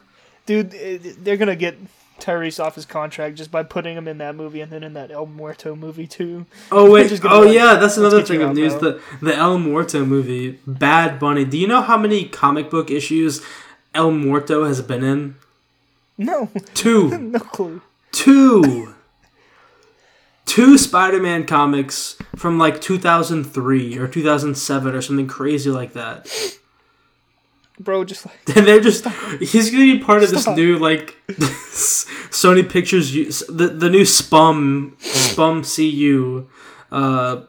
dude, 0.46 0.70
they're 0.70 1.36
gonna 1.36 1.56
get 1.56 1.76
Tyrese 2.18 2.62
off 2.62 2.74
his 2.74 2.86
contract 2.86 3.36
just 3.36 3.50
by 3.50 3.62
putting 3.62 3.96
him 3.96 4.06
in 4.08 4.18
that 4.18 4.34
movie 4.34 4.60
and 4.60 4.70
then 4.70 4.82
in 4.82 4.94
that 4.94 5.10
El 5.10 5.26
Muerto 5.26 5.74
movie 5.74 6.06
too. 6.06 6.46
Oh 6.70 6.90
wait, 6.90 7.12
oh 7.24 7.40
like, 7.40 7.54
yeah, 7.54 7.76
that's 7.76 7.96
another 7.96 8.22
thing 8.22 8.42
of 8.42 8.54
news. 8.54 8.74
bro." 8.74 8.92
The 8.92 9.02
the 9.20 9.36
El 9.36 9.58
Muerto 9.58 10.04
movie, 10.04 10.58
Bad 10.66 11.18
Bunny. 11.18 11.44
Do 11.44 11.58
you 11.58 11.66
know 11.66 11.82
how 11.82 11.98
many 11.98 12.26
comic 12.26 12.70
book 12.70 12.90
issues 12.90 13.42
El 13.94 14.12
Muerto 14.12 14.64
has 14.64 14.80
been 14.82 15.02
in? 15.02 15.36
No, 16.20 16.50
Two, 16.74 17.16
no 17.18 17.38
clue. 17.38 17.80
two, 18.12 18.94
two 20.44 20.76
Spider-Man 20.76 21.46
comics 21.46 22.16
from 22.36 22.58
like 22.58 22.80
2003 22.82 23.96
or 23.98 24.06
2007 24.06 24.94
or 24.94 25.00
something 25.00 25.26
crazy 25.26 25.70
like 25.70 25.94
that. 25.94 26.28
Bro, 27.78 28.04
just 28.04 28.26
like 28.26 28.36
And 28.56 28.66
they're 28.66 28.80
just 28.80 29.06
he's 29.40 29.70
gonna 29.70 29.84
be 29.84 29.98
part 29.98 30.22
of 30.22 30.30
this 30.30 30.46
new 30.48 30.78
like 30.78 31.16
Sony 31.28 32.68
Pictures 32.68 33.10
the 33.46 33.68
the 33.68 33.88
new 33.88 34.04
Spum 34.04 34.96
Spum 34.98 35.62
CU 35.64 36.46
uh 36.92 37.42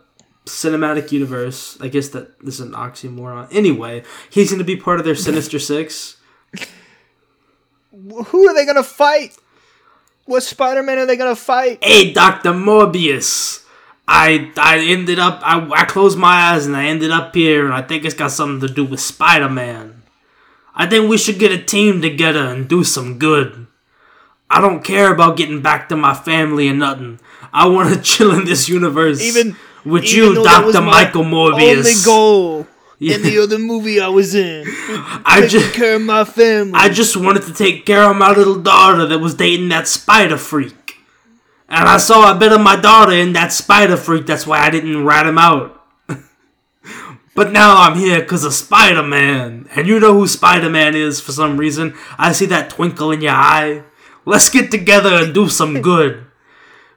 cinematic 0.46 1.12
universe. 1.12 1.78
I 1.82 1.90
guess 1.90 2.08
that 2.10 2.40
this 2.40 2.56
is 2.56 2.62
an 2.62 2.72
oxymoron. 2.72 3.50
Anyway, 3.52 4.04
he's 4.30 4.50
gonna 4.50 4.64
be 4.64 4.78
part 4.78 5.00
of 5.00 5.06
their 5.06 5.16
Sinister 5.16 5.60
Six. 5.60 6.16
Who 7.92 8.48
are 8.48 8.54
they 8.54 8.66
gonna 8.66 8.84
fight? 8.84 9.38
What 10.26 10.44
Spider 10.44 10.84
Man 10.84 10.98
are 11.00 11.06
they 11.06 11.18
gonna 11.18 11.36
fight? 11.36 11.84
Hey, 11.84 12.14
Doctor 12.14 12.52
Morbius. 12.52 13.66
I 14.08 14.52
I 14.58 14.80
ended 14.80 15.20
up 15.20 15.40
I, 15.44 15.68
I 15.72 15.86
closed 15.86 16.18
my 16.18 16.52
eyes 16.52 16.66
and 16.66 16.76
I 16.76 16.86
ended 16.86 17.12
up 17.12 17.34
here 17.36 17.66
and 17.66 17.74
I 17.74 17.82
think 17.82 18.04
it's 18.06 18.16
got 18.16 18.32
something 18.32 18.68
to 18.68 18.74
do 18.74 18.84
with 18.84 19.00
Spider 19.00 19.50
Man. 19.50 20.04
I 20.76 20.88
think 20.88 21.10
we 21.10 21.18
should 21.18 21.40
get 21.40 21.52
a 21.52 21.62
team 21.62 22.02
together 22.02 22.46
and 22.46 22.68
do 22.68 22.84
some 22.84 23.20
good. 23.20 23.68
I 24.50 24.60
don't 24.60 24.84
care 24.84 25.14
about 25.14 25.38
getting 25.38 25.62
back 25.62 25.88
to 25.90 25.96
my 25.96 26.14
family 26.14 26.68
and 26.68 26.80
nothing. 26.80 27.20
I 27.54 27.68
want 27.68 27.94
to 27.94 28.02
chill 28.10 28.32
in 28.38 28.46
this 28.46 28.68
universe 28.68 29.22
Even- 29.22 29.56
with 29.84 30.04
even 30.06 30.36
you, 30.36 30.44
Doctor 30.44 30.80
my 30.82 31.04
Michael 31.04 31.24
Morbius. 31.24 31.78
Only 31.78 31.94
goal 32.06 32.68
Yeah. 33.02 33.16
in 33.16 33.24
the 33.24 33.40
other 33.40 33.58
movie 33.58 34.00
I 34.00 34.10
was 34.10 34.36
in. 34.36 34.64
I 35.26 35.48
just 35.50 35.74
care 35.74 35.96
of 35.96 36.04
my 36.04 36.24
family. 36.24 36.74
I 36.76 36.88
just 36.90 37.18
wanted 37.18 37.42
to 37.48 37.54
take 37.54 37.84
care 37.84 38.04
of 38.04 38.16
my 38.16 38.32
little 38.32 38.62
daughter 38.62 39.08
that 39.08 39.18
was 39.18 39.34
dating 39.34 39.70
that 39.70 39.88
spider 39.88 40.38
freak. 40.38 40.98
And 41.68 41.90
I 41.90 41.98
saw 41.98 42.32
a 42.32 42.38
bit 42.38 42.52
of 42.52 42.62
my 42.62 42.76
daughter 42.76 43.14
in 43.14 43.34
that 43.34 43.52
spider 43.52 43.98
freak, 43.98 44.28
that's 44.28 44.46
why 44.46 44.60
I 44.60 44.70
didn't 44.70 45.04
rat 45.04 45.26
him 45.26 45.40
out. 45.40 45.84
but 47.36 47.52
now 47.52 47.82
I'm 47.82 47.98
here 47.98 48.20
because 48.20 48.44
of 48.44 48.54
Spider 48.54 49.02
Man. 49.02 49.68
And 49.76 49.88
you 49.88 50.00
know 50.00 50.14
who 50.14 50.28
Spider 50.28 50.70
Man 50.70 50.94
is 50.94 51.20
for 51.20 51.32
some 51.32 51.58
reason. 51.58 51.96
I 52.20 52.34
see 52.34 52.46
that 52.48 52.70
twinkle 52.70 53.12
in 53.12 53.22
your 53.22 53.34
eye. 53.34 53.82
Let's 54.26 54.50
get 54.50 54.70
together 54.70 55.16
and 55.16 55.34
do 55.34 55.50
some 55.50 55.82
good. 55.82 56.24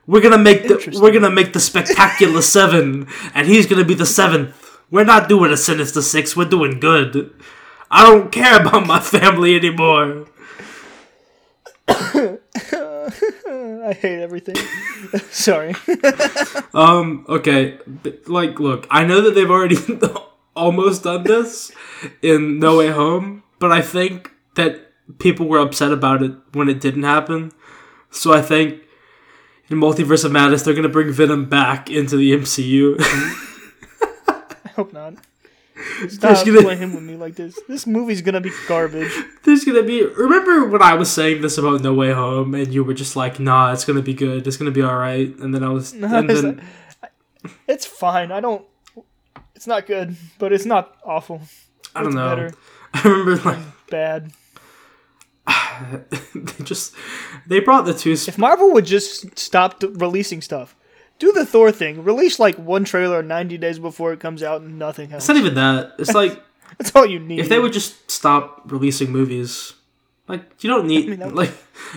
We're 0.05 0.21
gonna 0.21 0.37
make 0.37 0.67
the 0.67 0.99
we're 1.01 1.11
gonna 1.11 1.31
make 1.31 1.53
the 1.53 1.59
spectacular 1.59 2.43
seven, 2.43 3.07
and 3.33 3.47
he's 3.47 3.65
gonna 3.65 3.83
be 3.85 3.95
the 3.95 4.05
seventh. 4.05 4.64
We're 4.91 5.05
not 5.05 5.29
doing 5.29 5.51
a 5.51 5.57
sinister 5.57 6.01
six. 6.01 6.35
We're 6.35 6.45
doing 6.49 6.79
good. 6.79 7.33
I 7.89 8.03
don't 8.03 8.31
care 8.31 8.59
about 8.59 8.85
my 8.87 8.99
family 8.99 9.55
anymore. 9.55 10.25
I 11.87 13.93
hate 13.93 14.21
everything. 14.21 14.55
Sorry. 15.31 15.75
Um. 16.73 17.25
Okay. 17.29 17.77
but, 17.87 18.27
Like, 18.27 18.59
look. 18.59 18.87
I 18.89 19.05
know 19.05 19.21
that 19.21 19.35
they've 19.35 19.49
already 19.49 19.77
almost 20.55 21.03
done 21.03 21.23
this 21.23 21.71
in 22.21 22.59
No 22.59 22.77
Way 22.77 22.89
Home, 22.91 23.43
but 23.59 23.71
I 23.71 23.81
think 23.81 24.31
that 24.55 24.91
people 25.19 25.47
were 25.47 25.59
upset 25.59 25.91
about 25.91 26.21
it 26.23 26.33
when 26.53 26.67
it 26.67 26.81
didn't 26.81 27.03
happen. 27.03 27.51
So 28.11 28.33
I 28.33 28.41
think 28.41 28.81
in 29.69 29.77
Multiverse 29.79 30.25
of 30.25 30.31
Madness 30.33 30.63
they're 30.63 30.73
gonna 30.73 30.89
bring 30.89 31.11
Venom 31.11 31.47
back 31.47 31.89
into 31.89 32.17
the 32.17 32.33
MCU. 32.33 32.97
I 34.75 34.81
hope 34.81 34.93
not. 34.93 35.13
Stop 36.07 36.45
gonna- 36.45 36.61
playing 36.61 36.93
with 36.93 37.03
me 37.03 37.15
like 37.15 37.35
this. 37.35 37.59
This 37.67 37.85
movie's 37.85 38.21
gonna 38.21 38.39
be 38.41 38.51
garbage. 38.67 39.11
There's 39.43 39.63
gonna 39.65 39.83
be. 39.83 40.03
Remember 40.05 40.65
when 40.69 40.81
I 40.81 40.93
was 40.93 41.11
saying 41.11 41.41
this 41.41 41.57
about 41.57 41.81
No 41.81 41.93
Way 41.93 42.13
Home, 42.13 42.55
and 42.55 42.73
you 42.73 42.83
were 42.83 42.93
just 42.93 43.15
like, 43.17 43.39
"Nah, 43.39 43.73
it's 43.73 43.83
gonna 43.83 44.01
be 44.01 44.13
good. 44.13 44.47
It's 44.47 44.55
gonna 44.57 44.71
be 44.71 44.81
all 44.81 44.95
right." 44.97 45.35
And 45.37 45.53
then 45.53 45.63
I 45.63 45.69
was, 45.69 45.93
No, 45.93 46.07
and 46.07 46.29
it's 46.31 46.41
then 46.41 46.61
It's 47.67 47.85
fine. 47.85 48.31
I 48.31 48.39
don't. 48.39 48.65
It's 49.53 49.67
not 49.67 49.85
good, 49.85 50.15
but 50.39 50.53
it's 50.53 50.65
not 50.65 50.95
awful. 51.03 51.41
I 51.93 51.99
don't 51.99 52.09
It's 52.09 52.15
know. 52.15 52.29
better. 52.29 52.51
I 52.93 53.01
remember 53.07 53.35
like 53.49 53.59
Bad. 53.89 54.31
they 56.33 56.63
just 56.63 56.95
they 57.47 57.59
brought 57.59 57.85
the 57.85 57.93
two. 57.93 58.15
Sp- 58.15 58.29
If 58.29 58.37
Marvel 58.37 58.71
would 58.73 58.85
just 58.85 59.37
stop 59.37 59.83
releasing 59.83 60.41
stuff, 60.41 60.75
do 61.19 61.31
the 61.31 61.45
Thor 61.45 61.71
thing. 61.71 62.03
Release 62.03 62.39
like 62.39 62.55
one 62.57 62.83
trailer 62.83 63.23
90 63.23 63.57
days 63.57 63.79
before 63.79 64.13
it 64.13 64.19
comes 64.19 64.43
out 64.43 64.61
and 64.61 64.77
nothing 64.79 65.11
else. 65.11 65.23
it's 65.23 65.27
not 65.29 65.37
even 65.37 65.55
that. 65.55 65.93
It's 65.99 66.13
like 66.21 66.41
That's 66.77 66.95
all 66.95 67.05
you 67.05 67.19
need. 67.19 67.39
if 67.39 67.49
they 67.49 67.59
would 67.59 67.73
just 67.73 68.09
stop 68.11 68.61
releasing 68.65 69.11
movies. 69.11 69.73
Like 70.27 70.41
you 70.63 70.69
don't 70.69 70.87
need 70.87 71.07
mean, 71.09 71.19
that- 71.19 71.35
like 71.35 71.51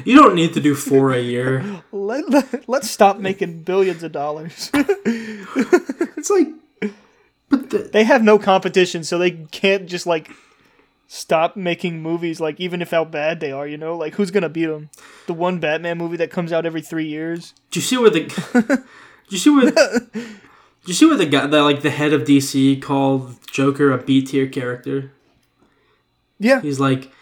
you 0.05 0.15
don't 0.17 0.35
need 0.35 0.53
to 0.55 0.61
do 0.61 0.75
four 0.75 1.13
a 1.13 1.21
year. 1.21 1.83
let, 1.93 2.29
let, 2.29 2.69
let's 2.69 2.91
stop 2.91 3.19
making 3.19 3.63
billions 3.63 4.03
of 4.03 4.13
dollars. 4.13 4.71
It's 4.75 6.31
like, 6.31 6.49
but 7.49 7.71
the, 7.71 7.79
they 7.91 8.05
have 8.05 8.23
no 8.23 8.39
competition, 8.39 9.03
so 9.05 9.17
they 9.19 9.31
can't 9.31 9.87
just 9.87 10.07
like 10.07 10.31
stop 11.07 11.57
making 11.57 12.03
movies. 12.03 12.39
Like 12.41 12.61
even 12.61 12.83
if 12.83 12.91
how 12.91 13.05
bad 13.05 13.41
they 13.41 13.51
are, 13.53 13.67
you 13.67 13.79
know, 13.79 13.97
like 13.97 14.15
who's 14.17 14.31
gonna 14.31 14.49
beat 14.51 14.67
them? 14.67 14.91
The 15.27 15.33
one 15.35 15.59
Batman 15.59 15.97
movie 15.97 16.19
that 16.19 16.31
comes 16.31 16.53
out 16.53 16.67
every 16.67 16.83
three 16.83 17.07
years. 17.07 17.55
do 17.71 17.79
you 17.81 17.85
see 17.85 17.97
where 17.97 18.11
the? 18.11 18.85
Do 19.29 19.37
you 19.37 19.39
see 19.39 19.51
where? 19.51 19.71
Do 20.85 20.93
you 20.93 20.95
see 20.95 21.07
where 21.07 21.19
the 21.19 21.27
guy, 21.27 21.47
the 21.47 21.63
like 21.63 21.83
the 21.83 21.91
head 21.91 22.15
of 22.15 22.23
DC 22.23 22.81
called 22.81 23.37
Joker 23.51 23.93
a 23.93 23.99
B 23.99 24.23
tier 24.23 24.47
character? 24.47 25.13
Yeah, 26.39 26.63
He's 26.63 26.81
like, 26.81 27.13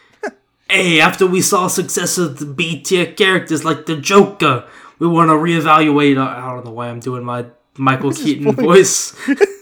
hey, 0.71 1.01
after 1.01 1.27
we 1.27 1.41
saw 1.41 1.67
success 1.67 2.17
of 2.17 2.39
the 2.39 2.47
B 2.47 2.81
tier 2.81 3.07
characters 3.07 3.65
like 3.65 3.87
the 3.87 3.97
Joker, 3.97 4.69
we 5.01 5.09
want 5.09 5.31
to 5.31 5.35
reevaluate. 5.35 6.17
I 6.17 6.49
don't 6.53 6.65
know 6.65 6.71
why 6.71 6.91
I'm 6.91 7.01
doing 7.01 7.25
my 7.25 7.47
Michael 7.77 8.13
Keaton 8.13 8.53
voice. 8.55 9.17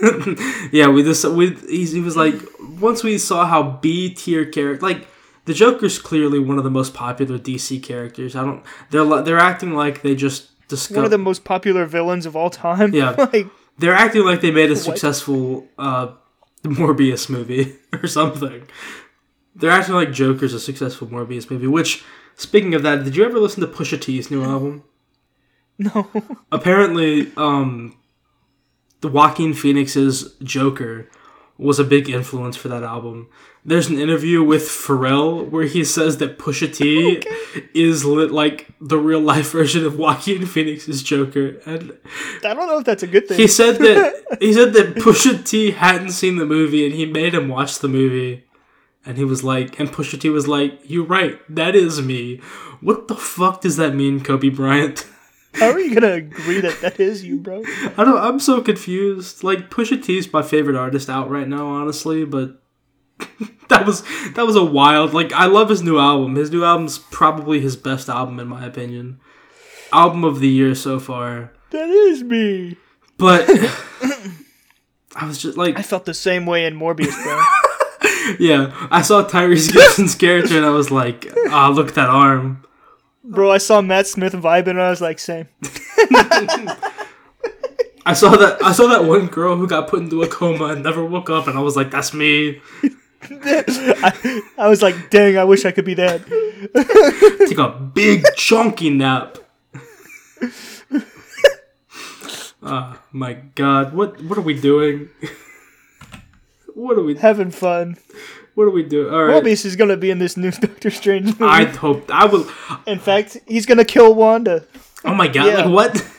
yeah, 0.72 0.88
we 0.88 1.02
just 1.02 1.24
we 1.24 1.50
he's, 1.68 1.92
he 1.92 2.00
was 2.00 2.16
like 2.16 2.34
once 2.80 3.02
we 3.02 3.18
saw 3.18 3.46
how 3.46 3.62
B 3.62 4.14
tier 4.14 4.44
character 4.44 4.86
like 4.86 5.08
the 5.44 5.54
Joker's 5.54 5.98
clearly 5.98 6.38
one 6.38 6.58
of 6.58 6.64
the 6.64 6.70
most 6.70 6.94
popular 6.94 7.38
DC 7.38 7.82
characters. 7.82 8.36
I 8.36 8.44
don't 8.44 8.62
they're 8.90 9.22
they're 9.22 9.38
acting 9.38 9.74
like 9.74 10.02
they 10.02 10.14
just 10.14 10.50
one 10.90 11.04
of 11.04 11.10
the 11.10 11.18
most 11.18 11.44
popular 11.44 11.86
villains 11.86 12.26
of 12.26 12.36
all 12.36 12.50
time. 12.50 12.94
Yeah. 12.94 13.10
like 13.32 13.46
they're 13.78 13.94
acting 13.94 14.24
like 14.24 14.40
they 14.40 14.50
made 14.50 14.70
a 14.70 14.76
successful 14.76 15.66
uh, 15.78 16.08
Morbius 16.64 17.28
movie 17.28 17.76
or 17.92 18.06
something. 18.06 18.68
They're 19.54 19.70
acting 19.70 19.94
like 19.94 20.12
Joker's 20.12 20.54
a 20.54 20.60
successful 20.60 21.08
Morbius 21.08 21.50
movie. 21.50 21.66
Which, 21.66 22.04
speaking 22.36 22.74
of 22.74 22.82
that, 22.82 23.04
did 23.04 23.16
you 23.16 23.24
ever 23.24 23.38
listen 23.38 23.60
to 23.60 23.66
Pusha 23.66 24.00
T's 24.00 24.30
new 24.30 24.44
album? 24.44 24.84
no. 25.78 26.10
Apparently, 26.50 27.32
um, 27.36 27.96
the 29.00 29.08
Joaquin 29.08 29.54
Phoenix's 29.54 30.34
Joker 30.42 31.08
was 31.58 31.80
a 31.80 31.84
big 31.84 32.08
influence 32.08 32.56
for 32.56 32.68
that 32.68 32.84
album. 32.84 33.28
There's 33.64 33.88
an 33.88 33.98
interview 33.98 34.42
with 34.42 34.62
Pharrell 34.62 35.50
where 35.50 35.64
he 35.64 35.84
says 35.84 36.18
that 36.18 36.38
Pusha 36.38 36.74
T 36.74 37.20
is 37.74 38.04
lit 38.04 38.30
like 38.30 38.68
the 38.80 38.96
real 38.96 39.20
life 39.20 39.50
version 39.52 39.84
of 39.84 39.98
Joaquin 39.98 40.46
Phoenix's 40.46 41.02
Joker, 41.02 41.60
and 41.66 41.98
I 42.44 42.54
don't 42.54 42.68
know 42.68 42.78
if 42.78 42.84
that's 42.84 43.02
a 43.02 43.08
good 43.08 43.28
thing. 43.28 43.36
he 43.36 43.48
said 43.48 43.76
that 43.78 44.36
he 44.40 44.52
said 44.54 44.72
that 44.74 44.94
Pusha 44.94 45.44
T 45.44 45.72
hadn't 45.72 46.12
seen 46.12 46.36
the 46.36 46.46
movie 46.46 46.86
and 46.86 46.94
he 46.94 47.04
made 47.04 47.34
him 47.34 47.48
watch 47.48 47.80
the 47.80 47.88
movie. 47.88 48.44
And 49.06 49.16
he 49.16 49.24
was 49.24 49.42
like, 49.42 49.80
and 49.80 49.90
Pusha 49.90 50.20
T 50.20 50.28
was 50.28 50.46
like, 50.46 50.78
"You're 50.84 51.04
right, 51.04 51.40
that 51.48 51.74
is 51.74 52.02
me." 52.02 52.40
What 52.80 53.08
the 53.08 53.14
fuck 53.16 53.62
does 53.62 53.76
that 53.76 53.94
mean, 53.94 54.20
Kobe 54.22 54.50
Bryant? 54.50 55.06
How 55.58 55.70
are 55.70 55.80
you 55.80 55.94
gonna 55.94 56.14
agree 56.14 56.60
that 56.60 56.80
that 56.80 57.00
is 57.00 57.24
you, 57.24 57.38
bro? 57.38 57.62
I 57.96 58.04
don't. 58.04 58.18
I'm 58.18 58.40
so 58.40 58.60
confused. 58.60 59.42
Like 59.42 59.70
Pusha 59.70 60.02
T's 60.02 60.32
my 60.32 60.42
favorite 60.42 60.76
artist 60.76 61.08
out 61.08 61.30
right 61.30 61.48
now, 61.48 61.66
honestly. 61.66 62.24
But 62.24 62.62
that 63.68 63.86
was 63.86 64.02
that 64.34 64.46
was 64.46 64.56
a 64.56 64.64
wild. 64.64 65.14
Like 65.14 65.32
I 65.32 65.46
love 65.46 65.68
his 65.68 65.82
new 65.82 65.98
album. 65.98 66.36
His 66.36 66.50
new 66.50 66.64
album's 66.64 66.98
probably 66.98 67.60
his 67.60 67.76
best 67.76 68.08
album 68.08 68.38
in 68.40 68.48
my 68.48 68.64
opinion. 68.64 69.20
Album 69.92 70.24
of 70.24 70.40
the 70.40 70.48
year 70.48 70.74
so 70.74 70.98
far. 71.00 71.52
That 71.70 71.88
is 71.88 72.22
me. 72.22 72.76
But 73.16 73.48
I 75.16 75.26
was 75.26 75.38
just 75.38 75.58
like, 75.58 75.76
I 75.78 75.82
felt 75.82 76.04
the 76.04 76.14
same 76.14 76.46
way 76.46 76.66
in 76.66 76.78
Morbius, 76.78 77.20
bro. 77.22 78.36
yeah, 78.38 78.88
I 78.90 79.02
saw 79.02 79.24
Tyrese 79.24 79.72
Gibson's 79.72 80.14
character 80.14 80.56
and 80.56 80.64
I 80.64 80.70
was 80.70 80.90
like, 80.90 81.26
ah, 81.48 81.68
look 81.74 81.88
at 81.88 81.94
that 81.96 82.08
arm. 82.08 82.64
Bro, 83.28 83.50
I 83.52 83.58
saw 83.58 83.82
Matt 83.82 84.06
Smith 84.06 84.32
vibing 84.32 84.70
and 84.70 84.80
I 84.80 84.88
was 84.88 85.02
like, 85.02 85.18
same. 85.18 85.48
I 88.08 88.14
saw 88.14 88.34
that 88.36 88.64
I 88.64 88.72
saw 88.72 88.86
that 88.86 89.04
one 89.04 89.26
girl 89.26 89.56
who 89.56 89.66
got 89.66 89.86
put 89.88 90.00
into 90.00 90.22
a 90.22 90.28
coma 90.28 90.66
and 90.66 90.82
never 90.82 91.04
woke 91.04 91.28
up, 91.28 91.46
and 91.46 91.58
I 91.58 91.60
was 91.60 91.76
like, 91.76 91.90
"That's 91.90 92.14
me." 92.14 92.62
I, 93.30 94.40
I 94.56 94.68
was 94.68 94.80
like, 94.80 95.10
dang, 95.10 95.36
I 95.36 95.44
wish 95.44 95.66
I 95.66 95.72
could 95.72 95.84
be 95.84 95.92
that. 95.94 96.24
Take 97.48 97.58
a 97.58 97.68
big 97.68 98.24
chunky 98.34 98.88
nap. 98.88 99.36
Oh 102.62 102.98
my 103.12 103.34
god, 103.54 103.92
what 103.92 104.22
what 104.22 104.38
are 104.38 104.42
we 104.42 104.58
doing? 104.58 105.10
what 106.74 106.96
are 106.96 107.02
we 107.02 107.14
Having 107.14 107.50
fun. 107.50 107.98
What 108.58 108.64
do 108.64 108.70
we 108.72 108.82
do? 108.82 109.08
All 109.08 109.22
right. 109.22 109.40
Morbius 109.40 109.64
is 109.64 109.76
gonna 109.76 109.96
be 109.96 110.10
in 110.10 110.18
this 110.18 110.36
new 110.36 110.50
Doctor 110.66 110.90
Strange 110.90 111.26
movie. 111.38 111.44
I 111.44 111.66
hope 111.66 112.10
I 112.10 112.24
will. 112.26 112.44
in 112.88 112.98
fact, 112.98 113.38
he's 113.46 113.66
gonna 113.66 113.84
kill 113.84 114.16
Wanda. 114.16 114.64
Oh 115.04 115.14
my 115.14 115.28
god! 115.28 115.46
Yeah. 115.46 115.64
Like 115.66 115.70
what? 115.70 116.06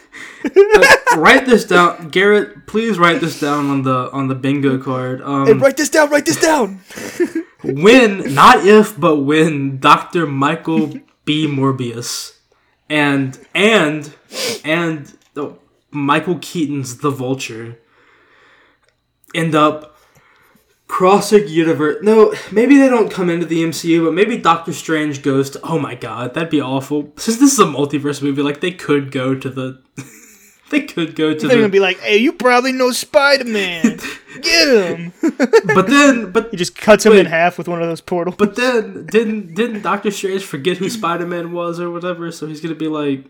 Like, 0.56 1.18
write 1.18 1.46
this 1.48 1.66
down, 1.66 2.08
Garrett. 2.08 2.66
Please 2.66 2.98
write 2.98 3.20
this 3.20 3.42
down 3.42 3.70
on 3.70 3.82
the 3.84 4.10
on 4.14 4.30
the 4.30 4.36
bingo 4.36 4.78
card. 4.78 5.20
Hey, 5.20 5.26
Um, 5.26 5.60
write 5.60 5.76
this 5.76 5.90
down. 5.90 6.10
Write 6.10 6.26
this 6.26 6.40
down. 6.40 6.80
when, 7.62 8.34
not 8.34 8.66
if, 8.66 8.98
but 8.98 9.18
when 9.18 9.80
Doctor 9.80 10.26
Michael 10.26 10.94
B. 11.26 11.46
Morbius 11.46 12.38
and 12.90 13.38
and 13.54 14.16
and 14.64 15.12
oh, 15.36 15.58
Michael 15.92 16.40
Keaton's 16.40 17.00
The 17.00 17.10
Vulture 17.10 17.78
end 19.36 19.56
up 19.56 19.99
crossing 20.90 21.48
universe. 21.48 22.00
No, 22.02 22.34
maybe 22.52 22.78
they 22.78 22.90
don't 22.90 23.10
come 23.10 23.30
into 23.30 23.46
the 23.46 23.64
MCU, 23.64 24.04
but 24.04 24.14
maybe 24.14 24.38
Doctor 24.38 24.74
Strange 24.74 25.22
goes 25.22 25.52
to. 25.52 25.62
Oh 25.64 25.80
my 25.80 25.96
god, 25.96 26.34
that'd 26.34 26.50
be 26.50 26.60
awful. 26.60 27.14
Since 27.16 27.38
this 27.38 27.54
is 27.54 27.60
a 27.60 27.66
multiverse 27.66 28.22
movie, 28.22 28.42
like 28.42 28.60
they 28.60 28.72
could 28.72 29.12
go 29.12 29.34
to 29.34 29.50
the. 29.50 29.82
they 30.72 30.82
could 30.82 31.16
go 31.16 31.34
to 31.34 31.48
They're 31.48 31.58
gonna 31.58 31.70
be 31.70 31.80
like, 31.80 32.00
"Hey, 32.00 32.18
you 32.18 32.34
probably 32.34 32.74
know 32.74 32.92
Spider 32.92 33.46
Man. 33.46 34.00
Get 34.42 34.68
him." 34.68 35.14
But 35.74 35.88
then, 35.88 36.32
but 36.32 36.50
he 36.52 36.58
just 36.58 36.76
cuts 36.76 37.06
him 37.06 37.14
in 37.14 37.26
half 37.26 37.58
with 37.58 37.68
one 37.68 37.82
of 37.82 37.88
those 37.88 38.02
portals. 38.02 38.36
But 38.38 38.56
then 38.56 39.06
didn't 39.06 39.54
didn't 39.54 39.82
Doctor 39.84 40.12
Strange 40.12 40.44
forget 40.44 40.78
who 40.78 40.90
Spider 40.90 41.26
Man 41.26 41.54
was 41.54 41.80
or 41.80 41.90
whatever? 41.92 42.32
So 42.32 42.48
he's 42.48 42.60
gonna 42.60 42.76
be 42.76 42.88
like, 42.88 43.26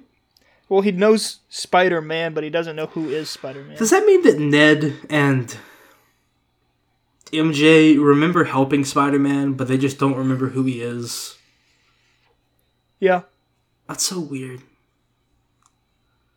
well, 0.70 0.82
he 0.82 0.92
knows 0.92 1.40
Spider 1.50 2.02
Man, 2.02 2.34
but 2.34 2.44
he 2.44 2.50
doesn't 2.50 2.76
know 2.76 2.88
who 2.88 3.10
is 3.10 3.30
Spider 3.30 3.64
Man. 3.64 3.78
does 3.78 3.90
that 3.92 4.06
mean 4.06 4.24
that 4.24 4.40
Ned 4.40 4.96
and 5.10 5.56
MJ 7.32 7.98
remember 8.04 8.44
helping 8.46 8.84
Spider 8.86 9.20
Man, 9.20 9.54
but 9.54 9.68
they 9.68 9.78
just 9.78 10.00
don't 10.00 10.16
remember 10.16 10.50
who 10.50 10.64
he 10.64 10.82
is? 10.82 11.38
Yeah. 13.00 13.22
That's 13.88 14.04
so 14.06 14.20
weird. 14.20 14.62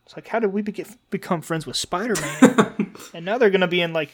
It's 0.05 0.15
like, 0.15 0.27
how 0.27 0.39
did 0.39 0.53
we 0.53 0.61
be- 0.61 0.85
become 1.09 1.41
friends 1.41 1.65
with 1.65 1.75
Spider 1.75 2.15
Man? 2.19 2.95
and 3.13 3.25
now 3.25 3.37
they're 3.37 3.49
gonna 3.49 3.67
be 3.67 3.81
in 3.81 3.93
like 3.93 4.11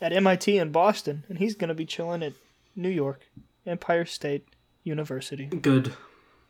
at 0.00 0.12
MIT 0.12 0.56
in 0.58 0.72
Boston, 0.72 1.24
and 1.28 1.38
he's 1.38 1.54
gonna 1.54 1.74
be 1.74 1.84
chilling 1.86 2.22
at 2.22 2.32
New 2.76 2.88
York, 2.88 3.20
Empire 3.66 4.04
State 4.04 4.46
University. 4.84 5.46
Good. 5.46 5.94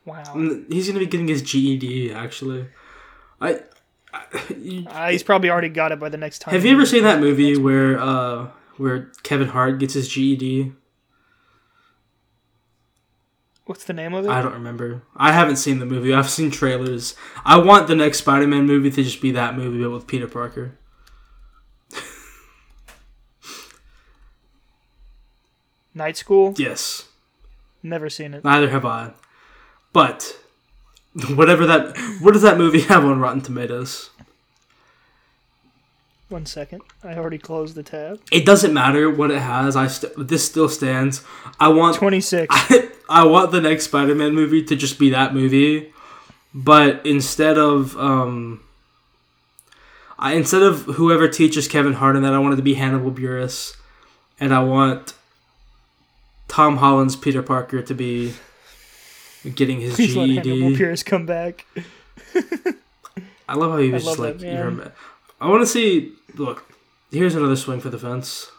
Wow. 0.05 0.35
He's 0.69 0.87
gonna 0.89 0.99
be 1.01 1.07
getting 1.07 1.29
his 1.29 1.43
GED. 1.43 2.13
Actually, 2.13 2.67
I. 3.41 3.61
I 4.13 4.23
you- 4.57 4.87
Uh, 4.89 5.11
he's 5.11 5.23
probably 5.23 5.51
already 5.51 5.69
got 5.69 5.93
it 5.93 6.01
by 6.01 6.09
the 6.09 6.17
next 6.17 6.41
time. 6.41 6.53
have 6.55 6.65
you 6.65 6.73
ever 6.73 6.85
seen 6.87 7.05
that 7.05 7.21
movie 7.21 7.57
where 7.57 7.99
uh 8.01 8.49
where 8.81 9.11
Kevin 9.23 9.49
Hart 9.49 9.79
gets 9.79 9.93
his 9.95 10.09
GED? 10.09 10.73
What's 13.67 13.85
the 13.85 13.93
name 13.93 14.15
of 14.15 14.25
it? 14.25 14.31
I 14.31 14.41
don't 14.43 14.55
remember. 14.55 15.03
I 15.15 15.33
haven't 15.33 15.57
seen 15.57 15.79
the 15.79 15.87
movie. 15.87 16.15
I've 16.15 16.31
seen 16.31 16.51
trailers. 16.51 17.15
I 17.45 17.59
want 17.59 17.87
the 17.87 17.95
next 17.95 18.19
Spider-Man 18.19 18.67
movie 18.67 18.91
to 18.91 19.03
just 19.05 19.21
be 19.21 19.31
that 19.33 19.55
movie, 19.57 19.83
but 19.83 19.91
with 19.91 20.07
Peter 20.09 20.27
Parker. 20.27 20.79
Night 25.95 26.17
School. 26.17 26.55
Yes. 26.57 27.05
Never 27.83 28.09
seen 28.11 28.35
it. 28.35 28.43
Neither 28.43 28.71
have 28.71 28.85
I. 28.87 29.13
But 29.93 30.37
whatever 31.35 31.67
that, 31.67 31.97
what 32.21 32.33
does 32.33 32.43
that 32.43 32.59
movie 32.59 32.81
have 32.81 33.05
on 33.05 33.21
Rotten 33.21 33.43
Tomatoes? 33.43 34.11
One 36.31 36.47
second. 36.47 36.83
I 37.05 37.15
already 37.15 37.39
closed 37.39 37.75
the 37.75 37.83
tab. 37.83 38.21
It 38.31 38.47
doesn't 38.47 38.73
matter 38.73 39.11
what 39.11 39.31
it 39.33 39.41
has. 39.41 39.75
I 39.77 39.89
st- 39.89 40.13
this 40.17 40.45
still 40.45 40.69
stands. 40.69 41.23
I 41.59 41.69
want 41.69 41.97
Twenty 41.97 42.21
six. 42.21 42.55
I 43.11 43.25
want 43.25 43.51
the 43.51 43.61
next 43.61 43.85
Spider-Man 43.87 44.33
movie 44.35 44.63
to 44.63 44.77
just 44.77 44.97
be 44.97 45.11
that 45.11 45.35
movie, 45.35 45.93
but 46.55 47.05
instead 47.05 47.59
of 47.59 47.97
um, 47.99 48.61
I 50.21 50.35
instead 50.35 50.63
of 50.63 50.83
whoever 50.83 51.27
teaches 51.27 51.67
Kevin 51.67 51.95
Hart 51.95 52.15
in 52.15 52.23
that, 52.23 52.33
I 52.33 52.39
want 52.39 52.53
it 52.55 52.57
to 52.59 52.63
be 52.63 52.75
Hannibal 52.75 53.11
Buress, 53.11 53.77
and 54.39 54.55
I 54.55 54.63
want 54.63 55.15
Tom 56.47 56.77
Holland's 56.77 57.17
Peter 57.17 57.43
Parker 57.43 57.83
to 57.83 57.95
be 57.95 58.35
getting 59.57 59.81
his 59.81 59.97
Please 59.97 60.15
let 60.15 60.29
Hannibal 60.29 60.69
GED. 60.71 60.77
Pierce 60.77 61.03
come 61.03 61.27
back. 61.27 61.67
I 63.49 63.55
love 63.57 63.73
how 63.73 63.79
he 63.79 63.91
was 63.91 64.05
just 64.05 64.21
like, 64.21 64.39
that 64.39 64.47
you're 64.47 64.69
a 64.69 64.71
man. 64.71 64.77
ma- 64.85 64.91
I 65.41 65.49
want 65.49 65.63
to 65.63 65.67
see. 65.67 66.13
Look, 66.35 66.73
here's 67.11 67.35
another 67.35 67.57
swing 67.57 67.81
for 67.81 67.91
the 67.91 67.99
fence. 67.99 68.51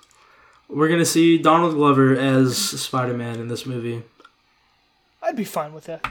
We're 0.67 0.89
gonna 0.89 1.05
see 1.05 1.37
Donald 1.37 1.75
Glover 1.75 2.15
as 2.15 2.57
Spider-Man 2.57 3.39
in 3.39 3.47
this 3.47 3.65
movie. 3.65 4.03
I'd 5.21 5.35
be 5.35 5.43
fine 5.43 5.73
with 5.73 5.85
that. 5.85 6.05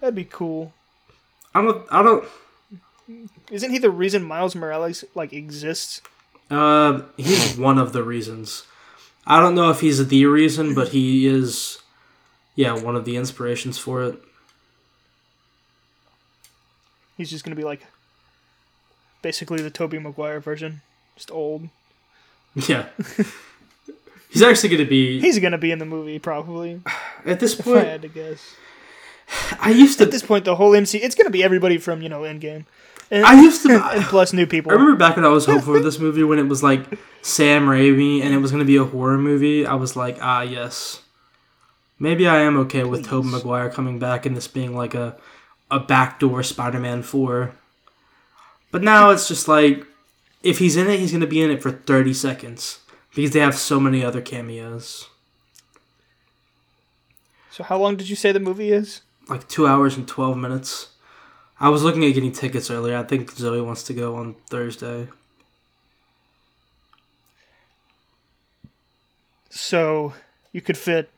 That'd 0.00 0.14
be 0.14 0.24
cool. 0.24 0.72
I 1.54 1.62
don't. 1.62 1.86
I 1.90 2.02
don't. 2.02 2.24
Isn't 3.50 3.70
he 3.70 3.78
the 3.78 3.90
reason 3.90 4.22
Miles 4.22 4.54
Morales 4.54 5.04
like 5.14 5.32
exists? 5.32 6.00
Uh, 6.50 7.02
he's 7.16 7.56
one 7.56 7.78
of 7.78 7.92
the 7.92 8.02
reasons. 8.02 8.64
I 9.26 9.40
don't 9.40 9.54
know 9.54 9.70
if 9.70 9.80
he's 9.80 10.06
the 10.06 10.26
reason, 10.26 10.74
but 10.74 10.88
he 10.88 11.26
is, 11.26 11.78
yeah, 12.54 12.72
one 12.72 12.94
of 12.94 13.04
the 13.04 13.16
inspirations 13.16 13.78
for 13.78 14.02
it. 14.02 14.22
He's 17.16 17.30
just 17.30 17.44
gonna 17.44 17.56
be 17.56 17.64
like 17.64 17.86
basically 19.22 19.60
the 19.60 19.70
Tobey 19.70 19.98
Maguire 19.98 20.40
version, 20.40 20.82
just 21.16 21.30
old. 21.30 21.68
Yeah. 22.68 22.86
he's 24.30 24.42
actually 24.42 24.70
going 24.70 24.84
to 24.84 24.88
be 24.88 25.20
He's 25.20 25.38
gonna 25.38 25.58
be 25.58 25.70
in 25.70 25.78
the 25.78 25.84
movie 25.84 26.18
probably. 26.18 26.80
at 27.26 27.38
this 27.38 27.58
If 27.58 27.66
I 27.66 27.84
had 27.84 28.00
to 28.00 28.08
guess. 28.08 28.54
I 29.60 29.70
used 29.70 29.98
to. 29.98 30.04
At 30.04 30.10
this 30.10 30.22
point, 30.22 30.44
the 30.46 30.56
whole 30.56 30.74
MC 30.74 30.98
it's 30.98 31.14
gonna 31.14 31.28
be 31.30 31.44
everybody 31.44 31.78
from 31.78 32.00
you 32.00 32.08
know 32.08 32.22
Endgame, 32.22 32.64
and, 33.10 33.26
I 33.26 33.40
used 33.42 33.62
to. 33.66 33.84
and 33.92 34.04
plus 34.04 34.32
new 34.32 34.46
people. 34.46 34.70
I 34.70 34.74
remember 34.74 34.96
back 34.96 35.16
when 35.16 35.24
I 35.24 35.28
was 35.28 35.44
hopeful 35.46 35.74
for 35.74 35.80
this 35.80 35.98
movie 35.98 36.22
when 36.24 36.38
it 36.38 36.48
was 36.48 36.62
like 36.62 36.84
Sam 37.22 37.66
Raimi 37.66 38.22
and 38.22 38.32
it 38.32 38.38
was 38.38 38.50
going 38.50 38.60
to 38.60 38.66
be 38.66 38.76
a 38.76 38.84
horror 38.84 39.18
movie. 39.18 39.66
I 39.66 39.74
was 39.74 39.96
like, 39.96 40.18
ah, 40.20 40.42
yes. 40.42 41.02
Maybe 41.98 42.28
I 42.28 42.40
am 42.40 42.56
okay 42.58 42.84
with 42.84 43.06
Tobey. 43.06 43.28
Maguire 43.28 43.70
coming 43.70 43.98
back 43.98 44.26
and 44.26 44.36
this 44.36 44.48
being 44.48 44.76
like 44.76 44.94
a 44.94 45.16
a 45.70 45.80
backdoor 45.80 46.42
Spider-Man 46.42 47.02
4. 47.02 47.52
But 48.70 48.82
now 48.82 49.10
it's 49.10 49.26
just 49.28 49.48
like 49.48 49.84
if 50.46 50.58
he's 50.58 50.76
in 50.76 50.88
it, 50.88 51.00
he's 51.00 51.10
going 51.10 51.20
to 51.20 51.26
be 51.26 51.42
in 51.42 51.50
it 51.50 51.60
for 51.60 51.72
30 51.72 52.14
seconds 52.14 52.78
because 53.14 53.32
they 53.32 53.40
have 53.40 53.56
so 53.56 53.80
many 53.80 54.04
other 54.04 54.20
cameos. 54.20 55.08
So 57.50 57.64
how 57.64 57.78
long 57.78 57.96
did 57.96 58.08
you 58.08 58.14
say 58.14 58.30
the 58.30 58.38
movie 58.38 58.70
is? 58.70 59.02
Like 59.28 59.48
2 59.48 59.66
hours 59.66 59.96
and 59.96 60.06
12 60.06 60.36
minutes. 60.36 60.90
I 61.58 61.68
was 61.68 61.82
looking 61.82 62.04
at 62.04 62.14
getting 62.14 62.30
tickets 62.30 62.70
earlier. 62.70 62.96
I 62.96 63.02
think 63.02 63.32
Zoe 63.32 63.60
wants 63.60 63.82
to 63.84 63.94
go 63.94 64.14
on 64.16 64.34
Thursday. 64.48 65.08
So 69.50 70.12
you 70.52 70.60
could 70.60 70.76
fit 70.76 71.10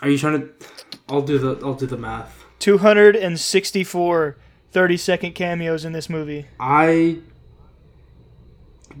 Are 0.00 0.08
you 0.08 0.16
trying 0.18 0.40
to 0.40 0.48
I'll 1.08 1.22
do 1.22 1.38
the 1.38 1.58
I'll 1.64 1.74
do 1.74 1.86
the 1.86 1.96
math. 1.96 2.44
264 2.60 4.36
30 4.74 4.96
second 4.96 5.32
cameos 5.34 5.84
in 5.84 5.92
this 5.92 6.10
movie. 6.10 6.46
I 6.58 7.18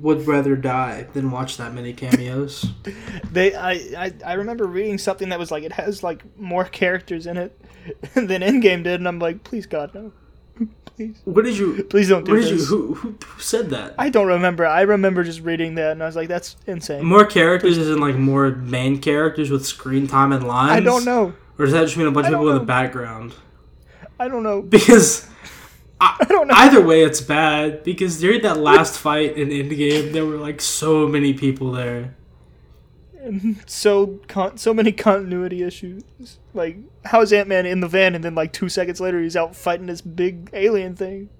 would 0.00 0.26
rather 0.26 0.56
die 0.56 1.06
than 1.12 1.30
watch 1.30 1.56
that 1.58 1.74
many 1.74 1.92
cameos. 1.92 2.66
They, 3.30 3.52
I, 3.54 3.72
I, 3.72 4.12
I 4.24 4.32
remember 4.34 4.64
reading 4.64 4.96
something 4.96 5.30
that 5.30 5.40
was 5.40 5.50
like 5.50 5.64
it 5.64 5.72
has 5.72 6.04
like 6.04 6.22
more 6.38 6.64
characters 6.64 7.26
in 7.26 7.36
it 7.36 7.60
than 8.14 8.42
Endgame 8.42 8.84
did, 8.84 9.00
and 9.00 9.08
I'm 9.08 9.18
like, 9.18 9.42
please 9.42 9.66
God 9.66 9.92
no, 9.92 10.12
please, 10.84 11.20
what 11.24 11.44
did 11.44 11.58
you? 11.58 11.82
please 11.90 12.08
don't 12.08 12.24
do 12.24 12.32
What 12.32 12.42
did 12.42 12.50
you? 12.50 12.58
this. 12.58 12.68
Who, 12.68 12.94
who 12.94 13.40
said 13.40 13.70
that? 13.70 13.94
I 13.98 14.08
don't 14.08 14.28
remember. 14.28 14.64
I 14.64 14.82
remember 14.82 15.24
just 15.24 15.40
reading 15.40 15.74
that, 15.74 15.92
and 15.92 16.02
I 16.02 16.06
was 16.06 16.14
like, 16.14 16.28
that's 16.28 16.54
insane. 16.68 17.04
More 17.04 17.24
characters 17.24 17.76
is 17.76 17.90
in 17.90 17.98
like 17.98 18.14
more 18.14 18.50
main 18.52 19.00
characters 19.00 19.50
with 19.50 19.66
screen 19.66 20.06
time 20.06 20.30
and 20.30 20.46
lines. 20.46 20.70
I 20.70 20.80
don't 20.80 21.04
know. 21.04 21.34
Or 21.58 21.64
does 21.64 21.72
that 21.72 21.82
just 21.82 21.96
mean 21.96 22.06
a 22.06 22.12
bunch 22.12 22.26
of 22.28 22.34
people 22.34 22.48
in 22.48 22.54
know. 22.54 22.60
the 22.60 22.64
background? 22.64 23.34
I 24.20 24.28
don't 24.28 24.44
know. 24.44 24.62
Because 24.62 25.26
I, 26.00 26.24
don't 26.28 26.48
know. 26.48 26.54
Either 26.54 26.84
way, 26.84 27.02
it's 27.02 27.20
bad 27.20 27.82
because 27.84 28.20
during 28.20 28.42
that 28.42 28.58
last 28.58 28.98
fight 28.98 29.36
in 29.36 29.48
Endgame, 29.48 30.12
there 30.12 30.26
were 30.26 30.36
like 30.36 30.60
so 30.60 31.06
many 31.06 31.32
people 31.32 31.72
there. 31.72 32.14
And 33.22 33.62
so 33.66 34.20
con- 34.28 34.58
so 34.58 34.74
many 34.74 34.92
continuity 34.92 35.62
issues. 35.62 36.02
Like, 36.52 36.76
how 37.04 37.22
is 37.22 37.32
Ant 37.32 37.48
Man 37.48 37.64
in 37.64 37.80
the 37.80 37.88
van 37.88 38.14
and 38.14 38.22
then 38.22 38.34
like 38.34 38.52
two 38.52 38.68
seconds 38.68 39.00
later 39.00 39.22
he's 39.22 39.36
out 39.36 39.56
fighting 39.56 39.86
this 39.86 40.02
big 40.02 40.50
alien 40.52 40.94
thing 40.94 41.30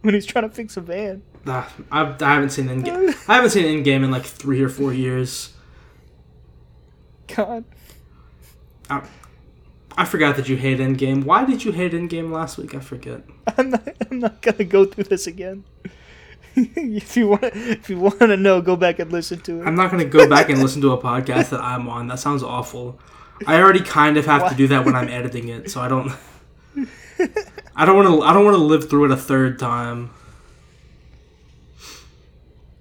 when 0.00 0.14
he's 0.14 0.26
trying 0.26 0.48
to 0.48 0.54
fix 0.54 0.76
a 0.76 0.80
van? 0.80 1.22
Nah, 1.44 1.66
I, 1.92 2.16
I 2.20 2.34
haven't 2.34 2.50
seen 2.50 2.66
Endgame. 2.66 3.14
I 3.28 3.34
haven't 3.36 3.50
seen 3.50 3.64
Endgame 3.64 4.02
in 4.02 4.10
like 4.10 4.24
three 4.24 4.60
or 4.60 4.68
four 4.68 4.92
years. 4.92 5.52
God, 7.34 7.64
I, 8.90 9.02
I 9.96 10.04
forgot 10.04 10.36
that 10.36 10.48
you 10.48 10.56
hate 10.56 10.78
Endgame. 10.78 11.24
Why 11.24 11.44
did 11.44 11.64
you 11.64 11.72
hate 11.72 11.92
Endgame 11.92 12.32
last 12.32 12.58
week? 12.58 12.74
I 12.74 12.80
forget. 12.80 13.22
I'm 13.56 13.70
not. 13.70 13.88
I'm 14.10 14.18
not 14.18 14.42
gonna 14.42 14.64
go 14.64 14.84
through 14.84 15.04
this 15.04 15.26
again. 15.26 15.64
if 16.56 17.16
you 17.16 17.28
want, 17.28 17.44
if 17.54 17.88
you 17.90 17.98
want 17.98 18.18
to 18.18 18.36
know, 18.36 18.60
go 18.60 18.76
back 18.76 18.98
and 18.98 19.12
listen 19.12 19.40
to 19.40 19.60
it. 19.62 19.66
I'm 19.66 19.74
not 19.74 19.90
gonna 19.90 20.04
go 20.04 20.28
back 20.28 20.48
and 20.48 20.60
listen 20.60 20.80
to 20.82 20.92
a 20.92 20.98
podcast 20.98 21.50
that 21.50 21.60
I'm 21.60 21.88
on. 21.88 22.08
That 22.08 22.18
sounds 22.18 22.42
awful. 22.42 22.98
I 23.46 23.60
already 23.60 23.80
kind 23.80 24.16
of 24.16 24.26
have 24.26 24.48
to 24.50 24.54
do 24.54 24.68
that 24.68 24.84
when 24.84 24.94
I'm 24.94 25.08
editing 25.08 25.48
it, 25.48 25.70
so 25.70 25.80
I 25.80 25.88
don't. 25.88 26.12
I 27.76 27.84
don't 27.84 27.96
want 27.96 28.08
to. 28.08 28.22
I 28.22 28.32
don't 28.32 28.44
want 28.44 28.56
to 28.56 28.62
live 28.62 28.88
through 28.88 29.06
it 29.06 29.10
a 29.10 29.16
third 29.16 29.58
time. 29.58 30.10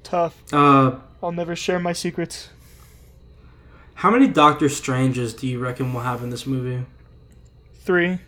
Tough. 0.03 0.41
Uh, 0.53 0.97
I'll 1.22 1.32
never 1.32 1.55
share 1.55 1.80
my 1.80 1.93
secrets. 1.93 2.49
how 3.95 4.11
many 4.11 4.28
Doctor 4.28 4.70
Stranges 4.70 5.34
do 5.34 5.47
you 5.47 5.57
reckon 5.59 5.93
we'll 5.93 6.03
have 6.03 6.22
in 6.22 6.30
this 6.30 6.45
movie? 6.45 6.86
Three. 7.84 8.20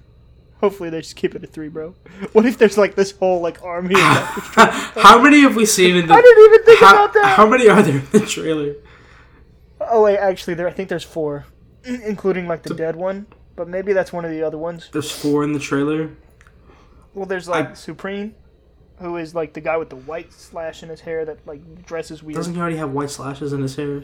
Hopefully 0.60 0.90
they 0.90 1.02
just 1.02 1.16
keep 1.16 1.34
it 1.36 1.44
at 1.44 1.52
three, 1.52 1.70
bro. 1.70 1.96
What 2.34 2.46
if 2.46 2.58
there's 2.58 2.78
like 2.78 2.96
this 2.96 3.12
whole 3.12 3.40
like 3.42 3.64
army? 3.64 3.96
Of 3.96 4.02
how 4.02 5.22
many 5.22 5.42
have 5.42 5.56
we 5.56 5.66
seen 5.66 5.96
in 5.96 6.08
the? 6.08 6.14
I 6.14 6.22
didn't 6.22 6.46
even 6.46 6.66
think 6.66 6.80
how, 6.80 6.94
about 6.94 7.14
that. 7.14 7.36
how 7.38 7.48
many 7.48 7.70
are 7.70 7.82
there 7.82 7.98
in 8.00 8.08
the 8.12 8.26
trailer? 8.26 8.76
Oh 9.80 10.04
wait, 10.04 10.18
actually, 10.18 10.56
there. 10.56 10.68
I 10.68 10.72
think 10.72 10.90
there's 10.90 11.04
four, 11.04 11.46
including 11.84 12.48
like 12.48 12.64
the 12.64 12.74
dead 12.74 12.96
one. 12.96 13.28
But 13.56 13.70
maybe 13.70 13.94
that's 13.94 14.12
one 14.12 14.26
of 14.26 14.32
the 14.32 14.44
other 14.44 14.58
ones. 14.58 14.90
There's 14.92 15.12
four 15.12 15.44
in 15.46 15.54
the 15.54 15.60
trailer. 15.60 16.10
Well, 17.14 17.26
there's 17.26 17.48
like 17.48 17.70
I- 17.72 17.74
Supreme, 17.74 18.36
who 19.00 19.16
is 19.16 19.34
like 19.34 19.54
the 19.54 19.62
guy 19.62 19.78
with 19.78 19.90
the 19.90 19.96
white 19.96 20.34
slash 20.34 20.84
in 20.84 20.90
his 20.90 21.00
hair 21.02 21.24
that 21.26 21.46
like 21.48 21.86
dresses 21.86 22.22
weird. 22.22 22.36
Doesn't 22.36 22.56
he 22.56 22.60
already 22.60 22.78
have 22.78 22.92
white 22.92 23.10
slashes 23.10 23.54
in 23.54 23.62
his 23.62 23.76
hair? 23.78 24.04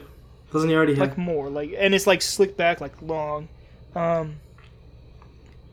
Doesn't 0.53 0.69
he 0.69 0.75
already 0.75 0.95
have? 0.95 1.09
like 1.09 1.17
more 1.17 1.49
like, 1.49 1.73
and 1.77 1.93
it's 1.93 2.07
like 2.07 2.21
slicked 2.21 2.55
back, 2.57 2.79
like 2.79 3.01
long. 3.01 3.49
Um, 3.95 4.35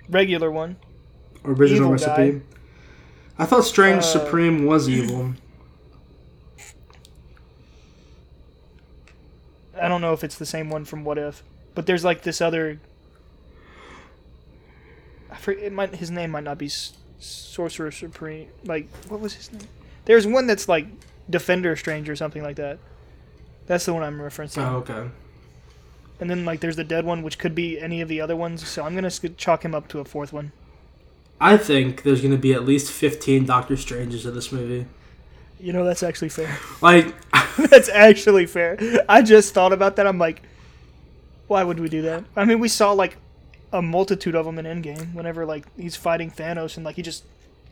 regular 0.09 0.50
one. 0.50 0.76
original 1.44 1.80
evil 1.80 1.92
recipe? 1.92 2.32
guy. 2.38 2.40
I 3.38 3.44
thought 3.46 3.64
Strange 3.64 3.98
Uh, 3.98 4.06
Supreme 4.06 4.66
was 4.66 4.88
evil. 4.88 5.34
I 9.80 9.86
don't 9.88 10.00
know 10.00 10.12
if 10.12 10.24
it's 10.24 10.36
the 10.36 10.46
same 10.46 10.70
one 10.70 10.84
from 10.84 11.04
What 11.04 11.18
If, 11.18 11.42
but 11.74 11.86
there's 11.86 12.04
like 12.04 12.22
this 12.22 12.40
other. 12.40 12.80
I 15.30 15.36
forget, 15.36 15.64
it 15.64 15.72
might 15.72 15.94
his 15.94 16.11
name 16.11 16.30
might 16.32 16.44
not 16.44 16.59
be 16.59 16.66
S- 16.66 16.94
Sorcerer 17.20 17.90
Supreme. 17.92 18.48
Like 18.64 18.88
what 19.09 19.20
was 19.20 19.34
his 19.34 19.52
name? 19.52 19.68
There's 20.04 20.26
one 20.26 20.46
that's 20.46 20.68
like 20.68 20.86
Defender 21.30 21.76
Strange 21.76 22.09
or 22.09 22.16
something 22.16 22.42
like 22.42 22.56
that. 22.56 22.78
That's 23.66 23.84
the 23.84 23.94
one 23.94 24.02
I'm 24.02 24.18
referencing. 24.18 24.66
Oh, 24.66 24.76
okay. 24.78 25.09
And 26.20 26.28
then 26.28 26.44
like 26.44 26.60
there's 26.60 26.76
the 26.76 26.84
dead 26.84 27.04
one, 27.04 27.22
which 27.22 27.38
could 27.38 27.54
be 27.54 27.78
any 27.78 28.00
of 28.00 28.08
the 28.08 28.20
other 28.20 28.36
ones. 28.36 28.66
So 28.66 28.84
I'm 28.84 28.94
gonna 28.94 29.10
chalk 29.10 29.64
him 29.64 29.74
up 29.74 29.88
to 29.88 30.00
a 30.00 30.04
fourth 30.04 30.32
one. 30.32 30.52
I 31.40 31.56
think 31.56 32.02
there's 32.02 32.20
going 32.20 32.32
to 32.32 32.38
be 32.38 32.52
at 32.52 32.64
least 32.64 32.90
15 32.90 33.46
Doctor 33.46 33.76
Stranges 33.76 34.26
in 34.26 34.34
this 34.34 34.50
movie. 34.50 34.86
You 35.60 35.72
know 35.72 35.84
that's 35.84 36.02
actually 36.02 36.28
fair. 36.28 36.56
Like, 36.80 37.14
that's 37.56 37.88
actually 37.88 38.46
fair. 38.46 38.78
I 39.08 39.22
just 39.22 39.54
thought 39.54 39.72
about 39.72 39.96
that. 39.96 40.06
I'm 40.06 40.18
like, 40.18 40.42
why 41.48 41.64
would 41.64 41.80
we 41.80 41.88
do 41.88 42.02
that? 42.02 42.24
I 42.36 42.44
mean, 42.44 42.60
we 42.60 42.68
saw 42.68 42.92
like 42.92 43.16
a 43.72 43.82
multitude 43.82 44.34
of 44.34 44.46
them 44.46 44.58
in 44.58 44.64
Endgame. 44.64 45.14
Whenever 45.14 45.44
like 45.44 45.64
he's 45.76 45.96
fighting 45.96 46.30
Thanos 46.30 46.76
and 46.76 46.84
like 46.84 46.96
he 46.96 47.02
just 47.02 47.24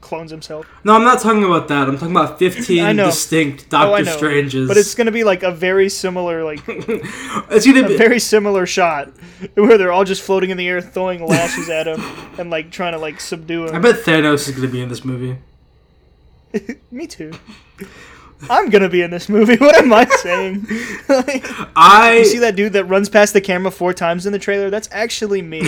clones 0.06 0.30
himself. 0.30 0.66
no, 0.84 0.94
I'm 0.94 1.04
not 1.04 1.20
talking 1.20 1.44
about 1.44 1.68
that. 1.68 1.88
I'm 1.88 1.98
talking 1.98 2.16
about 2.16 2.38
15 2.40 2.96
distinct 2.96 3.64
Oh, 3.66 3.68
Doctor 3.70 4.04
know. 4.04 4.16
Stranges. 4.16 4.68
But 4.68 4.76
it's 4.76 4.94
gonna 4.94 5.10
be 5.10 5.24
like 5.24 5.42
a 5.42 5.50
very 5.50 5.88
similar 5.88 6.44
like 6.44 6.60
it's 6.68 7.66
going 7.66 7.74
to 7.76 7.84
a 7.84 7.88
be. 7.88 7.96
very 7.96 8.18
similar 8.20 8.64
shot 8.66 9.10
where 9.54 9.76
they're 9.76 9.92
all 9.92 10.04
just 10.04 10.22
floating 10.22 10.50
in 10.50 10.56
the 10.56 10.66
air, 10.68 10.80
throwing 10.80 11.26
lashes 11.26 11.68
at 11.68 11.86
him 11.86 12.00
and 12.38 12.48
like 12.50 12.70
trying 12.70 12.92
to 12.92 12.98
like 12.98 13.20
subdue 13.20 13.66
him. 13.66 13.74
I 13.74 13.78
bet 13.78 13.96
Thanos 13.96 14.48
is 14.48 14.50
going 14.50 14.62
to 14.62 14.68
be 14.72 14.80
in 14.80 14.88
this 14.88 15.04
movie. 15.04 15.36
Me 16.90 17.06
too. 17.06 17.32
I'm 18.50 18.68
gonna 18.70 18.88
be 18.88 19.02
in 19.02 19.10
this 19.10 19.28
movie. 19.28 19.56
What 19.56 19.76
am 19.76 19.92
I 19.92 20.04
saying? 20.06 20.66
Like, 21.08 21.44
I 21.74 22.18
you 22.18 22.24
see 22.26 22.38
that 22.38 22.54
dude 22.54 22.74
that 22.74 22.84
runs 22.84 23.08
past 23.08 23.32
the 23.32 23.40
camera 23.40 23.70
four 23.70 23.92
times 23.94 24.26
in 24.26 24.32
the 24.32 24.38
trailer? 24.38 24.68
That's 24.70 24.88
actually 24.92 25.40
me. 25.42 25.62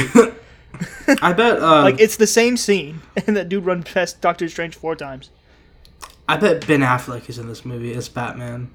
I 1.22 1.32
bet 1.32 1.60
uh, 1.60 1.82
like 1.82 2.00
it's 2.00 2.16
the 2.16 2.26
same 2.26 2.56
scene, 2.56 3.00
and 3.26 3.36
that 3.36 3.48
dude 3.48 3.64
runs 3.64 3.90
past 3.90 4.20
Doctor 4.20 4.48
Strange 4.48 4.74
four 4.76 4.94
times. 4.94 5.30
I 6.28 6.36
bet 6.36 6.66
Ben 6.66 6.80
Affleck 6.80 7.28
is 7.28 7.38
in 7.38 7.48
this 7.48 7.64
movie 7.64 7.94
as 7.94 8.08
Batman. 8.08 8.70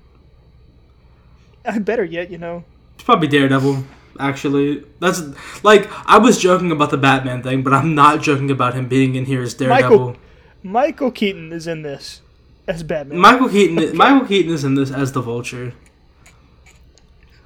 I 1.66 1.80
better 1.80 2.04
yet, 2.04 2.32
you 2.32 2.38
know. 2.38 2.64
It's 2.96 3.04
probably 3.04 3.28
Daredevil. 3.28 3.84
Actually, 4.20 4.84
that's 5.00 5.22
like 5.64 5.90
I 6.08 6.18
was 6.18 6.38
joking 6.38 6.72
about 6.72 6.92
the 6.92 6.98
Batman 6.98 7.42
thing, 7.42 7.64
but 7.64 7.74
I'm 7.74 7.96
not 7.96 8.22
joking 8.22 8.52
about 8.52 8.74
him 8.74 8.88
being 8.88 9.16
in 9.16 9.26
here 9.26 9.42
as 9.42 9.54
Daredevil. 9.54 10.18
Michael 10.62 11.12
Keaton 11.12 11.52
is 11.52 11.68
in 11.68 11.82
this 11.82 12.22
as 12.68 12.84
Batman, 12.84 13.20
Michael 13.20 13.50
Keaton. 13.50 13.96
Michael 13.96 14.28
Keaton 14.28 14.52
is 14.52 14.64
in 14.64 14.76
this 14.76 14.92
as 14.92 15.12
the 15.12 15.22
Vulture. 15.22 15.74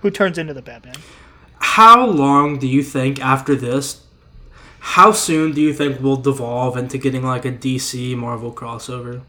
who 0.02 0.12
turns 0.12 0.38
into 0.38 0.54
the 0.54 0.62
Batman. 0.62 0.96
How 1.60 2.06
long 2.06 2.60
do 2.60 2.68
you 2.68 2.84
think 2.84 3.20
after 3.24 3.56
this? 3.56 4.02
How 4.92 5.12
soon 5.12 5.52
do 5.52 5.62
you 5.62 5.74
think 5.74 6.02
we'll 6.02 6.16
devolve 6.16 6.78
into 6.78 6.98
getting 6.98 7.22
like 7.22 7.44
a 7.44 7.52
DC 7.52 8.16
Marvel 8.18 8.54
crossover? 8.54 9.22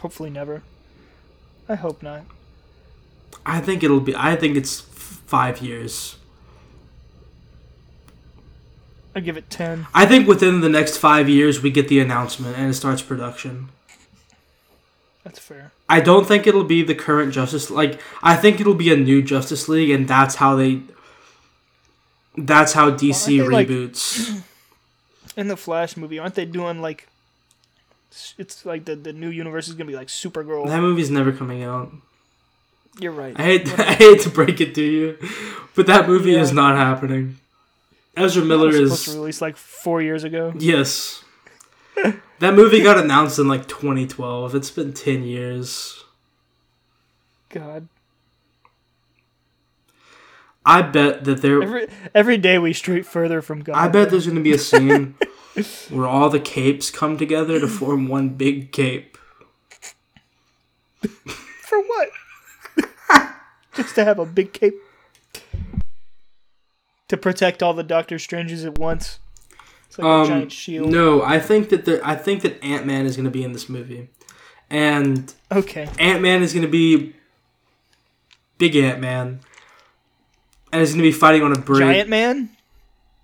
Hopefully, 0.00 0.30
never. 0.30 0.62
I 1.68 1.76
hope 1.76 2.02
not. 2.02 2.22
I 3.46 3.60
think 3.60 3.82
it'll 3.84 4.00
be. 4.00 4.14
I 4.16 4.34
think 4.34 4.56
it's 4.56 4.80
f- 4.80 5.22
five 5.26 5.62
years. 5.62 6.16
I 9.14 9.20
give 9.20 9.36
it 9.36 9.48
ten. 9.48 9.86
I 9.94 10.06
think 10.06 10.26
within 10.26 10.60
the 10.60 10.68
next 10.68 10.98
five 10.98 11.28
years 11.28 11.62
we 11.62 11.70
get 11.70 11.86
the 11.86 12.00
announcement 12.00 12.58
and 12.58 12.68
it 12.68 12.74
starts 12.74 13.00
production. 13.00 13.68
That's 15.22 15.38
fair. 15.38 15.72
I 15.88 16.00
don't 16.00 16.26
think 16.26 16.48
it'll 16.48 16.64
be 16.64 16.82
the 16.82 16.96
current 16.96 17.32
Justice 17.32 17.70
like 17.70 18.00
I 18.24 18.34
think 18.34 18.60
it'll 18.60 18.74
be 18.74 18.92
a 18.92 18.96
new 18.96 19.22
Justice 19.22 19.68
League 19.68 19.90
and 19.90 20.08
that's 20.08 20.34
how 20.34 20.56
they 20.56 20.82
that's 22.36 22.72
how 22.72 22.90
DC 22.90 23.38
Well, 23.38 23.46
aren't 23.46 23.52
like- 23.52 23.68
reboots. 23.68 24.42
In 25.36 25.48
the 25.48 25.56
Flash 25.56 25.96
movie, 25.96 26.18
aren't 26.18 26.34
they 26.36 26.44
doing 26.44 26.80
like? 26.80 27.08
It's 28.38 28.64
like 28.64 28.84
the 28.84 28.94
the 28.94 29.12
new 29.12 29.28
universe 29.30 29.66
is 29.66 29.74
gonna 29.74 29.90
be 29.90 29.96
like 29.96 30.06
Supergirl. 30.08 30.66
that 30.68 30.80
movie's 30.80 31.10
never 31.10 31.32
coming 31.32 31.64
out. 31.64 31.92
You're 33.00 33.10
right. 33.10 33.34
I 33.38 33.42
hate 33.42 33.78
I 33.80 33.94
hate 33.94 34.20
to 34.20 34.30
break 34.30 34.60
it 34.60 34.74
to 34.76 34.82
you, 34.82 35.18
but 35.74 35.86
that 35.88 36.06
movie 36.06 36.30
Yeah. 36.32 36.40
is 36.42 36.52
not 36.52 36.76
happening. 36.76 37.38
Ezra 38.16 38.44
Miller 38.44 38.68
was 38.68 38.76
is 38.76 38.90
supposed 38.90 39.04
to 39.08 39.18
release 39.18 39.40
like 39.40 39.56
four 39.56 40.00
years 40.00 40.22
ago. 40.22 40.52
yes. 40.56 41.24
that 42.38 42.54
movie 42.54 42.80
got 42.80 42.96
announced 42.98 43.40
in 43.40 43.48
like 43.48 43.66
2012. 43.66 44.54
It's 44.54 44.70
been 44.70 44.92
10 44.92 45.24
years. 45.24 46.04
God, 47.48 47.88
I 50.66 50.82
bet 50.82 51.24
that 51.24 51.42
there 51.42 51.62
every 51.62 51.88
every 52.14 52.38
day 52.38 52.58
we 52.58 52.72
stray 52.72 53.02
further 53.02 53.42
from 53.42 53.60
God. 53.62 53.76
I 53.76 53.88
bet 53.88 54.10
there's 54.10 54.24
going 54.26 54.36
to 54.38 54.42
be 54.42 54.52
a 54.52 54.58
scene 54.58 55.14
where 55.90 56.06
all 56.06 56.30
the 56.30 56.40
capes 56.40 56.90
come 56.90 57.16
together 57.18 57.60
to 57.60 57.68
form 57.68 58.08
one 58.08 58.30
big 58.30 58.72
cape. 58.72 59.18
For 61.00 61.82
what? 61.82 62.08
Just 63.74 63.94
to 63.96 64.04
have 64.04 64.18
a 64.18 64.24
big 64.26 64.52
cape 64.52 64.74
to 67.08 67.16
protect 67.16 67.62
all 67.62 67.74
the 67.74 67.82
Doctor 67.82 68.18
Stranges 68.18 68.64
at 68.64 68.78
once. 68.78 69.18
It's 69.88 69.98
like 69.98 70.06
a 70.06 70.08
Um, 70.08 70.26
giant 70.28 70.52
shield. 70.52 70.90
no, 70.90 71.22
I 71.22 71.38
think 71.38 71.68
that 71.68 71.84
there, 71.84 72.00
I 72.04 72.14
think 72.16 72.42
that 72.42 72.62
Ant 72.64 72.86
Man 72.86 73.04
is 73.06 73.16
going 73.16 73.24
to 73.26 73.30
be 73.30 73.44
in 73.44 73.52
this 73.52 73.68
movie, 73.68 74.08
and 74.70 75.32
Okay. 75.52 75.88
Ant 75.98 76.22
Man 76.22 76.42
is 76.42 76.52
going 76.52 76.64
to 76.64 76.70
be 76.70 77.14
big 78.58 78.74
Ant 78.76 79.00
Man, 79.00 79.40
and 80.74 80.82
is 80.82 80.90
going 80.90 81.02
to 81.04 81.08
be 81.08 81.12
fighting 81.12 81.42
on 81.42 81.52
a 81.52 81.58
bridge. 81.58 81.80
Giant 81.80 82.08
Man? 82.10 82.50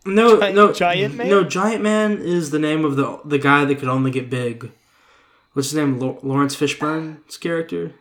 no, 0.07 0.41
Gi- 0.41 0.53
no, 0.55 0.73
Giant 0.73 1.15
Man? 1.17 1.29
No, 1.29 1.45
Giant 1.45 1.83
Man 1.83 2.19
is 2.19 2.51
the 2.51 2.59
name 2.59 2.85
of 2.85 2.97
the 2.97 3.21
the 3.25 3.39
guy 3.39 3.65
that 3.65 3.79
could 3.79 3.89
only 3.89 4.11
get 4.11 4.31
big. 4.31 4.71
What's 5.53 5.71
his 5.71 5.77
name? 5.77 5.99
Laurence 5.99 6.55
Fishburne's 6.57 7.37
character. 7.37 7.93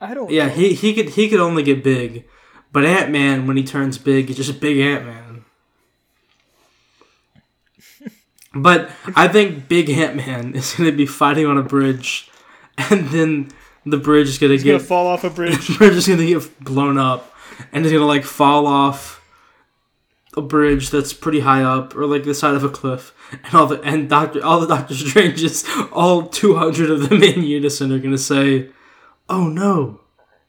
I 0.00 0.14
don't 0.14 0.30
Yeah, 0.30 0.46
know. 0.46 0.52
he 0.54 0.74
he 0.74 0.94
could 0.94 1.10
he 1.10 1.28
could 1.28 1.40
only 1.40 1.62
get 1.64 1.82
big, 1.82 2.24
but 2.72 2.84
Ant 2.84 3.10
Man 3.10 3.46
when 3.46 3.56
he 3.56 3.64
turns 3.64 3.98
big 3.98 4.30
is 4.30 4.36
just 4.36 4.50
a 4.50 4.54
big 4.54 4.78
Ant 4.78 5.04
Man. 5.04 5.44
But 8.56 8.90
I 9.16 9.26
think 9.28 9.68
Big 9.68 9.90
Ant 9.90 10.16
Man 10.16 10.54
is 10.54 10.74
going 10.74 10.88
to 10.90 10.96
be 10.96 11.06
fighting 11.06 11.46
on 11.46 11.58
a 11.58 11.62
bridge, 11.62 12.30
and 12.78 13.08
then 13.08 13.48
the 13.84 13.96
bridge 13.96 14.28
is 14.28 14.38
going 14.38 14.50
to 14.50 14.54
He's 14.54 14.62
gonna 14.64 14.78
get 14.78 14.86
fall 14.86 15.08
off 15.08 15.24
a 15.24 15.30
bridge. 15.40 15.66
the 15.66 15.74
bridge 15.76 15.94
is 15.94 16.06
going 16.06 16.20
to 16.20 16.26
get 16.26 16.64
blown 16.64 16.96
up, 16.96 17.33
and 17.72 17.84
he's 17.84 17.92
going 17.92 18.02
to 18.02 18.06
like 18.06 18.24
fall 18.24 18.66
off 18.66 19.20
a 20.36 20.42
bridge 20.42 20.90
that's 20.90 21.12
pretty 21.12 21.40
high 21.40 21.62
up, 21.62 21.94
or 21.94 22.06
like 22.06 22.24
the 22.24 22.34
side 22.34 22.54
of 22.54 22.64
a 22.64 22.68
cliff, 22.68 23.14
and 23.32 23.54
all 23.54 23.66
the 23.66 23.80
and 23.82 24.08
Doctor 24.08 24.44
all 24.44 24.60
the 24.60 24.66
Doctor 24.66 24.94
Stranges, 24.94 25.64
all 25.92 26.26
two 26.26 26.56
hundred 26.56 26.90
of 26.90 27.08
them 27.08 27.22
in 27.22 27.42
unison 27.42 27.92
are 27.92 28.00
to 28.00 28.18
say, 28.18 28.70
"Oh 29.28 29.48
no, 29.48 30.00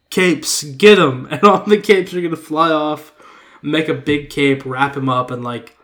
capes, 0.10 0.64
get 0.64 0.98
him!" 0.98 1.28
And 1.32 1.44
all 1.44 1.64
the 1.64 1.80
capes 1.80 2.14
are 2.14 2.22
to 2.30 2.36
fly 2.36 2.72
off, 2.72 3.14
make 3.62 3.88
a 3.88 3.94
big 3.94 4.30
cape, 4.30 4.66
wrap 4.66 4.98
him 4.98 5.10
up, 5.10 5.32
and 5.32 5.44
like 5.44 5.78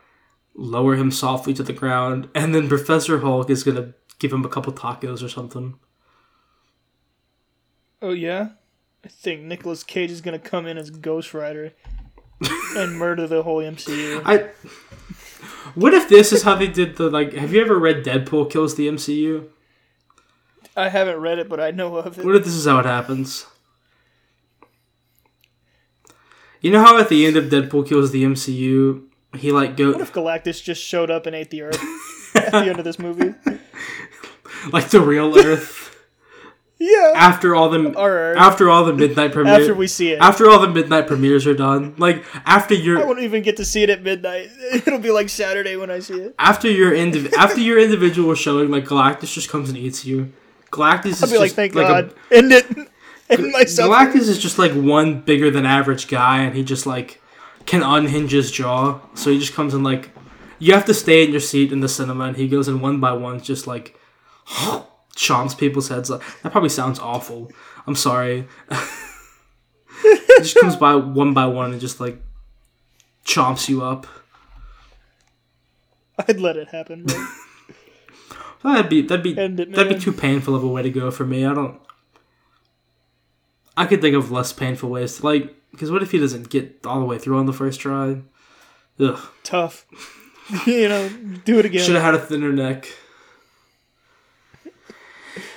lower 0.55 0.95
him 0.95 1.12
softly 1.12 1.53
to 1.53 1.64
the 1.64 1.74
ground, 1.74 2.30
and 2.36 2.53
then 2.53 2.68
Professor 2.68 3.20
Hulk 3.20 3.49
is 3.49 3.64
to 3.64 3.93
give 4.20 4.34
him 4.34 4.45
a 4.45 4.49
couple 4.49 4.74
tacos 4.74 5.24
or 5.24 5.30
something. 5.30 5.80
Oh 8.01 8.14
yeah, 8.14 8.49
I 9.03 9.07
think 9.07 9.41
Nicolas 9.41 9.83
Cage 9.83 10.11
is 10.11 10.21
gonna 10.21 10.39
come 10.39 10.67
in 10.67 10.77
as 10.77 10.89
Ghost 10.89 11.33
Rider 11.33 11.73
and 12.75 12.95
murder 12.97 13.27
the 13.27 13.43
whole 13.43 13.57
MCU. 13.57 14.21
I. 14.25 14.49
What 15.75 15.93
if 15.93 16.09
this 16.09 16.33
is 16.33 16.43
how 16.43 16.55
they 16.55 16.67
did 16.67 16.97
the 16.97 17.09
like? 17.09 17.33
Have 17.33 17.53
you 17.53 17.61
ever 17.61 17.77
read 17.79 18.03
Deadpool 18.03 18.51
kills 18.51 18.75
the 18.75 18.87
MCU? 18.87 19.47
I 20.75 20.89
haven't 20.89 21.17
read 21.17 21.39
it, 21.39 21.49
but 21.49 21.59
I 21.59 21.71
know 21.71 21.95
of 21.97 22.17
it. 22.17 22.25
What 22.25 22.35
if 22.35 22.45
this 22.45 22.53
is 22.53 22.65
how 22.65 22.79
it 22.79 22.85
happens? 22.85 23.45
You 26.61 26.71
know 26.71 26.81
how 26.81 26.97
at 26.99 27.09
the 27.09 27.25
end 27.25 27.37
of 27.37 27.45
Deadpool 27.45 27.87
kills 27.89 28.11
the 28.11 28.23
MCU, 28.23 29.03
he 29.35 29.51
like 29.51 29.75
go. 29.75 29.93
What 29.93 30.01
if 30.01 30.13
Galactus 30.13 30.63
just 30.63 30.81
showed 30.81 31.09
up 31.09 31.25
and 31.25 31.35
ate 31.35 31.49
the 31.49 31.63
Earth 31.63 31.81
at 32.35 32.51
the 32.51 32.57
end 32.59 32.77
of 32.77 32.85
this 32.85 32.99
movie? 32.99 33.33
like 34.71 34.89
the 34.89 35.01
real 35.01 35.37
Earth 35.37 35.90
Yeah. 36.84 37.11
after 37.13 37.55
all 37.55 37.69
the 37.69 37.93
after 38.38 38.67
all 38.67 38.86
the 38.86 38.93
midnight 38.93 39.34
premiere 39.34 39.53
After 39.53 39.75
we 39.75 39.86
see 39.86 40.13
it. 40.13 40.19
after 40.19 40.49
all 40.49 40.59
the 40.59 40.67
midnight 40.67 41.05
premieres 41.05 41.45
are 41.45 41.53
done, 41.53 41.93
like 41.99 42.25
after 42.47 42.73
I 42.97 43.05
won't 43.05 43.19
even 43.19 43.43
get 43.43 43.57
to 43.57 43.65
see 43.65 43.84
it 43.84 43.91
at 43.91 44.01
midnight. 44.01 44.49
It'll 44.73 44.97
be 44.97 45.11
like 45.11 45.29
Saturday 45.29 45.75
when 45.75 45.91
I 45.91 45.99
see 45.99 46.15
it. 46.19 46.36
after 46.39 46.71
your 46.71 46.91
indiv- 46.91 47.34
after 47.34 47.61
your 47.61 47.79
individual 47.79 48.34
showing, 48.34 48.71
like 48.71 48.86
Galactus 48.86 49.32
just 49.32 49.47
comes 49.47 49.69
and 49.69 49.77
eats 49.77 50.05
you. 50.05 50.34
Galactus 50.71 51.05
is 51.05 51.23
I'll 51.23 51.29
be 51.29 51.38
like, 51.38 51.45
just 51.47 51.55
thank 51.55 51.75
like 51.75 51.86
a 51.86 51.89
God. 51.89 52.13
End 52.32 52.51
it. 52.51 52.65
End 53.29 53.51
my 53.51 53.65
suffering. 53.65 53.93
Galactus 54.13 54.27
is 54.27 54.39
just 54.39 54.57
like 54.57 54.71
one 54.71 55.21
bigger 55.21 55.51
than 55.51 55.67
average 55.67 56.07
guy, 56.07 56.41
and 56.41 56.55
he 56.55 56.63
just 56.63 56.88
like 56.88 57.21
can 57.67 57.84
unhinge 57.84 58.32
his 58.32 58.51
jaw. 58.51 58.99
So 59.13 59.29
he 59.29 59.38
just 59.38 59.53
comes 59.53 59.75
in 59.75 59.84
like 59.84 60.09
you 60.57 60.73
have 60.73 60.86
to 60.86 60.95
stay 60.95 61.23
in 61.23 61.29
your 61.29 61.41
seat 61.41 61.71
in 61.71 61.82
the 61.82 61.89
cinema, 61.89 62.23
and 62.25 62.38
he 62.38 62.47
goes 62.47 62.67
in 62.67 62.82
one 62.82 62.99
by 62.99 63.11
one, 63.11 63.39
just 63.39 63.67
like 63.67 63.99
chomps 65.16 65.57
people's 65.57 65.89
heads. 65.89 66.09
That 66.09 66.22
probably 66.43 66.70
sounds 66.70 66.99
awful. 66.99 67.51
I'm 67.88 67.95
sorry. 67.95 68.47
it 70.03 70.43
just 70.43 70.57
comes 70.57 70.76
by 70.76 70.95
one 70.95 71.34
by 71.34 71.45
one 71.45 71.72
and 71.72 71.82
just 71.82 71.99
like 71.99 72.22
chomps 73.26 73.70
you 73.70 73.84
up. 73.84 74.07
I'd 76.28 76.39
let 76.39 76.57
it 76.57 76.70
happen. 76.70 77.05
That'd 78.64 78.89
be 78.89 79.01
that'd 79.01 79.24
be 79.24 79.32
it, 79.32 79.72
that'd 79.72 79.95
be 79.95 79.99
too 79.99 80.14
painful 80.14 80.55
of 80.55 80.64
a 80.64 80.68
way 80.68 80.84
to 80.84 80.91
go 80.91 81.09
for 81.09 81.26
me. 81.26 81.45
I 81.45 81.53
don't. 81.55 81.82
I 83.76 83.86
could 83.88 84.01
think 84.01 84.16
of 84.16 84.32
less 84.32 84.53
painful 84.53 84.89
ways 84.89 85.18
to 85.18 85.26
like. 85.26 85.55
Because 85.72 85.89
what 85.89 86.03
if 86.03 86.12
he 86.12 86.20
doesn't 86.20 86.49
get 86.49 86.86
all 86.86 86.99
the 86.99 87.05
way 87.05 87.18
through 87.18 87.39
on 87.39 87.47
the 87.47 87.53
first 87.53 87.80
try? 87.80 88.18
Ugh. 88.99 89.20
Tough. 89.43 89.88
you 90.68 90.89
know, 90.89 91.09
do 91.45 91.59
it 91.59 91.66
again. 91.66 91.84
Should 91.84 91.95
have 91.95 92.03
had 92.03 92.14
a 92.14 92.20
thinner 92.20 92.51
neck. 92.51 92.88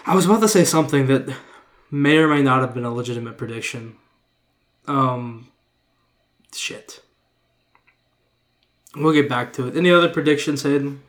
I 0.06 0.14
was 0.14 0.26
about 0.26 0.40
to 0.40 0.48
say 0.48 0.64
something 0.64 1.06
that 1.06 1.34
may 1.90 2.16
or 2.18 2.28
may 2.28 2.42
not 2.42 2.60
have 2.60 2.74
been 2.74 2.84
a 2.84 2.92
legitimate 2.92 3.38
prediction. 3.38 3.96
Um, 4.86 5.48
shit. 6.54 7.00
We'll 8.94 9.12
get 9.12 9.28
back 9.28 9.52
to 9.54 9.66
it. 9.68 9.76
Any 9.76 9.90
other 9.90 10.08
predictions, 10.08 10.62
Hayden? 10.62 11.02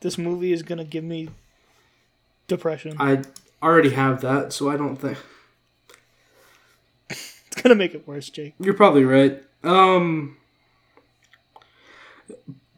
This 0.00 0.18
movie 0.18 0.52
is 0.52 0.62
gonna 0.62 0.84
give 0.84 1.04
me 1.04 1.28
depression. 2.48 2.96
I 2.98 3.22
already 3.62 3.90
have 3.90 4.20
that, 4.22 4.52
so 4.52 4.70
I 4.70 4.76
don't 4.76 4.96
think 4.96 5.18
It's 7.10 7.62
gonna 7.62 7.74
make 7.74 7.94
it 7.94 8.06
worse, 8.06 8.28
Jake. 8.30 8.54
you're 8.58 8.74
probably 8.74 9.04
right. 9.04 9.42
Um, 9.64 10.36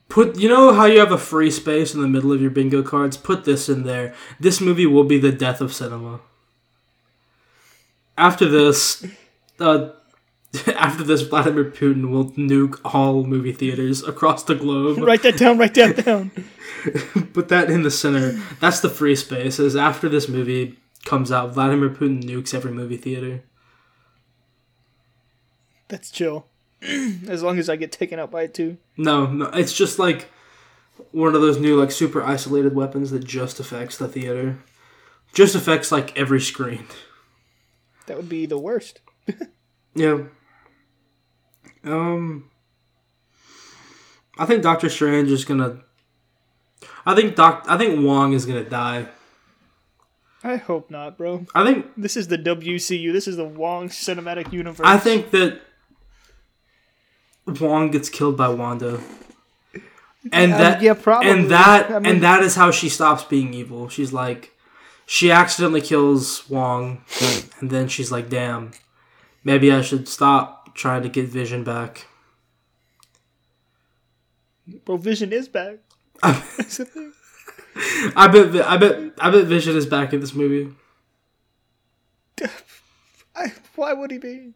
put 0.09 0.38
you 0.38 0.48
know 0.48 0.72
how 0.72 0.86
you 0.86 0.98
have 0.98 1.12
a 1.12 1.18
free 1.18 1.50
space 1.50 1.94
in 1.94 2.00
the 2.00 2.09
middle 2.09 2.32
of 2.32 2.40
your 2.40 2.50
bingo 2.50 2.82
cards. 2.82 3.16
Put 3.16 3.44
this 3.44 3.68
in 3.68 3.84
there. 3.84 4.14
This 4.40 4.61
movie 4.61 4.86
will 4.86 5.04
be 5.04 5.18
the 5.18 5.32
death 5.32 5.61
of 5.61 5.72
cinema. 5.72 6.20
After 8.16 8.48
this, 8.48 9.06
uh, 9.61 9.90
after 10.66 11.04
this, 11.04 11.22
Vladimir 11.22 11.70
Putin 11.70 12.11
will 12.11 12.32
nuke 12.32 12.80
all 12.84 13.24
movie 13.24 13.52
theaters 13.52 14.02
across 14.02 14.42
the 14.42 14.54
globe. 14.54 14.98
Write 14.98 15.22
that 15.22 15.36
down. 15.36 15.59
Write 15.59 15.74
that 15.74 16.04
down. 16.04 16.30
Put 17.32 17.48
that 17.48 17.70
in 17.70 17.82
the 17.82 17.90
center. 17.90 18.40
That's 18.61 18.80
the 18.80 18.88
free 18.88 19.16
space. 19.16 19.59
Is 19.59 19.76
after 19.76 20.09
this 20.09 20.28
movie 20.28 20.78
comes 21.04 21.30
out, 21.32 21.54
Vladimir 21.54 21.90
Putin 21.90 22.22
nukes 22.22 22.54
every 22.54 22.72
movie 22.72 22.96
theater. 22.96 23.42
That's 25.88 26.11
chill. 26.11 26.46
as 27.29 27.43
long 27.43 27.59
as 27.59 27.68
I 27.68 27.76
get 27.76 27.93
taken 27.93 28.18
out 28.18 28.31
by 28.31 28.43
it 28.43 28.55
too. 28.55 28.79
No, 28.97 29.26
no, 29.26 29.47
it's 29.47 29.72
just 29.72 29.99
like 29.99 30.29
one 31.12 31.35
of 31.35 31.41
those 31.41 31.59
new 31.59 31.79
like 31.79 31.91
super 31.91 32.22
isolated 32.22 32.74
weapons 32.74 33.11
that 33.11 33.24
just 33.24 33.61
affects 33.61 33.97
the 33.97 34.09
theater. 34.09 34.59
Just 35.33 35.55
affects 35.55 35.93
like 35.93 36.16
every 36.18 36.41
screen. 36.41 36.87
That 38.07 38.16
would 38.16 38.29
be 38.29 38.47
the 38.47 38.59
worst. 38.59 39.01
Yeah. 39.95 40.24
Um 41.83 42.51
I 44.39 44.47
think 44.47 44.62
Doctor 44.62 44.89
Strange 44.89 45.31
is 45.31 45.45
gonna 45.45 45.81
I 47.05 47.14
think 47.16 47.35
Doc 47.35 47.64
I 47.68 47.76
think 47.76 48.05
Wong 48.05 48.33
is 48.33 48.47
gonna 48.47 48.68
die. 48.68 49.09
I 50.45 50.57
hope 50.57 50.89
not, 50.91 51.18
bro. 51.18 51.47
I 51.55 51.64
think 51.64 51.87
This 51.97 52.16
is 52.16 52.29
the 52.29 52.39
WCU. 52.39 53.12
This 53.12 53.26
is 53.26 53.37
the 53.37 53.45
Wong 53.45 53.89
Cinematic 53.89 54.53
Universe. 54.53 54.87
I 54.87 54.99
think 54.99 55.33
that 55.33 55.61
Wong 57.49 57.90
gets 57.90 58.09
killed 58.09 58.36
by 58.36 58.49
Wanda. 58.49 59.01
And 60.32 60.53
Um, 60.53 60.59
that 60.59 60.82
yeah, 60.82 60.94
probably. 60.94 61.30
and 61.30 61.51
that 61.51 61.90
I 61.90 61.99
mean- 62.01 62.07
and 62.14 62.22
that 62.22 62.42
is 62.42 62.55
how 62.57 62.70
she 62.70 62.88
stops 62.88 63.24
being 63.24 63.55
evil. 63.55 63.88
She's 63.88 64.12
like 64.12 64.53
she 65.07 65.30
accidentally 65.30 65.80
kills 65.80 66.49
Wong 66.51 67.03
and 67.61 67.70
then 67.70 67.88
she's 67.88 68.11
like, 68.12 68.28
"Damn. 68.28 68.72
Maybe 69.44 69.72
I 69.72 69.80
should 69.80 70.07
stop 70.09 70.74
trying 70.74 71.03
to 71.03 71.09
get 71.09 71.26
Vision 71.28 71.64
back." 71.64 72.07
Bro, 74.84 74.99
Vision 74.99 75.32
is 75.32 75.49
back. 75.49 75.76
That's 76.22 76.76
the 76.76 76.84
thing. 76.84 77.12
I 78.16 78.26
bet 78.28 78.55
I 78.66 78.76
bet 78.76 79.12
I 79.20 79.30
bet 79.30 79.44
Vision 79.46 79.76
is 79.76 79.86
back 79.86 80.12
in 80.12 80.20
this 80.20 80.34
movie. 80.34 80.74
I, 83.36 83.53
why 83.76 83.92
would 83.92 84.11
he 84.11 84.18
be? 84.18 84.53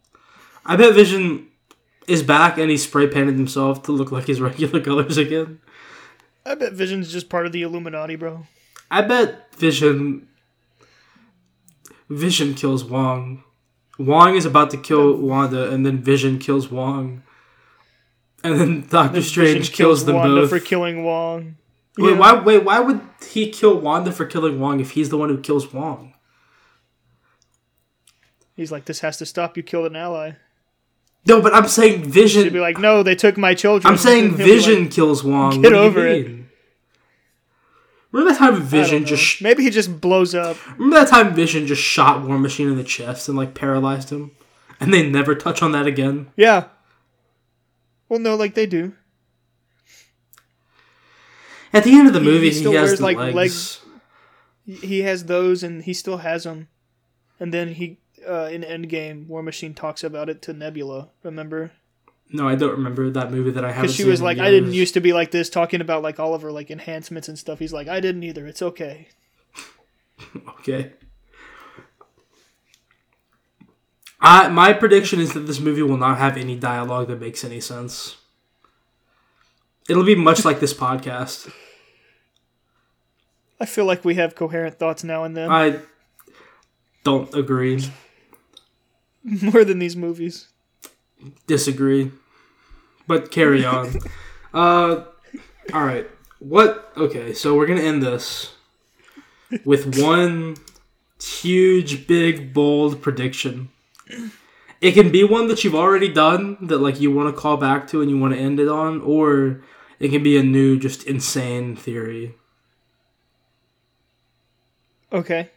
I 0.67 0.77
bet 0.77 0.95
Vision 0.95 1.49
is 2.09 2.23
back 2.23 2.59
and 2.59 2.71
he 2.71 2.77
spray 2.77 3.07
painted 3.07 3.37
himself 3.37 3.83
to 3.85 3.93
look 3.93 4.13
like 4.13 4.27
his 4.27 4.41
regular 4.49 4.81
colors 4.81 5.17
again. 5.17 5.61
I 6.45 6.55
bet 6.55 6.73
Vision's 6.73 7.13
just 7.13 7.29
part 7.29 7.47
of 7.47 7.53
the 7.53 7.63
Illuminati, 7.63 8.17
bro. 8.17 8.47
I 8.91 9.03
bet 9.03 9.55
Vision 9.55 10.29
Vision 12.09 12.55
kills 12.55 12.85
Wong. 12.85 13.45
Wong 13.99 14.35
is 14.35 14.45
about 14.45 14.71
to 14.71 14.77
kill 14.77 15.17
Wanda, 15.17 15.71
and 15.71 15.87
then 15.87 15.99
Vision 15.99 16.39
kills 16.39 16.71
Wong. 16.71 17.23
And 18.45 18.59
then 18.59 18.87
Doctor 18.89 19.15
Then 19.15 19.23
Strange 19.23 19.59
Vision 19.59 19.75
kills, 19.75 20.05
them 20.05 20.17
Wanda 20.17 20.41
both. 20.43 20.51
for 20.51 20.59
killing 20.59 21.05
Wong. 21.05 21.57
Wait, 21.97 22.19
why? 22.19 22.35
Wait, 22.35 22.65
why 22.65 22.81
would 22.81 23.01
he 23.31 23.51
kill 23.51 23.79
Wanda 23.79 24.11
for 24.13 24.25
killing 24.27 24.59
Wong 24.59 24.81
if 24.81 24.93
he's 24.93 25.11
the 25.11 25.19
one 25.19 25.29
who 25.29 25.39
kills 25.39 25.73
Wong? 25.73 26.15
He's 28.57 28.73
like, 28.73 28.85
this 28.87 29.01
has 29.01 29.17
to 29.19 29.27
stop. 29.27 29.57
You 29.57 29.63
killed 29.63 29.87
an 29.87 29.97
ally. 29.97 30.33
No, 31.27 31.41
but 31.41 31.55
I'm 31.55 31.69
saying 31.69 32.13
He'd 32.13 32.53
be 32.53 32.59
like, 32.61 32.79
no, 32.79 33.03
they 33.03 33.15
took 33.15 33.37
my 33.37 33.55
children. 33.55 33.91
I'm 33.93 33.99
saying 33.99 34.25
And 34.31 34.37
he'll 34.37 34.47
be 34.47 34.53
Vision 34.55 34.83
like, 34.85 34.91
kills 34.93 35.23
Wong. 35.23 35.63
"Get 35.63 35.63
What 35.63 35.69
do 35.71 35.77
you 35.77 35.83
over 35.83 36.07
it." 36.07 36.27
mean? 36.27 36.49
Remember 38.11 38.33
that 38.33 38.39
time 38.39 38.61
Vision 38.63 39.07
just 39.07 39.23
sh- 39.23 39.41
maybe 39.43 39.63
he 39.63 39.71
just 39.71 40.01
blows 40.01 40.35
up. 40.35 40.57
remember 40.79 40.97
that 40.97 41.09
time 41.09 41.35
Vision 41.35 41.67
just 41.67 41.81
shot 41.81 42.27
War 42.27 42.39
Machine 42.39 42.69
in 42.69 42.77
the 42.77 42.85
chest 42.85 43.29
and 43.29 43.39
like 43.39 43.55
paralyzed 43.55 44.11
him, 44.11 44.33
and 44.81 44.93
they 44.93 45.09
never 45.09 45.35
touch 45.35 45.63
on 45.63 45.73
that 45.73 45.87
again. 45.87 46.31
Yeah. 46.37 46.65
Well, 48.09 48.19
no, 48.21 48.35
like 48.35 48.55
they 48.55 48.67
do. 48.67 48.93
At 51.73 51.85
the 51.85 51.93
end 51.93 52.07
of 52.07 52.13
the 52.13 52.21
movie, 52.21 52.49
he 52.51 52.53
he, 52.53 52.59
still 52.59 52.73
has 52.73 52.89
wears, 52.89 52.99
the 52.99 53.05
like, 53.05 53.17
legs. 53.17 53.35
legs. 53.35 54.81
He 54.83 55.01
has 55.03 55.25
those, 55.25 55.63
and 55.63 55.83
he 55.83 55.95
still 55.95 56.19
has 56.19 56.45
them. 56.45 56.69
And 57.41 57.53
then 57.55 57.69
he, 57.69 57.99
uh, 58.27 58.49
in 58.51 58.63
Endgame, 58.63 59.27
War 59.27 59.43
Machine 59.43 59.75
talks 59.75 60.05
about 60.05 60.29
it 60.29 60.43
to 60.43 60.53
Nebula. 60.53 61.09
Remember? 61.23 61.73
No, 62.31 62.49
I 62.49 62.55
don't 62.55 62.73
remember 62.73 63.11
that 63.11 63.31
movie 63.31 63.51
that 63.51 63.65
I 63.65 63.69
haven't. 63.69 63.83
Because 63.83 63.97
she 63.97 64.05
was 64.05 64.23
like, 64.23 64.39
I 64.39 64.51
didn't 64.51 64.73
used 64.73 64.95
to 64.95 65.01
be 65.01 65.13
like 65.13 65.31
this, 65.33 65.51
talking 65.51 65.81
about 65.81 66.03
like 66.03 66.19
all 66.19 66.35
of 66.35 66.43
her 66.43 66.51
like 66.51 66.71
enhancements 66.71 67.29
and 67.29 67.39
stuff. 67.39 67.59
He's 67.59 67.73
like, 67.73 67.89
I 67.89 68.01
didn't 68.01 68.23
either. 68.23 68.47
It's 68.47 68.63
okay. 68.63 69.09
Okay. 70.61 70.93
I 74.21 74.49
my 74.49 74.73
prediction 74.73 75.19
is 75.19 75.33
that 75.35 75.41
this 75.41 75.59
movie 75.59 75.83
will 75.83 75.97
not 75.97 76.19
have 76.19 76.37
any 76.37 76.55
dialogue 76.57 77.09
that 77.09 77.21
makes 77.21 77.43
any 77.45 77.61
sense. 77.61 78.19
It'll 79.89 80.05
be 80.05 80.15
much 80.15 80.45
like 80.45 80.61
this 80.61 80.73
podcast. 80.73 81.53
I 83.61 83.67
feel 83.67 83.85
like 83.85 84.05
we 84.05 84.15
have 84.15 84.37
coherent 84.37 84.79
thoughts 84.79 85.03
now 85.03 85.25
and 85.25 85.37
then, 85.37 85.51
I 85.51 85.81
don't 87.05 87.35
agree. 87.35 87.85
more 89.43 89.65
than 89.65 89.79
these 89.79 89.97
movies. 89.97 90.49
Disagree. 91.47 92.11
But 93.07 93.31
carry 93.31 93.65
on. 93.65 93.99
uh 94.53 95.05
all 95.73 95.85
right. 95.85 96.09
What 96.39 96.93
okay, 96.97 97.33
so 97.33 97.57
we're 97.57 97.67
going 97.67 97.79
to 97.79 97.85
end 97.85 98.03
this 98.03 98.55
with 99.65 100.01
one 100.01 100.57
huge 101.23 102.07
big 102.07 102.53
bold 102.53 103.01
prediction. 103.01 103.69
It 104.81 104.93
can 104.93 105.13
be 105.13 105.23
one 105.23 105.47
that 105.47 105.63
you've 105.63 105.77
already 105.77 106.13
done 106.13 106.57
that 106.63 106.79
like 106.79 107.01
you 107.01 107.13
want 107.13 107.33
to 107.33 107.41
call 107.41 107.57
back 107.57 107.87
to 107.89 108.01
and 108.01 108.11
you 108.11 108.19
want 108.19 108.35
to 108.35 108.41
end 108.41 108.59
it 108.59 108.69
on 108.69 109.01
or 109.03 109.63
it 110.01 110.09
can 110.09 110.25
be 110.25 110.37
a 110.37 110.43
new 110.43 110.79
just 110.79 111.05
insane 111.05 111.77
theory. 111.77 112.35
Okay. 115.13 115.51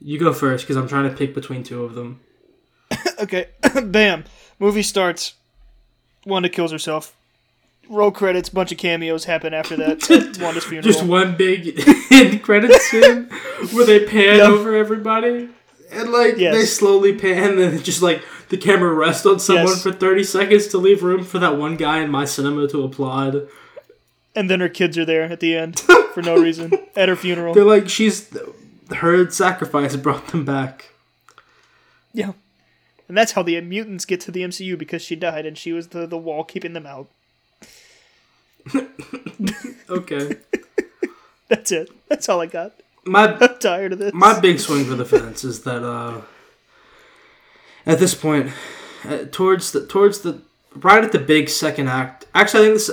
You 0.00 0.18
go 0.18 0.32
first 0.32 0.66
cuz 0.66 0.76
I'm 0.76 0.88
trying 0.88 1.10
to 1.10 1.14
pick 1.14 1.34
between 1.34 1.62
two 1.62 1.84
of 1.84 1.94
them. 1.94 2.20
Okay. 3.22 3.48
Bam. 3.84 4.24
Movie 4.58 4.82
starts. 4.82 5.34
Wanda 6.26 6.48
kills 6.48 6.72
herself. 6.72 7.14
Roll 7.88 8.10
credits. 8.10 8.48
Bunch 8.48 8.72
of 8.72 8.78
cameos 8.78 9.24
happen 9.24 9.52
after 9.52 9.76
that. 9.76 10.08
Wanda's 10.40 10.64
funeral. 10.64 10.82
Just 10.92 11.04
one 11.04 11.36
big 11.36 11.78
end 12.10 12.42
credit 12.42 12.72
scene 12.80 13.24
where 13.72 13.84
they 13.86 14.06
pan 14.06 14.38
Yeah. 14.38 14.44
over 14.46 14.74
everybody. 14.74 15.48
And 15.92 16.10
like 16.10 16.38
Yes. 16.38 16.54
they 16.54 16.64
slowly 16.64 17.14
pan 17.14 17.58
and 17.58 17.84
just 17.84 18.00
like 18.02 18.22
the 18.48 18.56
camera 18.56 18.92
rests 18.92 19.26
on 19.26 19.38
someone 19.38 19.66
Yes. 19.66 19.82
for 19.82 19.92
30 19.92 20.24
seconds 20.24 20.66
to 20.68 20.78
leave 20.78 21.02
room 21.02 21.24
for 21.24 21.38
that 21.38 21.56
one 21.58 21.76
guy 21.76 22.00
in 22.00 22.10
my 22.10 22.24
cinema 22.24 22.66
to 22.68 22.82
applaud. 22.84 23.46
and 24.34 24.50
then 24.50 24.60
her 24.60 24.68
kids 24.68 24.96
are 24.98 25.04
there 25.04 25.24
at 25.24 25.38
the 25.40 25.54
end 25.56 25.78
for 26.14 26.22
no 26.22 26.36
reason 26.36 26.72
at 26.96 27.08
her 27.08 27.16
funeral. 27.16 27.54
They're 27.54 27.64
like 27.64 27.88
she's 27.88 28.28
her 28.96 29.30
sacrifice 29.30 29.94
brought 29.96 30.28
them 30.28 30.44
back. 30.44 30.90
Yeah. 32.12 32.32
And 33.08 33.16
that's 33.16 33.32
how 33.32 33.42
the 33.42 33.60
mutants 33.60 34.04
get 34.04 34.20
to 34.22 34.30
the 34.30 34.42
MCU 34.42 34.78
because 34.78 35.02
she 35.02 35.14
died 35.16 35.44
and 35.46 35.58
she 35.58 35.72
was 35.72 35.88
the, 35.88 36.06
the 36.06 36.16
wall 36.18 36.44
keeping 36.44 36.72
them 36.72 36.86
out. 36.86 37.08
Okay. 39.90 40.36
That's 41.48 41.70
it. 41.72 41.90
That's 42.08 42.28
all 42.28 42.40
I 42.40 42.46
got. 42.46 42.72
My 43.04 43.34
I'm 43.40 43.58
tired 43.58 43.92
of 43.92 43.98
this. 43.98 44.14
my 44.14 44.38
big 44.40 44.58
swing 44.58 44.84
for 44.86 44.94
the 44.94 45.04
fence 45.04 45.44
is 45.44 45.62
that 45.64 45.84
uh 45.84 46.22
at 47.84 47.98
this 47.98 48.14
point 48.14 48.50
uh, 49.04 49.24
towards 49.30 49.72
the 49.72 49.86
towards 49.86 50.20
the 50.20 50.40
right 50.74 51.04
at 51.04 51.12
the 51.12 51.18
big 51.18 51.50
second 51.50 51.88
act 51.88 52.26
actually 52.34 52.60
i 52.60 52.66
think 52.68 52.74
this 52.76 52.90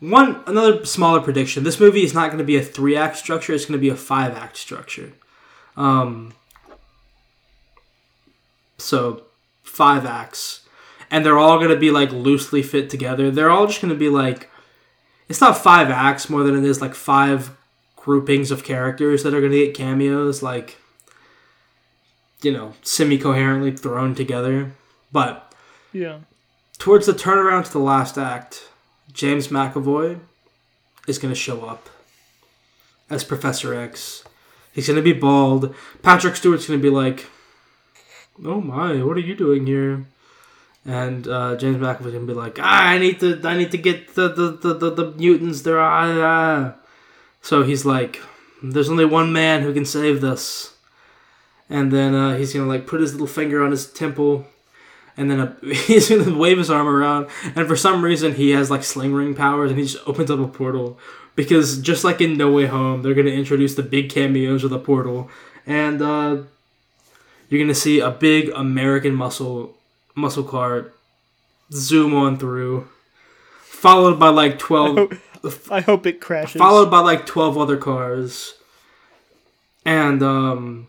one 0.00 0.42
another 0.46 0.84
smaller 0.84 1.20
prediction 1.22 1.64
this 1.64 1.80
movie 1.80 2.04
is 2.04 2.12
not 2.12 2.26
going 2.26 2.36
to 2.38 2.44
be 2.44 2.56
a 2.58 2.62
three 2.62 2.94
act 2.96 3.16
structure 3.16 3.54
it's 3.54 3.64
going 3.64 3.78
to 3.78 3.80
be 3.80 3.88
a 3.88 3.96
five 3.96 4.34
act 4.36 4.58
structure 4.58 5.12
um 5.78 6.34
so 8.76 9.22
five 9.76 10.06
acts 10.06 10.66
and 11.10 11.24
they're 11.24 11.38
all 11.38 11.58
going 11.58 11.70
to 11.70 11.76
be 11.76 11.90
like 11.90 12.10
loosely 12.10 12.62
fit 12.62 12.90
together. 12.90 13.30
They're 13.30 13.50
all 13.50 13.66
just 13.66 13.80
going 13.80 13.92
to 13.92 13.98
be 13.98 14.08
like 14.08 14.50
it's 15.28 15.40
not 15.40 15.58
five 15.58 15.90
acts 15.90 16.30
more 16.30 16.42
than 16.42 16.56
it 16.56 16.64
is 16.64 16.80
like 16.80 16.94
five 16.94 17.56
groupings 17.96 18.50
of 18.50 18.64
characters 18.64 19.22
that 19.22 19.34
are 19.34 19.40
going 19.40 19.52
to 19.52 19.66
get 19.66 19.74
cameos 19.74 20.42
like 20.42 20.76
you 22.42 22.52
know 22.52 22.74
semi-coherently 22.82 23.76
thrown 23.76 24.14
together. 24.14 24.72
But 25.12 25.54
yeah. 25.92 26.20
towards 26.78 27.06
the 27.06 27.12
turnaround 27.12 27.66
to 27.66 27.72
the 27.72 27.78
last 27.78 28.18
act 28.18 28.68
james 29.12 29.48
mcavoy 29.48 30.20
is 31.06 31.16
going 31.16 31.32
to 31.32 31.40
show 31.40 31.64
up 31.64 31.88
as 33.08 33.24
professor 33.24 33.72
x. 33.74 34.24
He's 34.72 34.88
going 34.88 34.96
to 34.96 35.02
be 35.02 35.18
bald. 35.18 35.74
Patrick 36.02 36.36
stewart's 36.36 36.66
going 36.66 36.78
to 36.78 36.82
be 36.82 36.94
like 36.94 37.26
oh 38.44 38.60
my 38.60 39.02
what 39.02 39.16
are 39.16 39.20
you 39.20 39.34
doing 39.34 39.66
here 39.66 40.06
and 40.86 41.26
uh, 41.26 41.56
James 41.56 41.78
McAvoy's 41.78 42.12
gonna 42.12 42.26
be 42.26 42.32
like, 42.32 42.58
ah, 42.60 42.86
I 42.86 42.98
need 42.98 43.18
to, 43.20 43.40
I 43.42 43.56
need 43.56 43.72
to 43.72 43.78
get 43.78 44.14
the 44.14 44.28
the, 44.28 44.50
the, 44.52 44.74
the, 44.74 44.90
the 44.90 45.10
mutants. 45.12 45.62
They're 45.62 45.80
ah, 45.80 46.12
ah. 46.20 46.74
So 47.42 47.64
he's 47.64 47.84
like, 47.84 48.20
there's 48.62 48.88
only 48.88 49.04
one 49.04 49.32
man 49.32 49.62
who 49.62 49.74
can 49.74 49.84
save 49.84 50.20
this. 50.20 50.74
And 51.68 51.92
then 51.92 52.14
uh, 52.14 52.36
he's 52.36 52.54
gonna 52.54 52.66
like 52.66 52.86
put 52.86 53.00
his 53.00 53.12
little 53.12 53.26
finger 53.26 53.64
on 53.64 53.72
his 53.72 53.92
temple, 53.92 54.46
and 55.16 55.28
then 55.28 55.40
uh 55.40 55.56
he's 55.62 56.08
gonna 56.08 56.38
wave 56.38 56.58
his 56.58 56.70
arm 56.70 56.86
around. 56.86 57.28
And 57.56 57.66
for 57.66 57.76
some 57.76 58.02
reason, 58.04 58.34
he 58.34 58.50
has 58.50 58.70
like 58.70 58.84
sling 58.84 59.12
ring 59.12 59.34
powers, 59.34 59.70
and 59.72 59.80
he 59.80 59.86
just 59.86 60.06
opens 60.08 60.30
up 60.30 60.38
a 60.38 60.46
portal. 60.46 60.98
Because 61.34 61.78
just 61.78 62.04
like 62.04 62.20
in 62.20 62.38
No 62.38 62.50
Way 62.52 62.66
Home, 62.66 63.02
they're 63.02 63.14
gonna 63.14 63.30
introduce 63.30 63.74
the 63.74 63.82
big 63.82 64.08
cameos 64.08 64.62
of 64.62 64.70
the 64.70 64.78
portal, 64.78 65.28
and 65.66 66.00
uh, 66.00 66.42
you're 67.48 67.60
gonna 67.62 67.74
see 67.74 68.00
a 68.00 68.10
big 68.10 68.50
American 68.54 69.14
muscle 69.14 69.74
muscle 70.14 70.44
car 70.44 70.92
zoom 71.72 72.14
on 72.14 72.38
through, 72.38 72.88
followed 73.62 74.18
by 74.18 74.28
like 74.28 74.58
twelve 74.58 75.12
I 75.70 75.80
hope 75.80 76.06
it 76.06 76.20
crashes. 76.20 76.58
followed 76.58 76.90
by 76.90 76.98
like 77.00 77.24
12 77.26 77.56
other 77.56 77.76
cars 77.76 78.54
and 79.84 80.20
um 80.22 80.88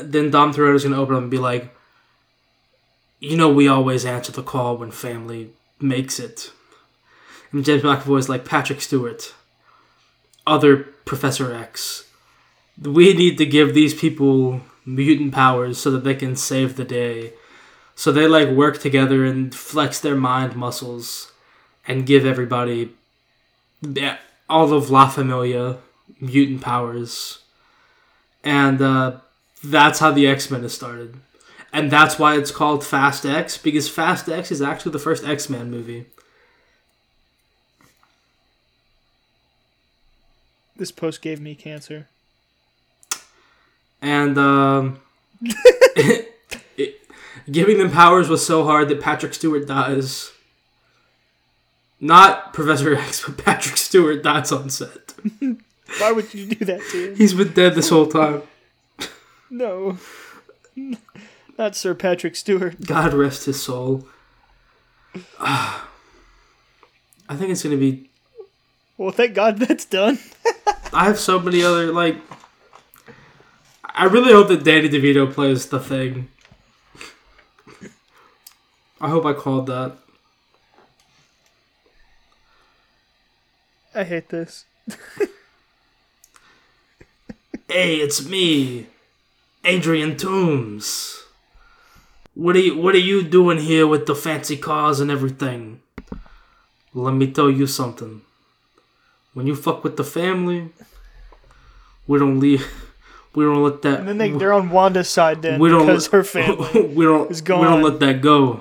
then 0.00 0.30
dom 0.30 0.52
Toretto's 0.52 0.84
gonna 0.84 1.00
open 1.00 1.16
up 1.16 1.22
and 1.22 1.30
be 1.30 1.38
like 1.38 1.74
you 3.18 3.36
know 3.36 3.50
we 3.52 3.66
always 3.66 4.04
answer 4.04 4.30
the 4.30 4.42
call 4.44 4.76
when 4.76 4.92
family 4.92 5.50
makes 5.80 6.20
it 6.20 6.52
and 7.50 7.64
james 7.64 7.82
mcavoy's 7.82 8.28
like 8.28 8.44
patrick 8.44 8.80
stewart 8.80 9.34
other 10.46 10.76
professor 11.04 11.52
x 11.52 12.04
we 12.80 13.12
need 13.12 13.38
to 13.38 13.46
give 13.46 13.74
these 13.74 13.94
people 13.94 14.60
mutant 14.86 15.32
powers 15.32 15.78
so 15.78 15.90
that 15.90 16.04
they 16.04 16.14
can 16.14 16.36
save 16.36 16.76
the 16.76 16.84
day 16.84 17.32
so 17.94 18.10
they 18.10 18.26
like 18.26 18.48
work 18.48 18.80
together 18.80 19.24
and 19.24 19.54
flex 19.54 20.00
their 20.00 20.16
mind 20.16 20.56
muscles 20.56 21.32
and 21.86 22.06
give 22.06 22.26
everybody 22.26 22.92
all 24.48 24.72
of 24.72 24.90
La 24.90 25.08
Familia 25.08 25.78
mutant 26.20 26.60
powers. 26.60 27.40
And 28.42 28.80
uh, 28.82 29.18
that's 29.62 30.00
how 30.00 30.10
the 30.10 30.26
X 30.26 30.50
Men 30.50 30.64
is 30.64 30.74
started. 30.74 31.16
And 31.72 31.90
that's 31.90 32.18
why 32.18 32.36
it's 32.36 32.50
called 32.50 32.84
Fast 32.84 33.24
X, 33.24 33.58
because 33.58 33.88
Fast 33.88 34.28
X 34.28 34.50
is 34.50 34.62
actually 34.62 34.92
the 34.92 34.98
first 34.98 35.24
X 35.24 35.48
Men 35.48 35.70
movie. 35.70 36.06
This 40.76 40.90
post 40.90 41.22
gave 41.22 41.40
me 41.40 41.54
cancer. 41.54 42.08
And 44.04 44.36
um, 44.36 45.00
it- 45.96 46.30
giving 47.50 47.78
them 47.78 47.90
powers 47.90 48.28
was 48.28 48.44
so 48.46 48.64
hard 48.64 48.88
that 48.90 49.00
Patrick 49.00 49.32
Stewart 49.34 49.66
dies. 49.66 50.30
Not 52.00 52.52
Professor 52.52 52.94
X, 52.94 53.24
but 53.26 53.42
Patrick 53.42 53.76
Stewart 53.78 54.22
dies 54.22 54.52
on 54.52 54.68
set. 54.68 55.14
Why 55.98 56.12
would 56.12 56.32
you 56.34 56.46
do 56.54 56.64
that 56.66 56.82
to 56.90 57.08
him? 57.10 57.16
He's 57.16 57.32
been 57.34 57.52
dead 57.52 57.74
this 57.74 57.88
whole 57.88 58.06
time. 58.06 58.42
No. 59.50 59.98
Not 61.56 61.76
Sir 61.76 61.94
Patrick 61.94 62.36
Stewart. 62.36 62.80
God 62.84 63.14
rest 63.14 63.46
his 63.46 63.62
soul. 63.62 64.06
I 65.40 65.80
think 67.36 67.50
it's 67.50 67.62
gonna 67.62 67.76
be. 67.76 68.10
Well, 68.98 69.12
thank 69.12 69.34
God 69.34 69.58
that's 69.58 69.84
done. 69.84 70.18
I 70.92 71.04
have 71.04 71.18
so 71.18 71.38
many 71.40 71.62
other 71.62 71.92
like. 71.92 72.16
I 73.94 74.04
really 74.06 74.32
hope 74.32 74.48
that 74.48 74.64
Danny 74.64 74.88
DeVito 74.88 75.32
plays 75.32 75.66
the 75.66 75.78
thing. 75.78 76.28
I 79.00 79.08
hope 79.08 79.24
I 79.24 79.32
called 79.32 79.66
that. 79.66 79.96
I 83.94 84.04
hate 84.04 84.28
this. 84.30 84.64
Hey, 87.76 87.96
it's 87.96 88.24
me, 88.24 88.86
Adrian 89.64 90.16
Toombs. 90.16 91.24
What 92.34 92.54
are 92.54 92.60
you 92.60 92.76
What 92.76 92.94
are 92.94 92.98
you 93.10 93.24
doing 93.24 93.58
here 93.58 93.84
with 93.84 94.06
the 94.06 94.14
fancy 94.14 94.56
cars 94.56 95.00
and 95.00 95.10
everything? 95.10 95.80
Let 96.92 97.14
me 97.14 97.32
tell 97.32 97.50
you 97.50 97.66
something. 97.66 98.20
When 99.32 99.48
you 99.48 99.56
fuck 99.56 99.82
with 99.82 99.96
the 99.96 100.04
family, 100.04 100.68
we 102.06 102.20
don't 102.20 102.38
leave. 102.38 102.64
We 103.34 103.44
don't 103.44 103.62
let 103.62 103.82
that. 103.82 104.00
And 104.00 104.08
then 104.08 104.18
they, 104.18 104.30
they're 104.30 104.52
on 104.52 104.70
Wanda's 104.70 105.08
side 105.08 105.42
then 105.42 105.58
we 105.58 105.68
don't 105.68 105.86
because 105.86 106.12
let- 106.12 106.18
her 106.18 106.24
family. 106.24 106.86
we 106.94 107.04
don't. 107.04 107.30
is 107.30 107.42
We 107.42 107.48
don't 107.48 107.82
let 107.82 108.00
that 108.00 108.20
go. 108.20 108.60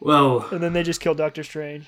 Well, 0.00 0.48
and 0.50 0.60
then 0.62 0.72
they 0.72 0.82
just 0.82 1.00
kill 1.00 1.14
Doctor 1.14 1.42
Strange. 1.42 1.86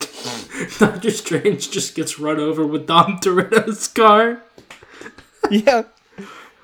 Doctor 0.78 1.10
Strange 1.10 1.70
just 1.70 1.94
gets 1.94 2.18
run 2.18 2.38
over 2.38 2.66
with 2.66 2.86
Dom 2.86 3.18
Toretto's 3.22 3.88
car. 3.88 4.42
Yeah, 5.50 5.84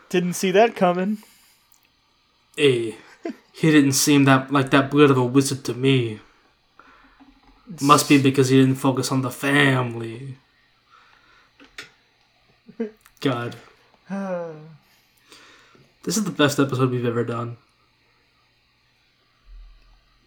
didn't 0.08 0.34
see 0.34 0.50
that 0.50 0.76
coming. 0.76 1.18
Hey, 2.56 2.96
he 3.52 3.70
didn't 3.70 3.92
seem 3.92 4.24
that 4.24 4.50
like 4.52 4.70
that 4.70 4.90
good 4.90 5.10
of 5.10 5.18
a 5.18 5.24
wizard 5.24 5.64
to 5.64 5.74
me. 5.74 6.20
Must 7.80 8.08
be 8.08 8.20
because 8.20 8.48
he 8.48 8.58
didn't 8.60 8.76
focus 8.76 9.12
on 9.12 9.22
the 9.22 9.30
family. 9.30 10.36
God, 13.20 13.56
this 14.08 14.56
is 16.16 16.24
the 16.24 16.30
best 16.30 16.58
episode 16.58 16.90
we've 16.90 17.04
ever 17.04 17.24
done. 17.24 17.58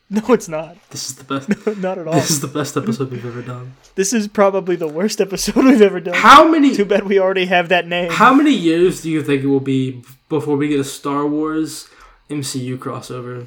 No, 0.10 0.22
it's 0.30 0.48
not. 0.48 0.78
This 0.92 1.10
is 1.10 1.16
the 1.16 1.24
best. 1.24 1.50
not 1.80 1.98
at 1.98 2.08
all. 2.08 2.14
This 2.14 2.30
is 2.30 2.40
the 2.40 2.48
best 2.48 2.78
episode 2.78 3.10
we've 3.10 3.26
ever 3.26 3.42
done. 3.42 3.74
This 3.96 4.12
is 4.12 4.28
probably 4.28 4.76
the 4.76 4.88
worst 4.88 5.22
episode 5.22 5.66
we've 5.66 5.82
ever 5.82 6.00
done. 6.00 6.16
How 6.16 6.48
many? 6.48 6.76
Too 6.76 6.84
bad 6.84 7.06
we 7.06 7.20
already 7.20 7.46
have 7.46 7.70
that 7.70 7.88
name. 7.88 8.12
How 8.12 8.34
many 8.34 8.52
years 8.52 9.04
do 9.04 9.12
you 9.12 9.22
think 9.22 9.44
it 9.44 9.48
will 9.48 9.60
be 9.60 10.04
before 10.30 10.58
we 10.58 10.68
get 10.68 10.80
a 10.80 10.84
Star 10.84 11.28
Wars 11.28 11.90
MCU 12.28 12.80
crossover? 12.80 13.46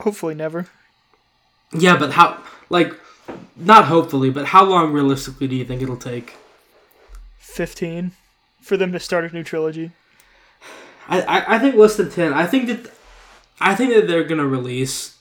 Hopefully 0.00 0.34
never. 0.34 0.68
Yeah, 1.74 1.98
but 1.98 2.12
how? 2.12 2.42
Like, 2.70 2.94
not 3.56 3.84
hopefully, 3.84 4.30
but 4.30 4.46
how 4.46 4.64
long 4.64 4.90
realistically 4.90 5.48
do 5.48 5.56
you 5.56 5.66
think 5.66 5.82
it'll 5.82 5.98
take? 5.98 6.32
15 7.42 8.12
for 8.62 8.76
them 8.76 8.92
to 8.92 9.00
start 9.00 9.24
a 9.24 9.34
new 9.34 9.42
trilogy. 9.42 9.90
I, 11.08 11.20
I, 11.22 11.56
I 11.56 11.58
think 11.58 11.74
less 11.74 11.96
than 11.96 12.10
ten. 12.10 12.32
I 12.32 12.46
think 12.46 12.68
that 12.68 12.90
I 13.60 13.74
think 13.74 13.92
that 13.92 14.06
they're 14.06 14.24
gonna 14.24 14.46
release. 14.46 15.18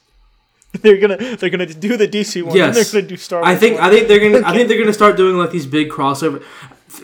They're 0.82 0.99
gonna 0.99 1.17
they're 1.36 1.49
gonna 1.49 1.65
do 1.65 1.97
the 1.97 2.07
DC 2.07 2.41
one. 2.43 2.55
Yes. 2.55 2.67
and 2.67 2.76
they're 2.78 3.01
gonna 3.01 3.09
do 3.09 3.17
Star 3.17 3.41
Wars. 3.41 3.51
I 3.53 3.59
think 3.59 3.76
one. 3.76 3.84
I 3.84 3.89
think 3.93 4.07
they're 4.07 4.19
gonna 4.22 4.47
I 4.47 4.53
think 4.55 4.69
they're 4.69 4.80
gonna 4.80 4.93
start 4.93 5.17
doing 5.17 5.36
like 5.36 5.51
these 5.51 5.65
big 5.65 5.89
crossover 5.89 6.41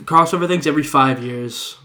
crossover 0.06 0.48
things 0.48 0.66
every 0.66 0.84
five 0.84 1.22
years. 1.22 1.76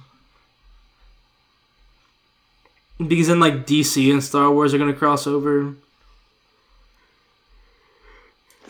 Because 3.05 3.27
then 3.27 3.41
like 3.41 3.67
DC 3.67 4.13
and 4.13 4.23
Star 4.23 4.53
Wars 4.53 4.73
are 4.73 4.79
gonna 4.79 4.93
cross 4.93 5.27
over. 5.27 5.75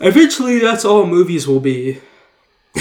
Eventually, 0.00 0.58
that's 0.58 0.86
all 0.86 1.04
movies 1.04 1.46
will 1.46 1.60
be. 1.60 2.00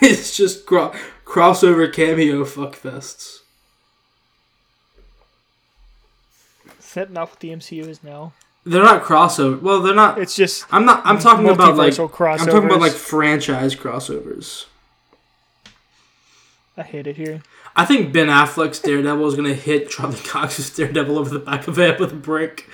it's 0.00 0.34
just 0.34 0.64
cro- 0.64 0.94
crossover 1.34 1.92
cameo 1.92 2.44
fuckfests. 2.44 3.40
Is 6.78 6.94
that 6.94 7.10
not 7.10 7.30
what 7.30 7.40
the 7.40 7.50
MCU 7.50 7.88
is 7.88 8.04
now? 8.04 8.34
They're 8.64 8.84
not 8.84 9.02
crossover. 9.02 9.60
Well, 9.60 9.82
they're 9.82 9.96
not. 9.96 10.18
It's 10.18 10.36
just 10.36 10.64
I'm 10.70 10.84
not. 10.84 11.04
I'm 11.04 11.18
talking 11.18 11.48
about 11.48 11.76
like. 11.76 11.92
multiversal 11.92 12.40
I'm 12.40 12.46
talking 12.46 12.66
about 12.66 12.80
like 12.80 12.92
franchise 12.92 13.74
crossovers. 13.74 14.66
I 16.76 16.82
hate 16.82 17.08
it 17.08 17.16
here. 17.16 17.42
I 17.74 17.84
think 17.84 18.12
Ben 18.12 18.28
Affleck's 18.28 18.78
Daredevil 18.78 19.26
is 19.26 19.34
gonna 19.34 19.54
hit 19.54 19.90
Charlie 19.90 20.16
Cox's 20.18 20.70
Daredevil 20.70 21.18
over 21.18 21.30
the 21.30 21.40
back 21.40 21.66
of 21.66 21.74
the 21.74 21.82
head 21.82 21.98
with 22.00 22.12
a 22.12 22.16
brick 22.16 22.68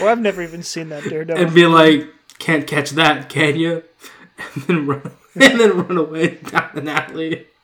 Well, 0.00 0.08
I've 0.08 0.18
never 0.20 0.40
even 0.42 0.62
seen 0.62 0.88
that 0.88 1.04
Daredevil. 1.04 1.42
and 1.44 1.54
be 1.54 1.66
like, 1.66 2.08
"Can't 2.38 2.66
catch 2.66 2.90
that, 2.92 3.28
can 3.28 3.56
you?" 3.56 3.82
And 4.54 4.62
then 4.64 4.86
run 4.86 5.12
and 5.40 5.60
then 5.60 5.76
run 5.76 5.96
away 5.96 6.36
down 6.36 6.70
an 6.74 6.88
alley. 6.88 7.46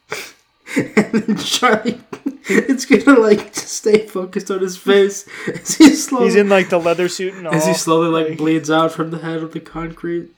And 0.76 1.12
then 1.14 1.36
Charlie, 1.38 2.00
it's 2.48 2.84
gonna 2.84 3.18
like 3.18 3.54
stay 3.54 4.06
focused 4.06 4.50
on 4.50 4.60
his 4.60 4.76
face 4.76 5.26
as 5.48 5.76
he 5.76 5.94
slowly 5.94 6.26
He's 6.26 6.34
in 6.34 6.48
like 6.50 6.68
the 6.68 6.78
leather 6.78 7.08
suit 7.08 7.34
and 7.34 7.46
all. 7.46 7.54
as 7.54 7.66
he 7.66 7.72
slowly 7.72 8.08
like 8.08 8.30
like- 8.30 8.38
bleeds 8.38 8.70
out 8.70 8.92
from 8.92 9.10
the 9.10 9.18
head 9.18 9.42
of 9.42 9.52
the 9.52 9.60
concrete. 9.60 10.30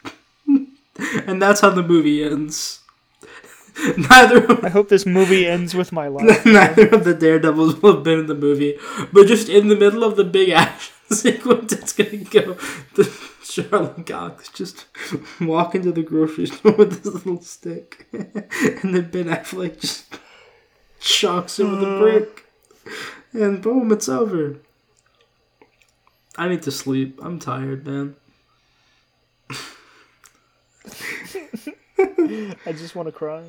and 0.46 1.40
that's 1.40 1.60
how 1.60 1.70
the 1.70 1.82
movie 1.82 2.24
ends. 2.24 2.80
Neither 3.96 4.44
of, 4.46 4.64
I 4.64 4.70
hope 4.70 4.88
this 4.88 5.06
movie 5.06 5.46
ends 5.46 5.74
with 5.74 5.92
my 5.92 6.08
life. 6.08 6.44
neither 6.44 6.88
of 6.88 7.04
the 7.04 7.14
daredevils 7.14 7.80
will 7.80 7.94
have 7.96 8.02
been 8.02 8.18
in 8.20 8.26
the 8.26 8.34
movie, 8.34 8.76
but 9.12 9.26
just 9.28 9.48
in 9.48 9.68
the 9.68 9.76
middle 9.76 10.02
of 10.02 10.16
the 10.16 10.24
big 10.24 10.48
action 10.48 10.94
sequence, 11.14 11.72
it's 11.72 11.92
gonna 11.92 12.18
go. 12.18 12.54
The 12.94 13.10
Charlie 13.42 14.02
Cox 14.02 14.50
just 14.50 14.86
walk 15.40 15.74
into 15.74 15.92
the 15.92 16.02
grocery 16.02 16.46
store 16.46 16.72
with 16.72 17.02
his 17.02 17.14
little 17.14 17.40
stick, 17.40 18.06
and 18.12 18.94
then 18.94 19.10
Ben 19.10 19.26
Affleck 19.26 19.80
just 19.80 20.18
shocks 21.00 21.58
him 21.58 21.72
with 21.72 21.82
a 21.82 21.90
uh. 21.90 21.98
brick, 21.98 22.44
and 23.32 23.62
boom, 23.62 23.90
it's 23.92 24.08
over. 24.08 24.56
I 26.36 26.48
need 26.48 26.62
to 26.62 26.70
sleep. 26.70 27.18
I'm 27.22 27.38
tired, 27.38 27.86
man. 27.86 28.16
I 31.98 32.72
just 32.72 32.94
want 32.94 33.08
to 33.08 33.12
cry. 33.12 33.44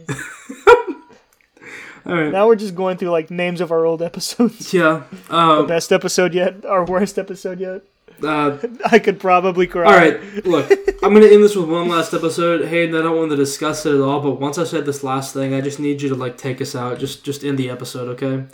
All 2.06 2.14
right. 2.16 2.32
Now 2.32 2.48
we're 2.48 2.56
just 2.56 2.76
going 2.76 2.98
through 2.98 3.10
like 3.12 3.30
names 3.32 3.62
of 3.62 3.72
our 3.72 3.86
old 3.86 4.02
episodes. 4.02 4.74
Yeah. 4.80 5.04
Um, 5.30 5.68
Best 5.68 5.92
episode 5.92 6.34
yet? 6.34 6.66
Our 6.66 6.86
worst 6.86 7.18
episode 7.20 7.60
yet? 7.60 7.82
uh, 8.24 8.58
I 8.92 9.00
could 9.00 9.20
probably 9.20 9.66
cry. 9.68 9.84
all 9.86 9.98
right. 9.98 10.46
Look, 10.46 10.70
I'm 11.04 11.14
gonna 11.14 11.28
end 11.28 11.44
this 11.44 11.56
with 11.56 11.70
one 11.70 11.88
last 11.88 12.14
episode. 12.14 12.66
Hayden, 12.68 12.96
I 12.96 13.02
don't 13.02 13.18
want 13.18 13.32
to 13.32 13.38
discuss 13.38 13.86
it 13.86 13.96
at 13.96 14.02
all, 14.02 14.20
but 14.22 14.40
once 14.40 14.58
I 14.58 14.64
said 14.66 14.86
this 14.86 15.04
last 15.04 15.34
thing, 15.34 15.54
I 15.54 15.62
just 15.62 15.80
need 15.80 16.02
you 16.02 16.10
to 16.10 16.16
like 16.16 16.38
take 16.38 16.62
us 16.62 16.76
out. 16.76 17.00
Just, 17.00 17.24
just 17.24 17.44
end 17.44 17.58
the 17.58 17.70
episode, 17.70 18.10
okay? 18.10 18.46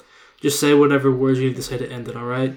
Just 0.41 0.60
say 0.60 0.74
whatever 0.74 1.12
words 1.12 1.39
you 1.39 1.48
need 1.50 1.56
to 1.56 1.64
say 1.64 1.78
to 1.78 1.89
end 1.91 2.08
it. 2.08 2.16
All 2.16 2.26
right. 2.26 2.54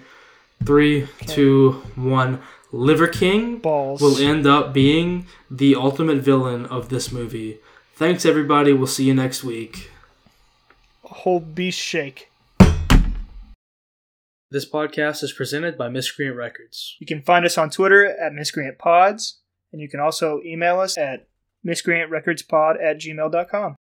Three, 0.64 1.06
two, 1.26 1.82
one. 1.94 2.40
Liver 2.72 3.06
King 3.08 3.58
Balls. 3.58 4.02
will 4.02 4.18
end 4.18 4.46
up 4.46 4.74
being 4.74 5.26
the 5.50 5.74
ultimate 5.76 6.18
villain 6.18 6.66
of 6.66 6.90
this 6.90 7.10
movie. 7.10 7.60
Thanks, 7.94 8.26
everybody. 8.26 8.72
We'll 8.74 8.86
see 8.86 9.04
you 9.04 9.14
next 9.14 9.42
week. 9.42 9.90
Whole 11.10 11.40
beast 11.40 11.78
shake. 11.78 12.30
This 14.50 14.68
podcast 14.68 15.22
is 15.22 15.32
presented 15.32 15.76
by 15.76 15.88
Miscreant 15.88 16.36
Records. 16.36 16.96
You 17.00 17.06
can 17.06 17.22
find 17.22 17.44
us 17.44 17.58
on 17.58 17.70
Twitter 17.70 18.06
at 18.06 18.32
Miscreant 18.32 18.78
Pods, 18.78 19.40
and 19.72 19.80
you 19.80 19.88
can 19.88 20.00
also 20.00 20.40
email 20.44 20.80
us 20.80 20.96
at 20.96 21.28
miscreantrecordspod 21.66 22.82
at 22.82 22.98
gmail.com. 22.98 23.76